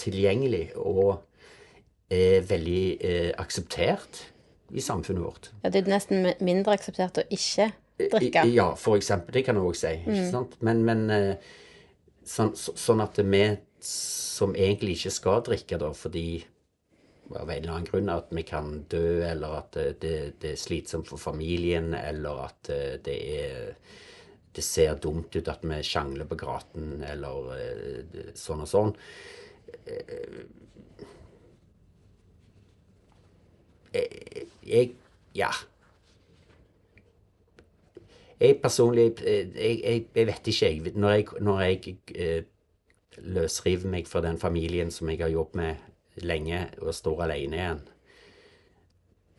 tilgjengelig 0.00 0.72
og 0.80 1.20
er 2.10 2.40
veldig 2.42 2.82
uh, 3.04 3.30
akseptert 3.44 4.24
i 4.72 4.80
samfunnet 4.82 5.22
vårt. 5.22 5.50
ja. 5.62 5.70
Det 5.70 5.84
er 5.84 5.90
nesten 5.92 6.26
mindre 6.40 6.74
akseptert 6.78 7.18
å 7.22 7.26
ikke 7.30 7.68
drikke. 8.10 8.46
I- 8.48 8.54
Ja, 8.56 8.74
for 8.74 8.96
eksempel. 8.96 9.32
Det 9.36 9.44
kan 9.44 9.54
du 9.54 9.60
òg 9.60 9.76
si. 9.76 9.92
Ikke 10.06 10.30
sant? 10.30 10.56
Men, 10.62 10.82
men 10.84 11.10
eh, 11.10 11.34
sånn, 12.26 12.54
så, 12.56 12.74
sånn 12.78 13.02
at 13.04 13.18
vi 13.24 13.44
som 13.84 14.54
egentlig 14.56 14.98
ikke 14.98 15.12
skal 15.14 15.44
drikke, 15.46 15.78
da, 15.80 15.92
fordi 15.96 16.42
av 17.30 17.50
en 17.50 17.62
eller 17.62 17.72
annen 17.72 17.86
grunn 17.86 18.10
at 18.10 18.32
vi 18.34 18.42
kan 18.46 18.72
dø, 18.90 19.22
eller 19.26 19.58
at 19.60 19.76
det, 20.02 20.14
det, 20.42 20.54
er 20.54 20.58
slitsomt 20.58 21.08
for 21.08 21.20
familien, 21.22 21.92
eller 21.94 22.44
at 22.48 22.70
eh, 22.74 22.96
det 23.04 23.18
er 23.38 23.74
det 24.50 24.64
ser 24.66 24.96
dumt 24.98 25.36
ut 25.36 25.48
at 25.48 25.62
vi 25.62 25.76
sjangler 25.86 26.26
på 26.26 26.38
graten, 26.40 27.04
eller 27.06 27.52
eh, 27.54 28.32
sånn 28.34 28.64
og 28.64 28.70
sånn. 28.70 28.90
Jeg, 33.94 34.48
Jeg 34.66 34.96
Ja. 35.38 35.52
Jeg 38.40 38.56
personlig 38.62 39.20
eh, 39.20 39.50
jeg, 39.52 40.06
jeg, 40.14 40.26
vet 40.26 40.46
ikke, 40.48 40.66
jeg. 40.66 40.92
Når 40.96 41.10
jeg, 41.10 41.26
når 41.44 41.60
jeg 41.60 41.96
eh, 42.14 42.42
løsriver 43.18 43.90
meg 43.92 44.08
fra 44.08 44.22
den 44.24 44.38
familien 44.40 44.90
som 44.90 45.10
jeg 45.12 45.20
har 45.20 45.32
jobbet 45.32 45.60
med 45.60 46.24
lenge, 46.24 46.62
og 46.80 46.94
står 46.94 47.26
alene 47.26 47.58
igjen 47.58 47.82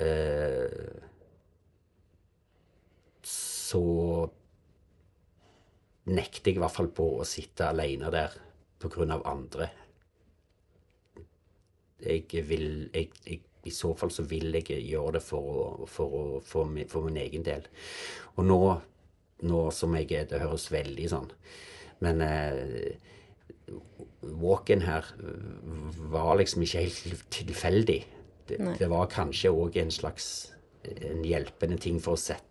eh, 0.01 1.01
Så 3.25 3.81
nekter 6.11 6.51
jeg 6.51 6.57
i 6.57 6.61
hvert 6.61 6.75
fall 6.75 6.89
på 6.93 7.07
å 7.21 7.27
sitte 7.27 7.69
alene 7.71 8.09
der 8.13 8.33
på 8.81 8.89
grunn 8.89 9.13
av 9.13 9.25
andre. 9.29 9.69
Jeg 12.01 12.45
vil 12.49 12.89
jeg, 12.93 13.11
jeg, 13.25 13.41
I 13.65 13.73
så 13.73 13.93
fall 13.97 14.09
så 14.13 14.25
vil 14.25 14.49
jeg 14.57 14.79
gjøre 14.81 15.17
det 15.19 15.21
for, 15.25 15.51
å, 15.51 15.89
for, 15.89 16.15
å, 16.17 16.39
for, 16.45 16.69
min, 16.69 16.89
for 16.89 17.05
min 17.05 17.19
egen 17.21 17.45
del. 17.45 17.67
Og 18.35 18.47
nå, 18.49 18.61
nå 19.41 19.63
som 19.73 19.95
jeg 19.97 20.11
er 20.13 20.29
Det 20.29 20.41
høres 20.43 20.69
veldig 20.73 21.07
sånn 21.11 21.29
Men 22.03 22.21
eh, 22.25 22.91
walk-in 24.21 24.83
her 24.85 25.05
var 26.11 26.35
liksom 26.37 26.63
ikke 26.65 26.83
helt 26.85 27.25
tilfeldig. 27.33 27.99
Det, 28.49 28.57
det 28.79 28.89
var 28.91 29.09
kanskje 29.11 29.51
òg 29.53 29.77
en 29.81 29.93
slags 29.93 30.51
en 30.83 31.21
hjelpende 31.25 31.77
ting 31.81 31.99
for 32.01 32.17
å 32.17 32.21
sette 32.21 32.47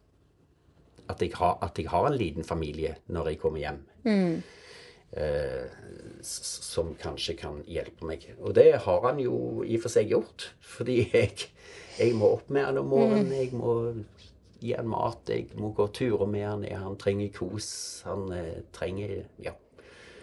at 1.10 1.22
jeg, 1.24 1.34
har, 1.34 1.56
at 1.66 1.78
jeg 1.78 1.90
har 1.90 2.06
en 2.06 2.16
liten 2.16 2.46
familie 2.46 2.94
når 3.10 3.32
jeg 3.32 3.40
kommer 3.42 3.62
hjem. 3.64 3.80
eh, 5.12 5.66
som 6.22 6.94
kanskje 7.00 7.34
kan 7.40 7.62
hjelpe 7.66 8.06
meg. 8.06 8.28
Og 8.38 8.54
det 8.54 8.68
har 8.84 9.06
han 9.08 9.18
jo 9.22 9.64
i 9.66 9.76
og 9.78 9.84
for 9.84 9.92
seg 9.92 10.12
gjort. 10.12 10.50
Fordi 10.76 11.00
jeg, 11.10 11.48
jeg 11.98 12.14
må 12.18 12.34
opp 12.36 12.50
med 12.52 12.68
han 12.68 12.78
om 12.82 12.90
morgenen. 12.92 13.32
Jeg 13.34 13.52
må 13.56 13.74
gi 14.60 14.74
han 14.76 14.88
mat. 14.90 15.28
Jeg 15.28 15.48
må 15.58 15.72
gå 15.76 15.88
turer 15.96 16.28
med 16.30 16.46
han. 16.46 16.64
Han 16.84 16.98
trenger 17.00 17.32
kos. 17.34 17.70
Han 18.08 18.30
eh, 18.36 18.62
trenger 18.76 19.22
Ja. 19.42 19.56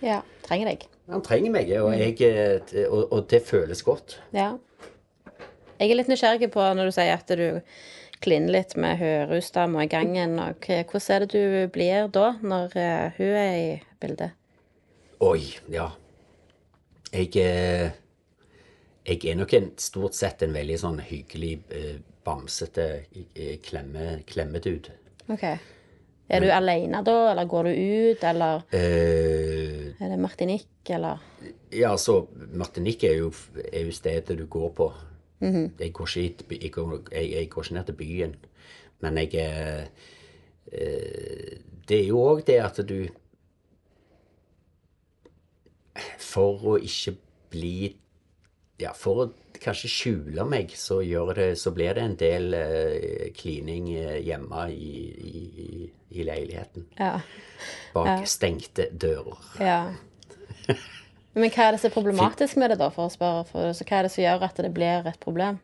Ja. 0.04 0.22
Trenger 0.46 0.72
deg. 0.72 0.88
Han 1.10 1.24
trenger 1.26 1.54
meg, 1.54 1.70
og, 1.82 1.94
jeg, 1.98 2.18
eh, 2.22 2.86
og, 2.86 3.08
og 3.12 3.28
det 3.32 3.42
føles 3.48 3.82
godt. 3.86 4.20
Ja. 4.36 4.56
Jeg 5.78 5.92
er 5.92 6.00
litt 6.00 6.10
nysgjerrig 6.10 6.50
på 6.54 6.64
når 6.78 6.90
du 6.90 6.96
sier 6.96 7.14
at 7.16 7.32
du 7.38 7.62
kliner 8.24 8.54
litt 8.56 8.74
med 8.80 9.02
rusdama 9.30 9.86
i 9.86 9.92
gangen. 9.92 10.38
Og 10.42 10.68
hvordan 10.68 11.14
er 11.16 11.26
det 11.26 11.30
du 11.34 11.72
blir 11.74 12.10
da, 12.14 12.32
når 12.42 12.76
eh, 12.82 13.20
hun 13.20 13.38
er 13.38 13.56
i 13.58 13.72
bildet? 14.02 14.36
Oi, 15.24 15.42
ja. 15.74 15.92
Jeg 17.14 17.32
eh, 17.42 17.90
Jeg 19.08 19.24
er 19.32 19.38
nok 19.40 19.54
en, 19.56 19.70
stort 19.80 20.18
sett 20.18 20.42
en 20.44 20.52
veldig 20.52 20.78
sånn 20.82 20.98
hyggelig, 21.00 21.62
bamsete 22.28 22.88
klemme, 23.64 24.20
klemmedude. 24.28 24.94
Ok. 25.32 25.44
Er 26.28 26.44
du 26.44 26.50
alene 26.52 27.00
da, 27.08 27.16
eller 27.32 27.48
går 27.48 27.70
du 27.70 27.72
ut, 27.72 28.24
eller 28.28 28.66
Eh, 28.76 29.94
er 29.96 30.10
det 30.12 30.20
Martinique, 30.20 30.90
eller 30.92 31.22
ja, 31.72 31.92
altså, 31.92 32.26
Martinique 32.52 33.08
er 33.08 33.22
jo, 33.22 33.32
er 33.72 33.86
jo 33.88 33.92
stedet 33.96 34.38
du 34.38 34.46
går 34.46 34.70
på. 34.76 34.92
jeg, 35.80 35.94
går 35.94 36.18
ikke, 36.18 36.58
jeg, 36.62 36.72
går, 36.72 37.00
jeg, 37.12 37.32
jeg 37.32 37.50
går 37.50 37.64
ikke 37.64 37.74
ned 37.74 37.86
til 37.86 37.96
byen. 37.96 38.36
Men 39.00 39.18
jeg 39.18 39.34
eh, 39.38 39.86
Det 41.88 42.00
er 42.00 42.08
jo 42.08 42.20
òg 42.20 42.42
det 42.48 42.58
at 42.60 42.80
du 42.90 43.08
For 46.20 46.66
å 46.74 46.78
ikke 46.82 47.14
bli 47.54 47.96
Ja, 48.82 48.92
for 48.94 49.24
å 49.24 49.28
kanskje 49.62 49.90
skjule 49.92 50.46
meg, 50.50 50.74
så, 50.78 51.00
det, 51.36 51.48
så 51.60 51.72
blir 51.76 51.96
det 51.98 52.04
en 52.04 52.18
del 52.20 52.58
eh, 52.58 53.28
klining 53.38 53.90
eh, 53.94 54.20
hjemme 54.26 54.68
i, 54.72 54.92
i, 55.32 55.90
i, 56.10 56.26
leiligheten. 56.26 56.88
Ja. 57.00 57.18
Bak 57.96 58.28
stengte 58.30 58.90
dører. 58.92 59.40
ja. 59.60 59.82
Men 61.38 61.52
hva 61.54 61.68
er 61.68 61.76
det 61.76 61.82
som 61.84 61.92
er 61.92 61.94
problematisk 61.94 62.58
med 62.58 62.72
det, 62.74 62.80
da, 62.82 62.88
for 62.90 63.06
å 63.06 63.14
spørre? 63.14 63.44
For, 63.52 63.74
så 63.78 63.86
hva 63.86 64.00
er 64.00 64.08
det 64.08 64.14
som 64.16 64.24
gjør 64.24 64.46
at 64.48 64.58
det 64.66 64.72
blir 64.74 65.06
et 65.06 65.20
problem? 65.22 65.60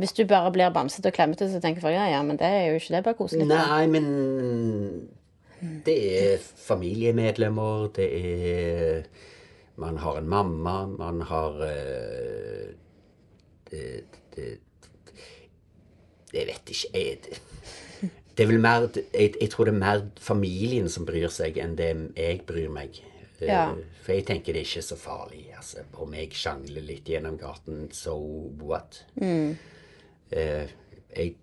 Hvis 0.00 0.16
du 0.16 0.24
bare 0.26 0.50
blir 0.50 0.72
bamsete 0.74 1.12
og 1.12 1.14
klemmete, 1.14 1.46
så 1.52 1.60
tenker 1.62 1.84
folk 1.84 1.94
ja, 1.94 2.08
ja, 2.10 2.22
men 2.26 2.40
det 2.40 2.48
er 2.48 2.70
jo 2.70 2.80
ikke 2.80 2.94
det 2.96 3.02
bare 3.06 3.18
koselig. 3.18 3.46
Nei, 3.46 3.84
men 3.92 4.06
det 5.86 5.96
er 6.18 6.46
familiemedlemmer, 6.56 7.90
det 7.94 8.08
er 8.18 9.02
Man 9.80 9.96
har 10.02 10.18
en 10.20 10.28
mamma, 10.28 10.74
man 10.92 11.22
har 11.30 11.60
eh, 11.64 12.72
det, 13.70 13.84
det, 14.34 14.48
Jeg 16.34 16.46
vet 16.50 16.72
ikke 16.74 16.90
jeg, 16.94 17.20
det, 17.24 17.38
det 18.36 18.44
er 18.44 18.50
vel 18.50 18.60
mer 18.62 18.86
jeg, 18.94 19.34
jeg 19.40 19.50
tror 19.52 19.66
det 19.70 19.74
er 19.74 19.80
mer 19.82 20.02
familien 20.20 20.88
som 20.92 21.06
bryr 21.08 21.28
seg, 21.32 21.56
enn 21.60 21.74
det 21.78 21.90
jeg 22.16 22.42
bryr 22.48 22.68
meg. 22.72 23.00
Eh, 23.40 23.48
Ja. 23.48 23.62
For 24.04 24.12
jeg 24.16 24.26
tenker 24.28 24.52
det 24.56 24.62
er 24.62 24.68
ikke 24.68 24.82
så 24.84 24.96
farlig. 25.00 25.46
Altså, 25.56 25.82
om 26.02 26.12
jeg 26.16 26.32
sjangler 26.36 26.84
litt 26.84 27.08
gjennom 27.08 27.36
gaten, 27.40 27.86
so 27.92 28.16
what? 28.60 29.02
Eh, 29.20 30.68
jeg 31.16 31.36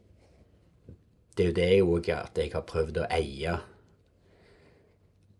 det 1.38 1.44
er 1.46 1.50
jo 1.52 1.54
det 1.54 1.66
òg 1.86 2.08
at 2.16 2.38
jeg 2.42 2.50
har 2.54 2.64
prøvd 2.66 2.96
å 3.04 3.10
eie 3.14 3.52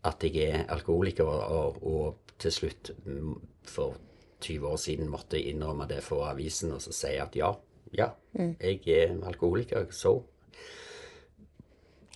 at 0.06 0.24
jeg 0.24 0.44
er 0.46 0.68
alkoholiker, 0.70 1.26
og, 1.26 1.80
og 1.82 2.27
til 2.42 2.54
slutt 2.54 2.92
mm, 3.06 3.36
for 3.68 3.98
20 4.46 4.68
år 4.70 4.78
siden 4.82 5.10
måtte 5.10 5.40
innrømme 5.42 5.88
det 5.90 6.04
for 6.06 6.28
avisen 6.30 6.76
og 6.76 6.82
så 6.84 6.94
si 6.94 7.16
at 7.18 7.36
ja, 7.36 7.52
ja, 7.98 8.12
jeg 8.38 8.82
er 8.86 9.16
alkoholiker, 9.26 9.88
så 9.92 10.20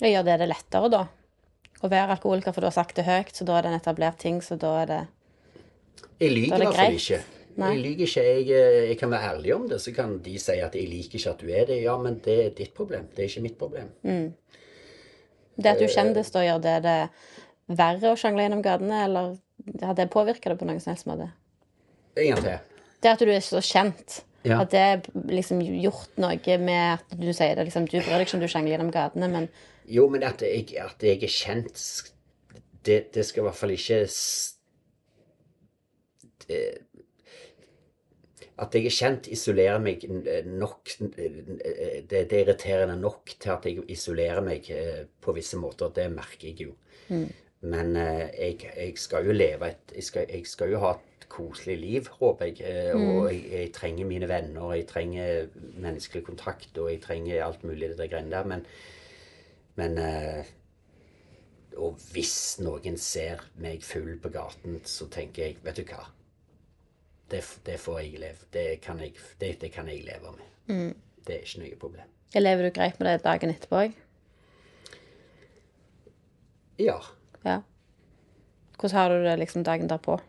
Gjør 0.01 0.23
det 0.25 0.39
det 0.41 0.47
lettere, 0.49 0.87
da? 0.89 1.01
Å 1.81 1.89
være 1.89 2.15
alkoholiker, 2.15 2.53
for 2.55 2.63
du 2.63 2.67
har 2.71 2.73
sagt 2.73 2.97
det 2.97 3.05
høyt, 3.05 3.35
så 3.37 3.45
da 3.45 3.57
er 3.57 3.65
det 3.65 3.69
en 3.71 3.77
etablert 3.77 4.17
ting, 4.21 4.39
så 4.41 4.57
da 4.57 4.71
er 4.79 4.89
det 4.89 5.01
Jeg 6.17 6.31
lyver 6.33 6.55
er 6.55 6.63
i 6.63 6.65
hvert 6.65 6.79
fall 6.79 6.97
ikke. 6.97 7.19
Nei. 7.61 7.69
Jeg 7.75 7.83
lyver 7.83 8.03
ikke. 8.07 8.23
Jeg, 8.25 8.47
eh, 8.49 8.77
jeg 8.89 8.97
kan 8.97 9.11
være 9.11 9.29
ærlig 9.35 9.53
om 9.55 9.67
det. 9.69 9.81
Så 9.81 9.93
kan 9.93 10.17
de 10.23 10.39
si 10.39 10.57
at 10.57 10.75
'jeg 10.75 10.89
liker 10.89 11.19
ikke 11.19 11.29
at 11.29 11.41
du 11.41 11.47
er 11.49 11.65
det'. 11.65 11.81
Ja, 11.83 11.97
men 11.97 12.19
det 12.25 12.45
er 12.45 12.49
ditt 12.49 12.73
problem. 12.73 13.07
Det 13.15 13.19
er 13.19 13.29
ikke 13.29 13.41
mitt 13.41 13.57
problem. 13.57 13.89
Det 15.57 15.65
at 15.65 15.79
du 15.79 15.85
kjendes, 15.85 15.95
kjendis, 15.95 16.31
da 16.31 16.39
gjør 16.39 16.61
det 16.61 16.83
det 16.83 17.09
verre 17.67 18.11
å 18.11 18.17
sjangle 18.17 18.43
gjennom 18.43 18.63
gatene, 18.63 19.03
eller 19.05 19.37
har 19.81 19.95
det 19.97 20.09
påvirka 20.13 20.49
det 20.51 20.59
på 20.59 20.67
noen 20.67 20.81
som 20.83 20.93
helst 20.93 21.07
måte? 21.09 21.31
Til. 22.15 22.59
Det 23.01 23.09
at 23.13 23.19
du 23.23 23.31
er 23.31 23.39
så 23.45 23.61
kjent, 23.63 24.21
Ja. 24.43 24.57
har 24.57 24.65
det 24.65 25.05
liksom 25.29 25.59
gjort 25.61 26.17
noe 26.17 26.57
med 26.57 26.97
at 26.97 27.11
du 27.13 27.27
sier 27.31 27.53
det 27.55 27.67
liksom 27.67 27.85
Du 27.85 27.99
bryr 27.99 28.17
deg 28.17 28.25
ikke 28.25 28.39
om 28.39 28.41
du 28.41 28.47
sjangler 28.49 28.73
gjennom 28.73 28.91
gatene, 28.91 29.27
men 29.29 29.49
Jo, 29.85 30.07
men 30.09 30.23
at 30.23 30.41
jeg, 30.41 30.73
at 30.81 30.97
jeg 31.03 31.21
er 31.21 31.29
kjent 31.29 31.77
det, 32.85 33.13
det 33.13 33.25
skal 33.25 33.43
i 33.43 33.45
hvert 33.45 33.59
fall 33.59 33.69
ikke 33.75 33.99
det, 36.47 36.61
At 38.61 38.73
jeg 38.73 38.85
er 38.85 38.95
kjent, 38.97 39.29
isolerer 39.31 39.79
meg 39.81 40.03
nok 40.49 40.91
Det, 40.99 42.09
det 42.09 42.33
er 42.33 42.41
irriterende 42.43 42.97
nok 42.99 43.35
til 43.37 43.53
at 43.53 43.65
jeg 43.69 43.85
isolerer 43.93 44.41
meg 44.45 44.67
eh, 44.73 45.05
på 45.21 45.33
visse 45.37 45.57
måter. 45.57 45.93
Det 45.95 46.09
merker 46.13 46.49
jeg 46.49 46.67
jo. 46.67 46.75
Men 47.61 47.95
eh, 47.95 48.27
jeg, 48.39 48.71
jeg 48.75 48.93
skal 48.97 49.25
jo 49.29 49.33
leve 49.35 49.67
et 49.69 49.91
jeg 49.95 50.03
skal, 50.03 50.25
jeg 50.33 50.47
skal 50.49 50.71
jo 50.71 50.79
ha 50.81 50.95
et 50.97 51.27
koselig 51.29 51.75
liv, 51.79 52.07
håper 52.19 52.45
jeg. 52.49 52.61
eh, 52.65 52.95
Og 52.97 53.27
jeg, 53.33 53.43
jeg 53.51 53.73
trenger 53.75 54.05
mine 54.09 54.27
venner, 54.29 54.73
jeg 54.73 54.87
trenger 54.89 55.45
menneskelig 55.77 56.23
kontakt, 56.25 56.77
og 56.77 56.89
jeg 56.91 57.01
trenger 57.03 57.43
alt 57.45 57.63
mulig 57.63 57.89
det 57.91 57.97
der 58.01 58.09
greiene 58.11 58.31
der. 58.33 58.43
Men 58.49 58.65
men 59.75 59.97
eh, 59.97 60.45
Og 61.77 61.95
hvis 62.11 62.59
noen 62.59 62.97
ser 62.99 63.39
meg 63.63 63.83
full 63.87 64.17
på 64.19 64.29
gaten, 64.33 64.81
så 64.83 65.07
tenker 65.07 65.45
jeg 65.45 65.61
Vet 65.63 65.77
du 65.79 65.85
hva? 65.87 66.03
Det, 67.31 67.39
det 67.65 67.77
får 67.79 67.99
jeg 68.01 68.19
leve. 68.19 68.47
Det 68.51 68.65
kan 68.83 68.99
jeg, 68.99 69.13
det, 69.39 69.53
det 69.61 69.69
kan 69.71 69.87
jeg 69.87 70.03
leve 70.03 70.33
med. 70.35 70.49
Det 71.25 71.35
er 71.37 71.45
ikke 71.45 71.61
noe 71.61 71.77
problem. 71.79 72.09
lever 72.35 72.63
du 72.67 72.71
greit 72.75 72.99
med 72.99 73.07
det 73.07 73.23
dagen 73.23 73.53
etterpå 73.53 73.77
òg? 73.85 73.93
Ja. 76.81 76.97
Ja. 77.45 77.61
Hvordan 78.79 78.97
har 78.97 79.09
du 79.09 79.23
det 79.23 79.37
liksom 79.41 79.63
dagen 79.63 79.89
derpå? 79.89 80.19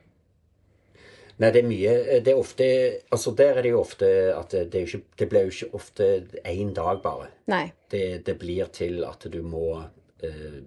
Nei, 1.40 1.50
det 1.50 1.62
er 1.62 1.66
mye 1.68 1.92
Det 2.22 2.32
er 2.32 2.38
ofte 2.38 2.66
Altså, 3.10 3.32
der 3.36 3.56
er 3.56 3.64
det 3.64 3.72
jo 3.72 3.80
ofte 3.80 4.08
at 4.36 4.52
det, 4.52 4.66
det, 4.72 4.84
ikke, 4.86 5.02
det 5.18 5.28
blir 5.30 5.46
jo 5.48 5.54
ikke 5.54 5.78
ofte 5.78 6.08
én 6.44 6.74
dag, 6.76 7.00
bare. 7.02 7.30
Nei. 7.50 7.72
det, 7.90 8.26
det 8.26 8.38
blir 8.38 8.68
til 8.72 9.02
at 9.08 9.24
du 9.32 9.40
må 9.42 9.82
eh, 10.22 10.60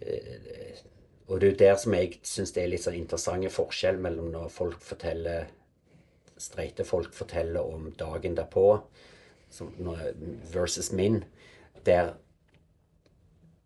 eh, 0.00 0.80
Og 1.28 1.40
det 1.40 1.46
er 1.46 1.52
jo 1.52 1.60
der 1.60 1.76
som 1.76 1.94
jeg 1.94 2.18
syns 2.22 2.54
det 2.56 2.64
er 2.64 2.72
litt 2.72 2.86
sånn 2.86 2.98
interessante 2.98 3.52
forskjell 3.52 4.00
mellom 4.00 4.32
når 4.32 4.50
folk 4.52 4.80
forteller 4.82 5.48
Streite 6.38 6.84
folk 6.86 7.14
forteller 7.14 7.66
om 7.66 7.90
dagen 7.98 8.36
derpå 8.38 8.68
som 9.50 9.72
når, 9.80 10.12
versus 10.52 10.92
min, 10.92 11.22
der 11.86 12.12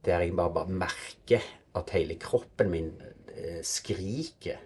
der 0.05 0.25
jeg 0.25 0.37
bare, 0.37 0.55
bare 0.55 0.79
merker 0.83 1.45
at 1.79 1.93
hele 1.95 2.19
kroppen 2.21 2.71
min 2.73 2.91
eh, 3.33 3.61
skriker 3.65 4.59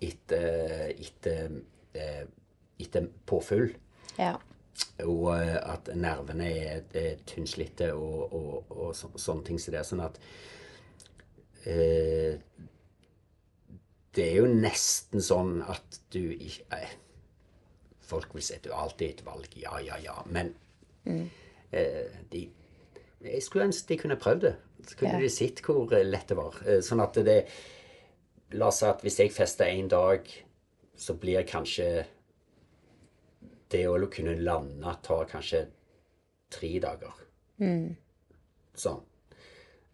etter, 0.00 0.92
etter, 0.94 1.50
eh, 1.94 2.24
etter 2.80 3.08
påfyll. 3.26 3.74
Ja. 4.18 4.36
Og 5.04 5.26
eh, 5.34 5.56
at 5.58 5.90
nervene 5.96 6.48
er, 6.48 6.86
er 6.96 7.20
tynnslitte 7.28 7.92
og, 7.94 8.32
og, 8.32 8.70
og 8.70 8.94
så, 8.96 9.10
sånne 9.16 9.46
ting 9.50 9.60
som 9.60 9.76
det. 9.76 9.84
Sånn 9.88 10.04
at 10.04 10.20
eh, 11.68 12.40
Det 14.10 14.24
er 14.26 14.40
jo 14.40 14.48
nesten 14.50 15.22
sånn 15.22 15.60
at 15.62 16.00
du 16.14 16.22
ikke 16.32 16.80
eh, 16.80 16.96
Folk 18.10 18.32
vil 18.34 18.42
si 18.42 18.56
at 18.56 18.64
du 18.66 18.72
alltid 18.74 19.06
er 19.06 19.12
et 19.12 19.20
valg. 19.22 19.52
Ja, 19.54 19.76
ja, 19.78 20.00
ja. 20.02 20.16
Men 20.26 20.48
eh, 21.70 22.08
de 22.32 22.48
Jeg 23.22 23.42
skulle 23.42 23.66
ønske 23.68 23.88
de 23.88 23.96
kunne 24.00 24.16
prøvd 24.16 24.40
det. 24.40 24.54
Så 24.88 24.96
kunne 24.96 25.12
Ja. 25.12 25.18
de 25.20 25.28
sett 25.28 25.60
hvor 25.62 25.92
eh, 25.92 26.04
lett 26.04 26.28
det 26.28 26.36
var. 26.36 26.54
Eh, 26.66 26.80
Sånn 26.80 27.02
at 27.02 27.12
det 27.14 27.46
La 28.52 28.66
oss 28.66 28.78
si 28.80 28.86
at 28.86 29.00
hvis 29.02 29.18
jeg 29.20 29.30
fester 29.30 29.64
én 29.66 29.86
dag, 29.88 30.26
så 30.96 31.14
blir 31.14 31.42
kanskje 31.46 32.04
det 33.70 33.84
å 33.86 34.08
kunne 34.10 34.34
lande 34.42 34.94
tar 35.02 35.24
kanskje 35.30 35.66
tre 36.50 36.80
dager. 36.82 37.12
Sånn. 38.74 39.00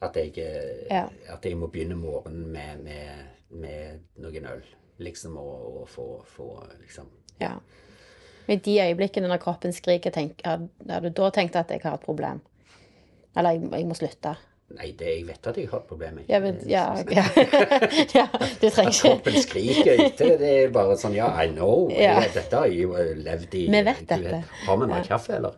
At 0.00 0.14
jeg, 0.16 0.38
eh, 0.38 0.86
Ja. 0.90 1.08
at 1.28 1.42
jeg 1.44 1.56
må 1.56 1.68
begynne 1.70 1.96
morgenen 1.96 2.46
med, 2.52 2.80
med, 2.84 3.26
med 3.50 4.00
noen 4.16 4.46
øl. 4.46 4.62
Liksom, 4.98 5.36
og, 5.36 5.82
og 5.82 5.88
få, 5.88 6.22
få 6.24 6.66
liksom 6.80 7.06
ja. 7.40 7.58
I 8.48 8.56
de 8.56 8.78
øyeblikkene 8.80 9.28
når 9.28 9.38
kroppen 9.42 9.72
skriker, 9.72 10.10
tenk, 10.10 10.40
har 10.46 11.00
du 11.02 11.10
da 11.10 11.30
tenkt 11.30 11.56
at 11.56 11.68
jeg 11.68 11.82
har 11.82 11.94
et 11.98 12.00
problem? 12.06 12.40
Eller 13.36 13.56
jeg, 13.56 13.68
jeg 13.72 13.88
må 13.88 13.96
slutte? 13.98 14.36
Nei, 14.74 14.88
det, 14.98 15.06
jeg 15.06 15.26
vet 15.28 15.46
at 15.46 15.58
jeg 15.60 15.68
har 15.70 15.78
et 15.78 15.86
problem. 15.86 16.16
Ja, 16.26 16.40
men, 16.42 16.56
ja, 16.66 16.86
ja. 17.18 17.22
ja, 18.18 18.24
du 18.34 18.66
trenger 18.66 18.90
ikke 18.90 19.02
Kroppen 19.04 19.36
skriker 19.44 20.02
etter 20.08 20.32
det. 20.40 20.50
Er 20.64 20.72
bare 20.74 20.96
sånn 20.98 21.14
Ja, 21.14 21.28
I 21.38 21.52
know. 21.52 21.86
Ja. 21.94 22.16
Dette 22.34 22.50
har 22.50 22.66
jeg 22.72 22.82
jo 22.88 22.96
eh, 22.98 23.12
levd 23.20 23.54
i. 23.54 23.62
Vi 23.70 23.82
vet 23.86 24.02
dette. 24.10 24.42
Har 24.66 24.80
vi 24.82 24.88
mer 24.90 25.06
kaffe, 25.06 25.36
eller? 25.38 25.54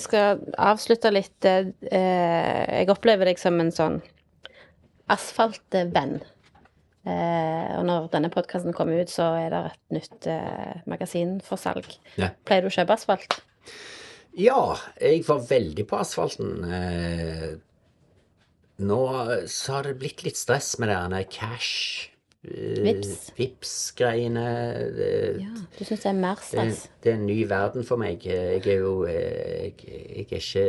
Vi 0.00 0.06
skal 0.06 0.40
avslutte 0.56 1.12
litt 1.12 1.44
eh, 1.44 1.68
Jeg 1.92 2.88
opplever 2.92 3.28
deg 3.28 3.40
som 3.40 3.60
en 3.60 3.72
sånn 3.74 3.98
asfaltvenn. 5.10 6.20
Eh, 7.04 7.70
og 7.78 7.86
når 7.88 8.10
denne 8.12 8.30
podkasten 8.32 8.74
kommer 8.76 9.00
ut, 9.02 9.12
så 9.12 9.32
er 9.40 9.48
det 9.52 9.62
et 9.70 9.96
nytt 9.98 10.28
eh, 10.30 10.82
magasin 10.88 11.38
for 11.44 11.60
salg. 11.60 11.88
Ja. 12.20 12.30
Pleier 12.48 12.64
du 12.64 12.70
å 12.70 12.74
kjøpe 12.74 12.96
asfalt? 12.96 13.40
Ja, 14.38 14.76
jeg 15.02 15.24
var 15.26 15.42
veldig 15.48 15.84
på 15.90 15.98
asfalten. 15.98 16.62
Eh, 16.64 17.50
nå 18.80 19.02
så 19.50 19.76
har 19.76 19.88
det 19.88 19.98
blitt 20.00 20.24
litt 20.24 20.40
stress 20.40 20.78
med 20.80 20.92
det 20.92 21.00
der 21.12 21.28
cash 21.28 22.09
eh, 22.44 22.82
Vips. 22.86 23.32
Vips-greiene. 23.36 24.46
Det, 24.96 25.10
Ja, 25.42 25.52
du 25.78 25.84
syns 25.84 26.00
det 26.06 26.10
er 26.12 26.18
mer 26.22 26.40
stress? 26.42 26.88
det 27.04 27.12
er 27.12 27.18
en 27.18 27.26
ny 27.26 27.42
verden 27.50 27.84
for 27.84 27.96
meg. 28.00 28.24
Jeg 28.26 28.62
er 28.66 28.78
jo 28.80 29.04
eh, 29.04 29.70
Jeg, 29.70 29.74
jeg 29.86 30.26
er 30.30 30.40
ikke 30.40 30.64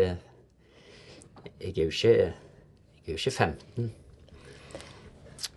Jeg 1.62 1.74
er 1.78 1.84
jo 1.84 1.90
ikke 1.90 2.14
Jeg 2.16 3.08
er 3.08 3.12
jo 3.16 3.20
ikke 3.20 3.32
15. 3.32 3.92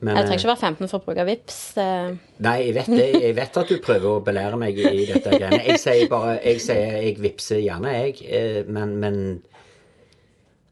Men, 0.00 0.16
Jeg 0.16 0.24
trenger 0.26 0.32
eh, 0.32 0.40
ikke 0.40 0.48
være 0.48 0.60
15 0.60 0.88
for 0.88 0.98
å 0.98 1.04
bruke 1.04 1.24
Vips. 1.28 1.58
eh. 1.80 2.14
Nei, 2.44 2.54
jeg 2.66 2.74
vet, 2.74 2.86
det. 2.92 3.08
jeg 3.22 3.36
vet 3.36 3.56
at 3.60 3.68
du 3.68 3.76
prøver 3.84 4.08
å 4.18 4.22
belære 4.24 4.56
meg 4.60 4.78
i 4.80 5.04
dette 5.08 5.30
greiene. 5.38 5.60
Jeg 5.66 5.78
sier 5.80 6.08
bare 6.10 6.38
Jeg 6.44 6.60
sier 6.60 6.96
jeg 7.04 7.18
vippser 7.22 7.60
gjerne, 7.62 7.92
jeg. 8.00 8.16
eh, 8.28 8.64
Men, 8.68 8.96
men 9.00 9.18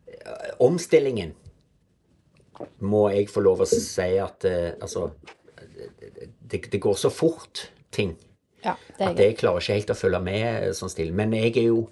eh, 0.08 0.50
Omstillingen 0.64 1.34
må 2.80 3.06
jeg 3.12 3.30
få 3.30 3.42
lov 3.44 3.62
å 3.64 3.68
si 3.68 4.10
at 4.22 4.44
eh, 4.48 4.72
Altså 4.80 5.10
det, 6.42 6.62
det 6.72 6.80
går 6.82 6.94
så 6.98 7.10
fort, 7.10 7.68
ting. 7.90 8.14
Ja, 8.64 8.76
det 8.98 9.04
er 9.04 9.10
At 9.10 9.20
jeg 9.20 9.36
klarer 9.40 9.62
ikke 9.62 9.76
helt 9.78 9.92
å 9.94 9.98
følge 9.98 10.20
med 10.22 10.76
sånn 10.78 10.92
stille. 10.92 11.14
Men 11.16 11.34
jeg 11.36 11.56
er 11.56 11.68
jo 11.70 11.86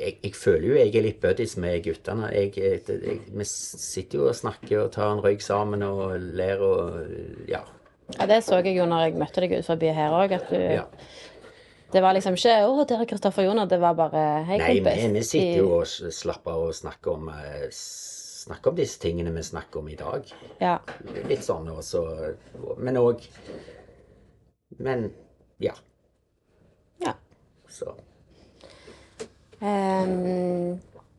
jeg, 0.00 0.16
jeg 0.22 0.34
føler 0.38 0.66
jo 0.68 0.78
jeg 0.78 0.94
er 0.96 1.04
litt 1.04 1.20
buddies 1.22 1.56
med 1.60 1.82
guttene. 1.84 2.30
Jeg, 2.34 2.54
jeg, 2.56 3.18
vi 3.34 3.46
sitter 3.48 4.20
jo 4.20 4.28
og 4.30 4.38
snakker 4.38 4.84
og 4.84 4.92
tar 4.94 5.12
en 5.14 5.22
røyk 5.24 5.44
sammen 5.44 5.84
og 5.86 6.16
ler 6.38 6.64
og 6.64 7.50
Ja. 7.50 7.64
Ja, 8.16 8.26
det 8.26 8.40
så 8.42 8.58
jeg 8.58 8.74
jo 8.74 8.88
når 8.90 9.04
jeg 9.04 9.18
møtte 9.20 9.42
deg 9.44 9.52
ut 9.60 9.66
forbi 9.68 9.92
her 9.94 10.10
òg, 10.10 10.32
at 10.34 10.48
du 10.50 10.58
ja. 10.58 10.86
Det 11.90 12.00
var 12.02 12.14
liksom 12.14 12.36
ikke 12.38 12.56
'Å, 12.66 12.84
der 12.86 13.00
er 13.02 13.06
Kristoffer 13.10 13.42
Joner'. 13.42 13.68
Det 13.68 13.80
var 13.80 13.94
bare 13.98 14.44
'Hei, 14.46 14.58
Nei, 14.58 14.74
kompis'. 14.78 15.06
vi, 15.06 15.12
vi 15.18 15.22
sitter 15.22 15.56
jo 15.58 15.70
og 15.80 15.86
slapper 15.86 16.50
av 16.50 16.66
og 16.68 16.74
snakker 16.74 17.10
om 17.10 17.28
eh, 17.28 17.66
Snakker 18.40 18.72
om 18.72 18.78
disse 18.78 19.00
tingene 19.02 19.32
vi 19.34 19.42
snakker 19.44 19.82
om 19.82 19.88
i 19.92 19.98
dag. 20.00 20.28
Ja. 20.62 20.78
Litt 21.28 21.44
sånn 21.44 21.68
også. 21.68 22.04
Men 22.80 23.00
òg 23.00 23.26
Men 24.78 25.10
ja. 25.60 25.74
ja. 27.04 27.16
Så 27.68 27.96
Um, 29.60 30.78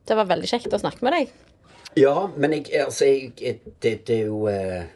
det 0.10 0.16
var 0.18 0.26
veldig 0.26 0.48
kjekt 0.50 0.74
å 0.74 0.80
snakke 0.82 1.06
med 1.06 1.14
deg. 1.14 1.34
Ja, 2.00 2.16
men 2.42 2.56
jeg, 2.56 2.72
altså, 2.82 3.06
jeg, 3.06 3.60
det, 3.84 3.92
det 4.08 4.16
er 4.16 4.30
jo 4.32 4.48
eh, 4.50 4.88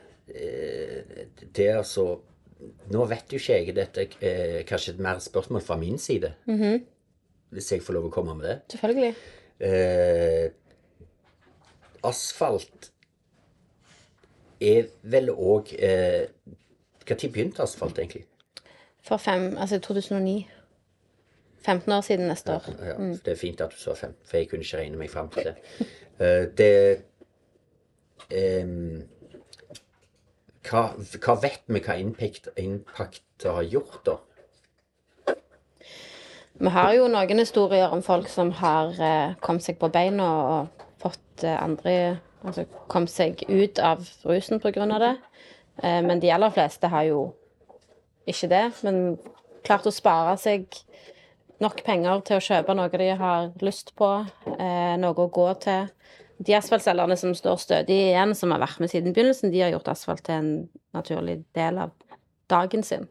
Det 1.54 1.66
er 1.68 1.82
altså 1.82 2.06
Nå 2.90 3.04
vet 3.12 3.36
jo 3.36 3.38
ikke 3.38 3.58
jeg 3.60 3.76
dette 3.76 4.06
eh, 4.24 4.62
kanskje 4.66 4.96
et 4.96 5.02
mer 5.04 5.20
spørsmål 5.22 5.62
fra 5.62 5.78
min 5.78 6.00
side. 6.02 6.32
Hvis 7.54 7.72
jeg 7.76 7.84
får 7.86 7.98
lov 8.00 8.08
å 8.08 8.14
komme 8.16 8.34
med 8.40 8.48
det. 8.48 8.56
Selvfølgelig. 8.74 9.12
Eh, 9.60 10.46
asfalt 12.08 12.92
er 14.62 14.88
vel 15.04 15.30
òg 15.34 15.74
eh, 15.80 16.28
Når 17.06 17.30
begynte 17.32 17.62
asfalt, 17.62 18.00
egentlig? 18.00 18.26
For 19.06 19.18
fem 19.18 19.58
Altså 19.58 19.80
2009. 19.80 20.48
15 21.66 21.92
år 21.92 22.02
siden 22.02 22.28
neste 22.28 22.54
år. 22.56 22.64
Ja, 22.80 22.94
Det 22.98 23.28
er 23.28 23.36
fint 23.36 23.62
at 23.62 23.72
du 23.72 23.78
sa 23.78 23.94
fem, 23.94 24.14
for 24.26 24.38
jeg 24.38 24.50
kunne 24.50 24.62
ikke 24.62 24.78
regne 24.78 24.98
meg 24.98 25.10
fram 25.10 25.30
til 25.30 25.44
det. 25.44 25.56
Uh, 26.20 26.46
det 26.58 27.02
um, 28.64 29.02
hva, 30.70 30.84
hva 31.26 31.36
vet 31.42 31.66
vi 31.68 31.82
hva 31.82 31.98
impact, 32.02 32.50
impact 32.58 33.46
har 33.46 33.64
gjort, 33.64 34.00
da? 34.06 34.16
Vi 36.56 36.72
har 36.72 36.94
jo 36.96 37.08
noen 37.12 37.42
historier 37.42 37.92
om 37.92 38.04
folk 38.04 38.30
som 38.32 38.52
har 38.62 38.94
uh, 38.96 39.36
kommet 39.42 39.66
seg 39.66 39.80
på 39.82 39.90
beina 39.92 40.30
og 40.46 40.85
fått 41.06 41.44
eh, 41.44 41.58
andre 41.62 41.98
Altså 42.46 42.66
kommet 42.92 43.10
seg 43.10 43.40
ut 43.50 43.80
av 43.82 44.04
rusen 44.30 44.60
av 44.62 45.00
det. 45.02 45.16
Eh, 45.82 46.02
men 46.06 46.20
de 46.22 46.30
aller 46.30 46.52
fleste 46.54 46.92
har 46.94 47.08
jo 47.08 47.22
ikke 48.30 48.50
det. 48.52 48.66
Men 48.86 49.18
klart 49.66 49.88
å 49.90 49.94
spare 49.94 50.36
seg 50.38 50.68
nok 51.64 51.82
penger 51.88 52.22
til 52.28 52.38
å 52.38 52.46
kjøpe 52.46 52.76
noe 52.78 53.02
de 53.02 53.10
har 53.18 53.52
lyst 53.66 53.96
på, 53.98 54.12
eh, 54.60 54.94
noe 55.02 55.16
å 55.16 55.32
gå 55.32 55.48
til. 55.60 55.90
De 56.38 56.54
asfaltselgerne 56.54 57.18
som 57.18 57.34
står 57.34 57.58
stødig 57.58 57.98
igjen, 58.12 58.36
som 58.36 58.52
har 58.52 58.60
vært 58.60 58.80
med 58.80 58.92
siden 58.92 59.14
begynnelsen, 59.16 59.52
de 59.52 59.62
har 59.62 59.72
gjort 59.72 59.88
asfalt 59.88 60.26
til 60.26 60.36
en 60.36 60.70
naturlig 60.94 61.46
del 61.56 61.80
av 61.80 61.92
dagen 62.48 62.84
sin. 62.84 63.08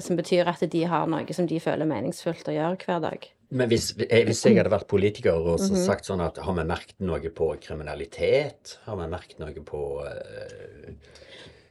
Som 0.00 0.16
betyr 0.16 0.48
at 0.48 0.64
de 0.70 0.84
har 0.84 1.06
noe 1.06 1.34
som 1.34 1.46
de 1.46 1.60
føler 1.60 1.86
meningsfullt 1.86 2.48
å 2.48 2.54
gjøre 2.54 2.78
hver 2.86 3.00
dag. 3.00 3.28
Men 3.48 3.70
hvis, 3.70 3.94
eh, 3.96 4.26
hvis 4.28 4.42
jeg 4.44 4.58
hadde 4.58 4.72
vært 4.72 4.88
politiker 4.90 5.38
og 5.54 5.62
så 5.62 5.78
sagt 5.80 6.08
sånn 6.08 6.20
at 6.20 6.36
har 6.44 6.56
vi 6.58 6.66
merket 6.68 6.98
noe 7.00 7.30
på 7.32 7.48
kriminalitet? 7.62 8.76
Har 8.84 8.98
vi 9.00 9.06
merket 9.08 9.40
noe 9.40 9.64
på 9.64 9.80
uh, 10.04 11.14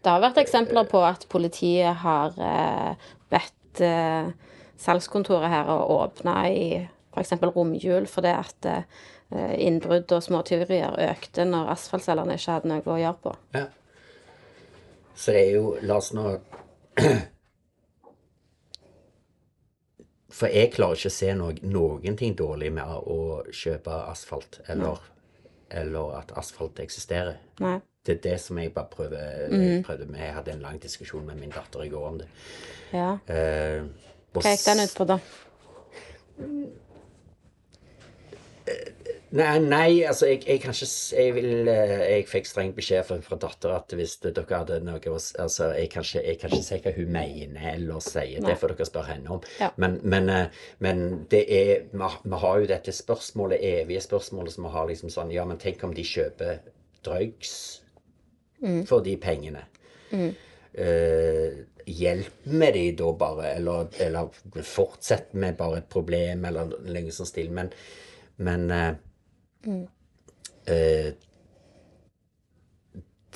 Det 0.01 0.09
har 0.09 0.23
vært 0.23 0.41
eksempler 0.41 0.89
på 0.89 1.03
at 1.05 1.27
politiet 1.29 2.01
har 2.01 2.33
uh, 2.41 3.09
bedt 3.29 3.83
uh, 3.85 4.33
salgskontoret 4.81 5.53
her 5.53 5.69
å 5.69 5.77
åpne 5.99 6.35
i 6.49 6.67
f.eks. 7.13 7.37
romjul 7.45 8.09
fordi 8.09 8.33
at 8.33 8.67
innbrudd 9.27 10.11
og 10.15 10.21
småtyverier 10.23 10.93
økte 11.09 11.43
når 11.43 11.73
asfaltselgerne 11.73 12.37
ikke 12.37 12.53
hadde 12.53 12.69
noe 12.71 12.85
å 12.93 12.99
gjøre 13.01 13.17
på. 13.25 13.33
Ja. 13.57 13.65
Så 15.17 15.33
det 15.35 15.41
er 15.41 15.57
jo 15.57 15.73
La 15.83 15.97
oss 15.97 16.13
nå 16.15 16.37
For 20.37 20.53
jeg 20.53 20.69
klarer 20.75 20.99
ikke 20.99 21.09
å 21.09 21.15
se 21.17 21.33
noe, 21.33 21.53
noen 21.65 22.17
ting 22.19 22.35
dårlig 22.37 22.69
med 22.75 22.85
å 23.09 23.19
kjøpe 23.49 23.93
asfalt, 24.11 24.59
eller, 24.69 25.01
eller 25.81 26.17
at 26.19 26.33
asfalt 26.37 26.81
eksisterer. 26.83 27.39
Nei. 27.63 27.79
Det 28.05 28.19
er 28.19 28.19
det 28.23 28.35
som 28.39 28.59
jeg 28.61 28.71
bare 28.75 28.87
prøver, 28.91 29.23
jeg 29.51 29.81
prøvde 29.83 30.05
med. 30.07 30.21
Jeg 30.23 30.35
hadde 30.37 30.53
en 30.53 30.61
lang 30.63 30.77
diskusjon 30.79 31.25
med 31.27 31.41
min 31.41 31.51
datter 31.51 31.83
i 31.83 31.89
går 31.91 32.05
om 32.07 32.21
det. 32.21 32.27
Ja. 32.93 33.09
Uh, 33.27 33.89
Hva 34.37 34.53
gikk 34.53 34.67
den 34.69 34.83
ut 34.85 34.93
på, 34.95 35.07
da? 35.09 35.17
Nei, 39.35 39.57
nei 39.59 40.03
altså 40.07 40.29
jeg, 40.29 40.43
jeg 40.47 40.61
kan 40.63 40.71
ikke 40.71 40.87
Jeg, 41.17 41.31
vil, 41.35 41.67
eh, 41.67 42.03
jeg 42.13 42.27
fikk 42.31 42.45
streng 42.47 42.69
beskjed 42.77 43.03
fra, 43.03 43.17
fra 43.25 43.37
datter 43.41 43.73
at 43.75 43.91
hvis 43.97 44.13
dere 44.23 44.45
hadde 44.53 44.77
noe 44.85 45.01
Altså, 45.11 45.71
jeg 45.75 45.89
kan 45.91 46.05
ikke, 46.05 46.21
jeg 46.23 46.39
kan 46.39 46.53
ikke 46.55 46.63
si 46.63 46.77
hva 46.85 46.93
hun 46.95 47.11
mener 47.11 47.65
eller 47.73 47.99
sier. 48.03 48.39
Det 48.45 48.55
får 48.61 48.73
dere 48.75 48.87
spørre 48.87 49.11
henne 49.17 49.33
om. 49.35 49.41
Ja. 49.59 49.69
Men, 49.75 49.97
men, 50.03 50.29
eh, 50.31 50.61
men 50.79 51.03
det 51.31 51.43
er 51.51 51.73
vi, 51.91 52.03
har- 52.43 52.59
jo 52.61 52.69
dette 52.71 52.93
spørsmålet, 52.95 53.59
evige 53.61 54.01
spørsmålet 54.05 54.55
som 54.55 54.63
vi 54.69 54.71
har 54.77 54.87
liksom 54.87 55.11
sånn 55.11 55.33
Ja, 55.35 55.43
men 55.45 55.59
tenk 55.59 55.83
om 55.83 55.93
de 55.93 56.05
kjøper 56.07 56.61
drugs 57.03 57.81
for 58.87 59.03
de 59.05 59.17
pengene. 59.21 59.65
Eh, 60.73 61.57
hjelper 61.87 62.71
vi 62.71 62.71
de 62.71 62.85
da 62.97 63.11
bare, 63.17 63.51
eller, 63.57 63.87
eller 63.99 64.63
fortsetter 64.63 65.37
vi 65.43 65.51
bare 65.59 65.77
et 65.83 65.89
problem, 65.89 66.45
eller 66.45 66.71
noe 66.87 67.11
sånt 67.13 67.29
stil. 67.29 67.51
Men, 67.53 67.69
men 68.37 68.65
eh, 69.67 70.73
eh, 70.73 71.13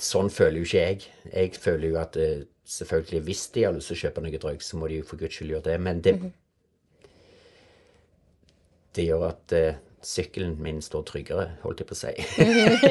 Sånn 0.02 0.30
føler 0.34 0.58
jo 0.58 0.66
ikke 0.66 0.80
jeg. 0.82 1.02
Jeg 1.32 1.52
føler 1.62 1.88
jo 1.92 1.98
at 2.00 2.16
eh, 2.18 2.40
selvfølgelig 2.66 3.20
hvis 3.28 3.42
de 3.54 3.62
har 3.66 3.74
lyst 3.76 3.92
til 3.92 3.98
å 3.98 4.00
kjøpe 4.06 4.22
noe 4.24 4.38
drøyt, 4.42 4.64
så 4.66 4.78
må 4.80 4.88
de 4.90 4.96
jo 4.98 5.04
for 5.06 5.20
guds 5.20 5.36
skyld 5.38 5.52
gjøre 5.54 5.66
det. 5.68 5.76
Men 5.84 6.00
det, 6.02 6.14
det 8.96 9.04
gjør 9.06 9.28
at 9.28 9.54
eh, 9.56 9.78
sykkelen 10.02 10.56
min 10.62 10.80
står 10.82 11.04
tryggere, 11.08 11.46
holdt 11.62 11.84
jeg 11.84 11.88
på 11.92 11.94
å 11.94 12.00
si. 12.00 12.12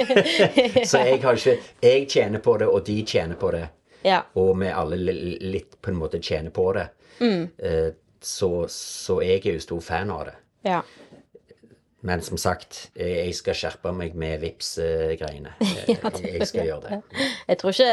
så 0.90 1.02
jeg 1.04 1.20
har 1.26 1.36
ikke 1.42 1.58
Jeg 1.84 2.08
tjener 2.14 2.40
på 2.46 2.56
det, 2.62 2.70
og 2.72 2.86
de 2.88 2.98
tjener 3.06 3.36
på 3.42 3.52
det. 3.58 3.68
Ja. 4.02 4.24
og 4.34 4.56
vi 4.58 4.66
alle 4.74 4.98
litt 4.98 5.76
på 5.78 5.92
en 5.92 6.00
måte 6.00 6.18
tjener 6.26 6.50
på 6.56 6.72
det, 6.74 6.88
Mm. 7.22 7.44
eh, 7.62 7.92
så, 8.26 8.66
så 8.74 9.20
jeg 9.22 9.44
er 9.46 9.54
jo 9.60 9.62
stor 9.62 9.82
fan 9.86 10.10
av 10.10 10.24
det. 10.26 10.34
ja. 10.66 10.80
Men 12.04 12.22
som 12.26 12.38
sagt, 12.42 12.90
eh, 12.96 13.26
jeg 13.28 13.36
skal 13.38 13.54
skjerpe 13.54 13.92
meg 13.94 14.16
med 14.18 14.40
vips 14.42 14.72
greiene 15.20 15.52
jeg 15.88 16.48
skal 16.50 16.66
gjøre 16.66 16.82
det. 16.88 17.00
Jeg 17.48 17.58
tror, 17.62 17.76
ikke, 17.76 17.90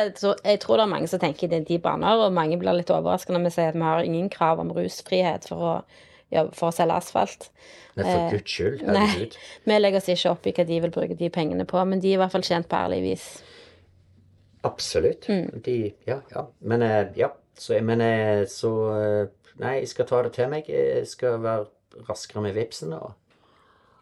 jeg, 0.49 0.61
tror, 0.63 0.77
det 0.81 0.85
er 0.87 0.93
mange 0.95 1.09
som 1.13 1.21
tenker 1.21 1.45
i 1.45 1.51
de- 1.53 1.65
de 1.69 1.79
baner, 1.85 2.17
og 2.25 2.33
mange 2.33 2.57
blir 2.59 2.73
litt 2.79 2.89
overrasket 2.95 3.35
når 3.37 3.45
vi 3.45 3.51
sier 3.59 3.69
at 3.69 3.77
vi 3.77 3.85
har 3.85 4.01
ingen 4.07 4.31
krav 4.33 4.63
om 4.65 4.73
rusfrihet 4.73 5.49
for 5.51 5.57
å, 5.61 5.75
ja, 6.33 6.47
for 6.57 6.71
å 6.71 6.75
selge 6.75 6.97
asfalt. 7.03 7.51
Nei, 7.99 8.05
for 8.07 8.23
Eh, 8.25 8.31
guds 8.33 8.51
skyld. 8.57 8.83
Nei, 8.87 9.05
Herregud. 9.07 9.37
vi 9.67 9.79
legger 9.83 10.01
oss 10.01 10.09
ikke 10.15 10.31
opp 10.33 10.47
i 10.47 10.53
hva 10.57 10.65
de 10.73 10.81
vil 10.87 10.91
bruke 10.95 11.17
de 11.19 11.29
pengene 11.35 11.67
på, 11.69 11.85
men 11.89 12.01
de 12.01 12.09
er 12.13 12.17
i 12.17 12.23
hvert 12.23 12.33
fall 12.33 12.47
tjent 12.49 12.69
på 12.71 12.77
ærlig 12.81 13.03
vis. 13.11 13.29
Absolutt. 14.65 15.29
Mm. 15.29 15.61
De, 15.65 15.77
ja, 16.07 16.21
ja. 16.35 16.47
Men 16.61 16.83
eh, 16.83 17.07
ja. 17.17 17.29
Så, 17.59 17.75
men 17.83 18.01
eh, 18.01 18.45
så 18.47 18.71
eh, 18.95 19.27
Nei, 19.59 19.81
jeg 19.81 19.89
skal 19.91 20.07
ta 20.07 20.21
det 20.23 20.33
til 20.37 20.47
meg. 20.53 20.69
Jeg 20.71 21.07
skal 21.11 21.41
være 21.43 21.65
raskere 22.09 22.43
med 22.45 22.55
vipsen. 22.55 22.93
Og 22.95 23.11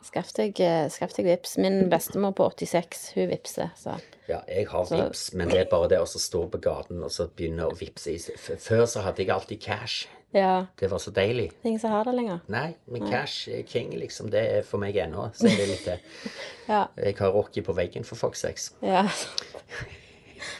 Skaff 0.06 0.30
deg, 0.36 0.60
eh, 0.62 0.86
skaff 0.92 1.12
deg 1.16 1.26
vips. 1.26 1.56
Min 1.58 1.88
bestemor 1.90 2.32
på 2.38 2.46
86, 2.54 3.12
hun 3.16 3.28
vipser, 3.32 3.70
så 3.76 3.96
ja, 4.28 4.40
jeg 4.48 4.68
har 4.70 4.84
Så- 4.86 4.96
vips, 5.00 5.24
men 5.34 5.48
det 5.48 5.58
er 5.60 5.70
bare 5.70 5.88
det 5.88 5.98
å 5.98 6.06
stå 6.06 6.44
på 6.50 6.60
gaten 6.62 7.02
og 7.02 7.10
så 7.10 7.26
begynne 7.28 7.66
å 7.66 7.74
vippse 7.78 8.14
Før 8.58 8.84
så 8.86 9.02
hadde 9.02 9.24
jeg 9.24 9.30
alltid 9.30 9.60
cash. 9.60 10.06
ja. 10.34 10.66
Det 10.78 10.90
var 10.90 10.98
så 10.98 11.10
deilig. 11.10 11.50
Det 11.50 11.64
er 11.64 11.68
ingen 11.68 11.80
som 11.80 11.90
har 11.90 12.04
det 12.04 12.14
lenger. 12.14 12.40
Nei, 12.48 12.74
men 12.90 13.08
cash 13.10 13.48
er 13.48 13.62
king, 13.62 13.90
liksom. 13.98 14.30
Det 14.30 14.42
er 14.58 14.62
for 14.62 14.78
meg 14.78 14.94
ennå. 14.96 15.30
Så 15.34 15.46
er 15.46 15.56
det 15.56 15.68
litt 15.68 15.84
det. 15.84 15.98
Ja. 16.68 16.86
Jeg 16.96 17.16
har 17.18 17.30
Rocky 17.32 17.62
på 17.62 17.74
veggen, 17.74 18.04
for 18.04 18.16
Fox 18.16 18.40
6. 18.42 18.72
ja. 18.82 19.08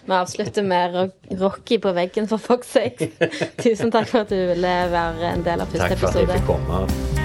Vi 0.07 0.13
avslutter 0.13 0.63
med 0.65 1.13
Rocky 1.41 1.79
på 1.79 1.93
veggen, 1.95 2.27
for 2.29 2.39
Fox 2.39 2.67
6. 2.73 3.03
Tusen 3.63 3.91
takk 3.93 4.07
for 4.09 4.21
at 4.21 4.29
du 4.29 4.37
ville 4.55 4.75
være 4.91 5.35
en 5.35 5.43
del 5.47 5.61
av 5.61 5.67
første 5.69 5.93
episode. 5.93 5.99
Takk 5.99 5.99
for 5.99 6.09
at 6.09 6.29
jeg 6.29 6.29
fikk 6.29 6.47
komme. 6.47 7.16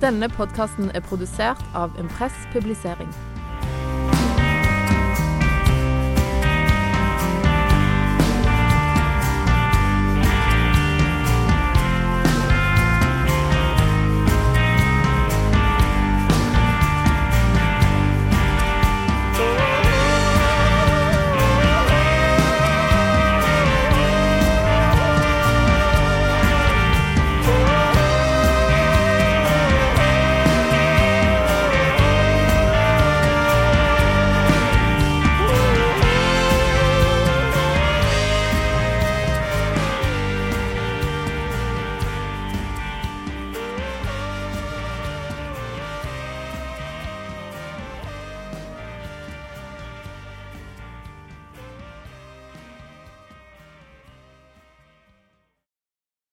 Denne 0.00 0.28
podkasten 0.28 0.90
er 0.90 1.00
produsert 1.00 1.62
av 1.72 1.94
Impress 1.98 2.34
Publisering. 2.52 3.08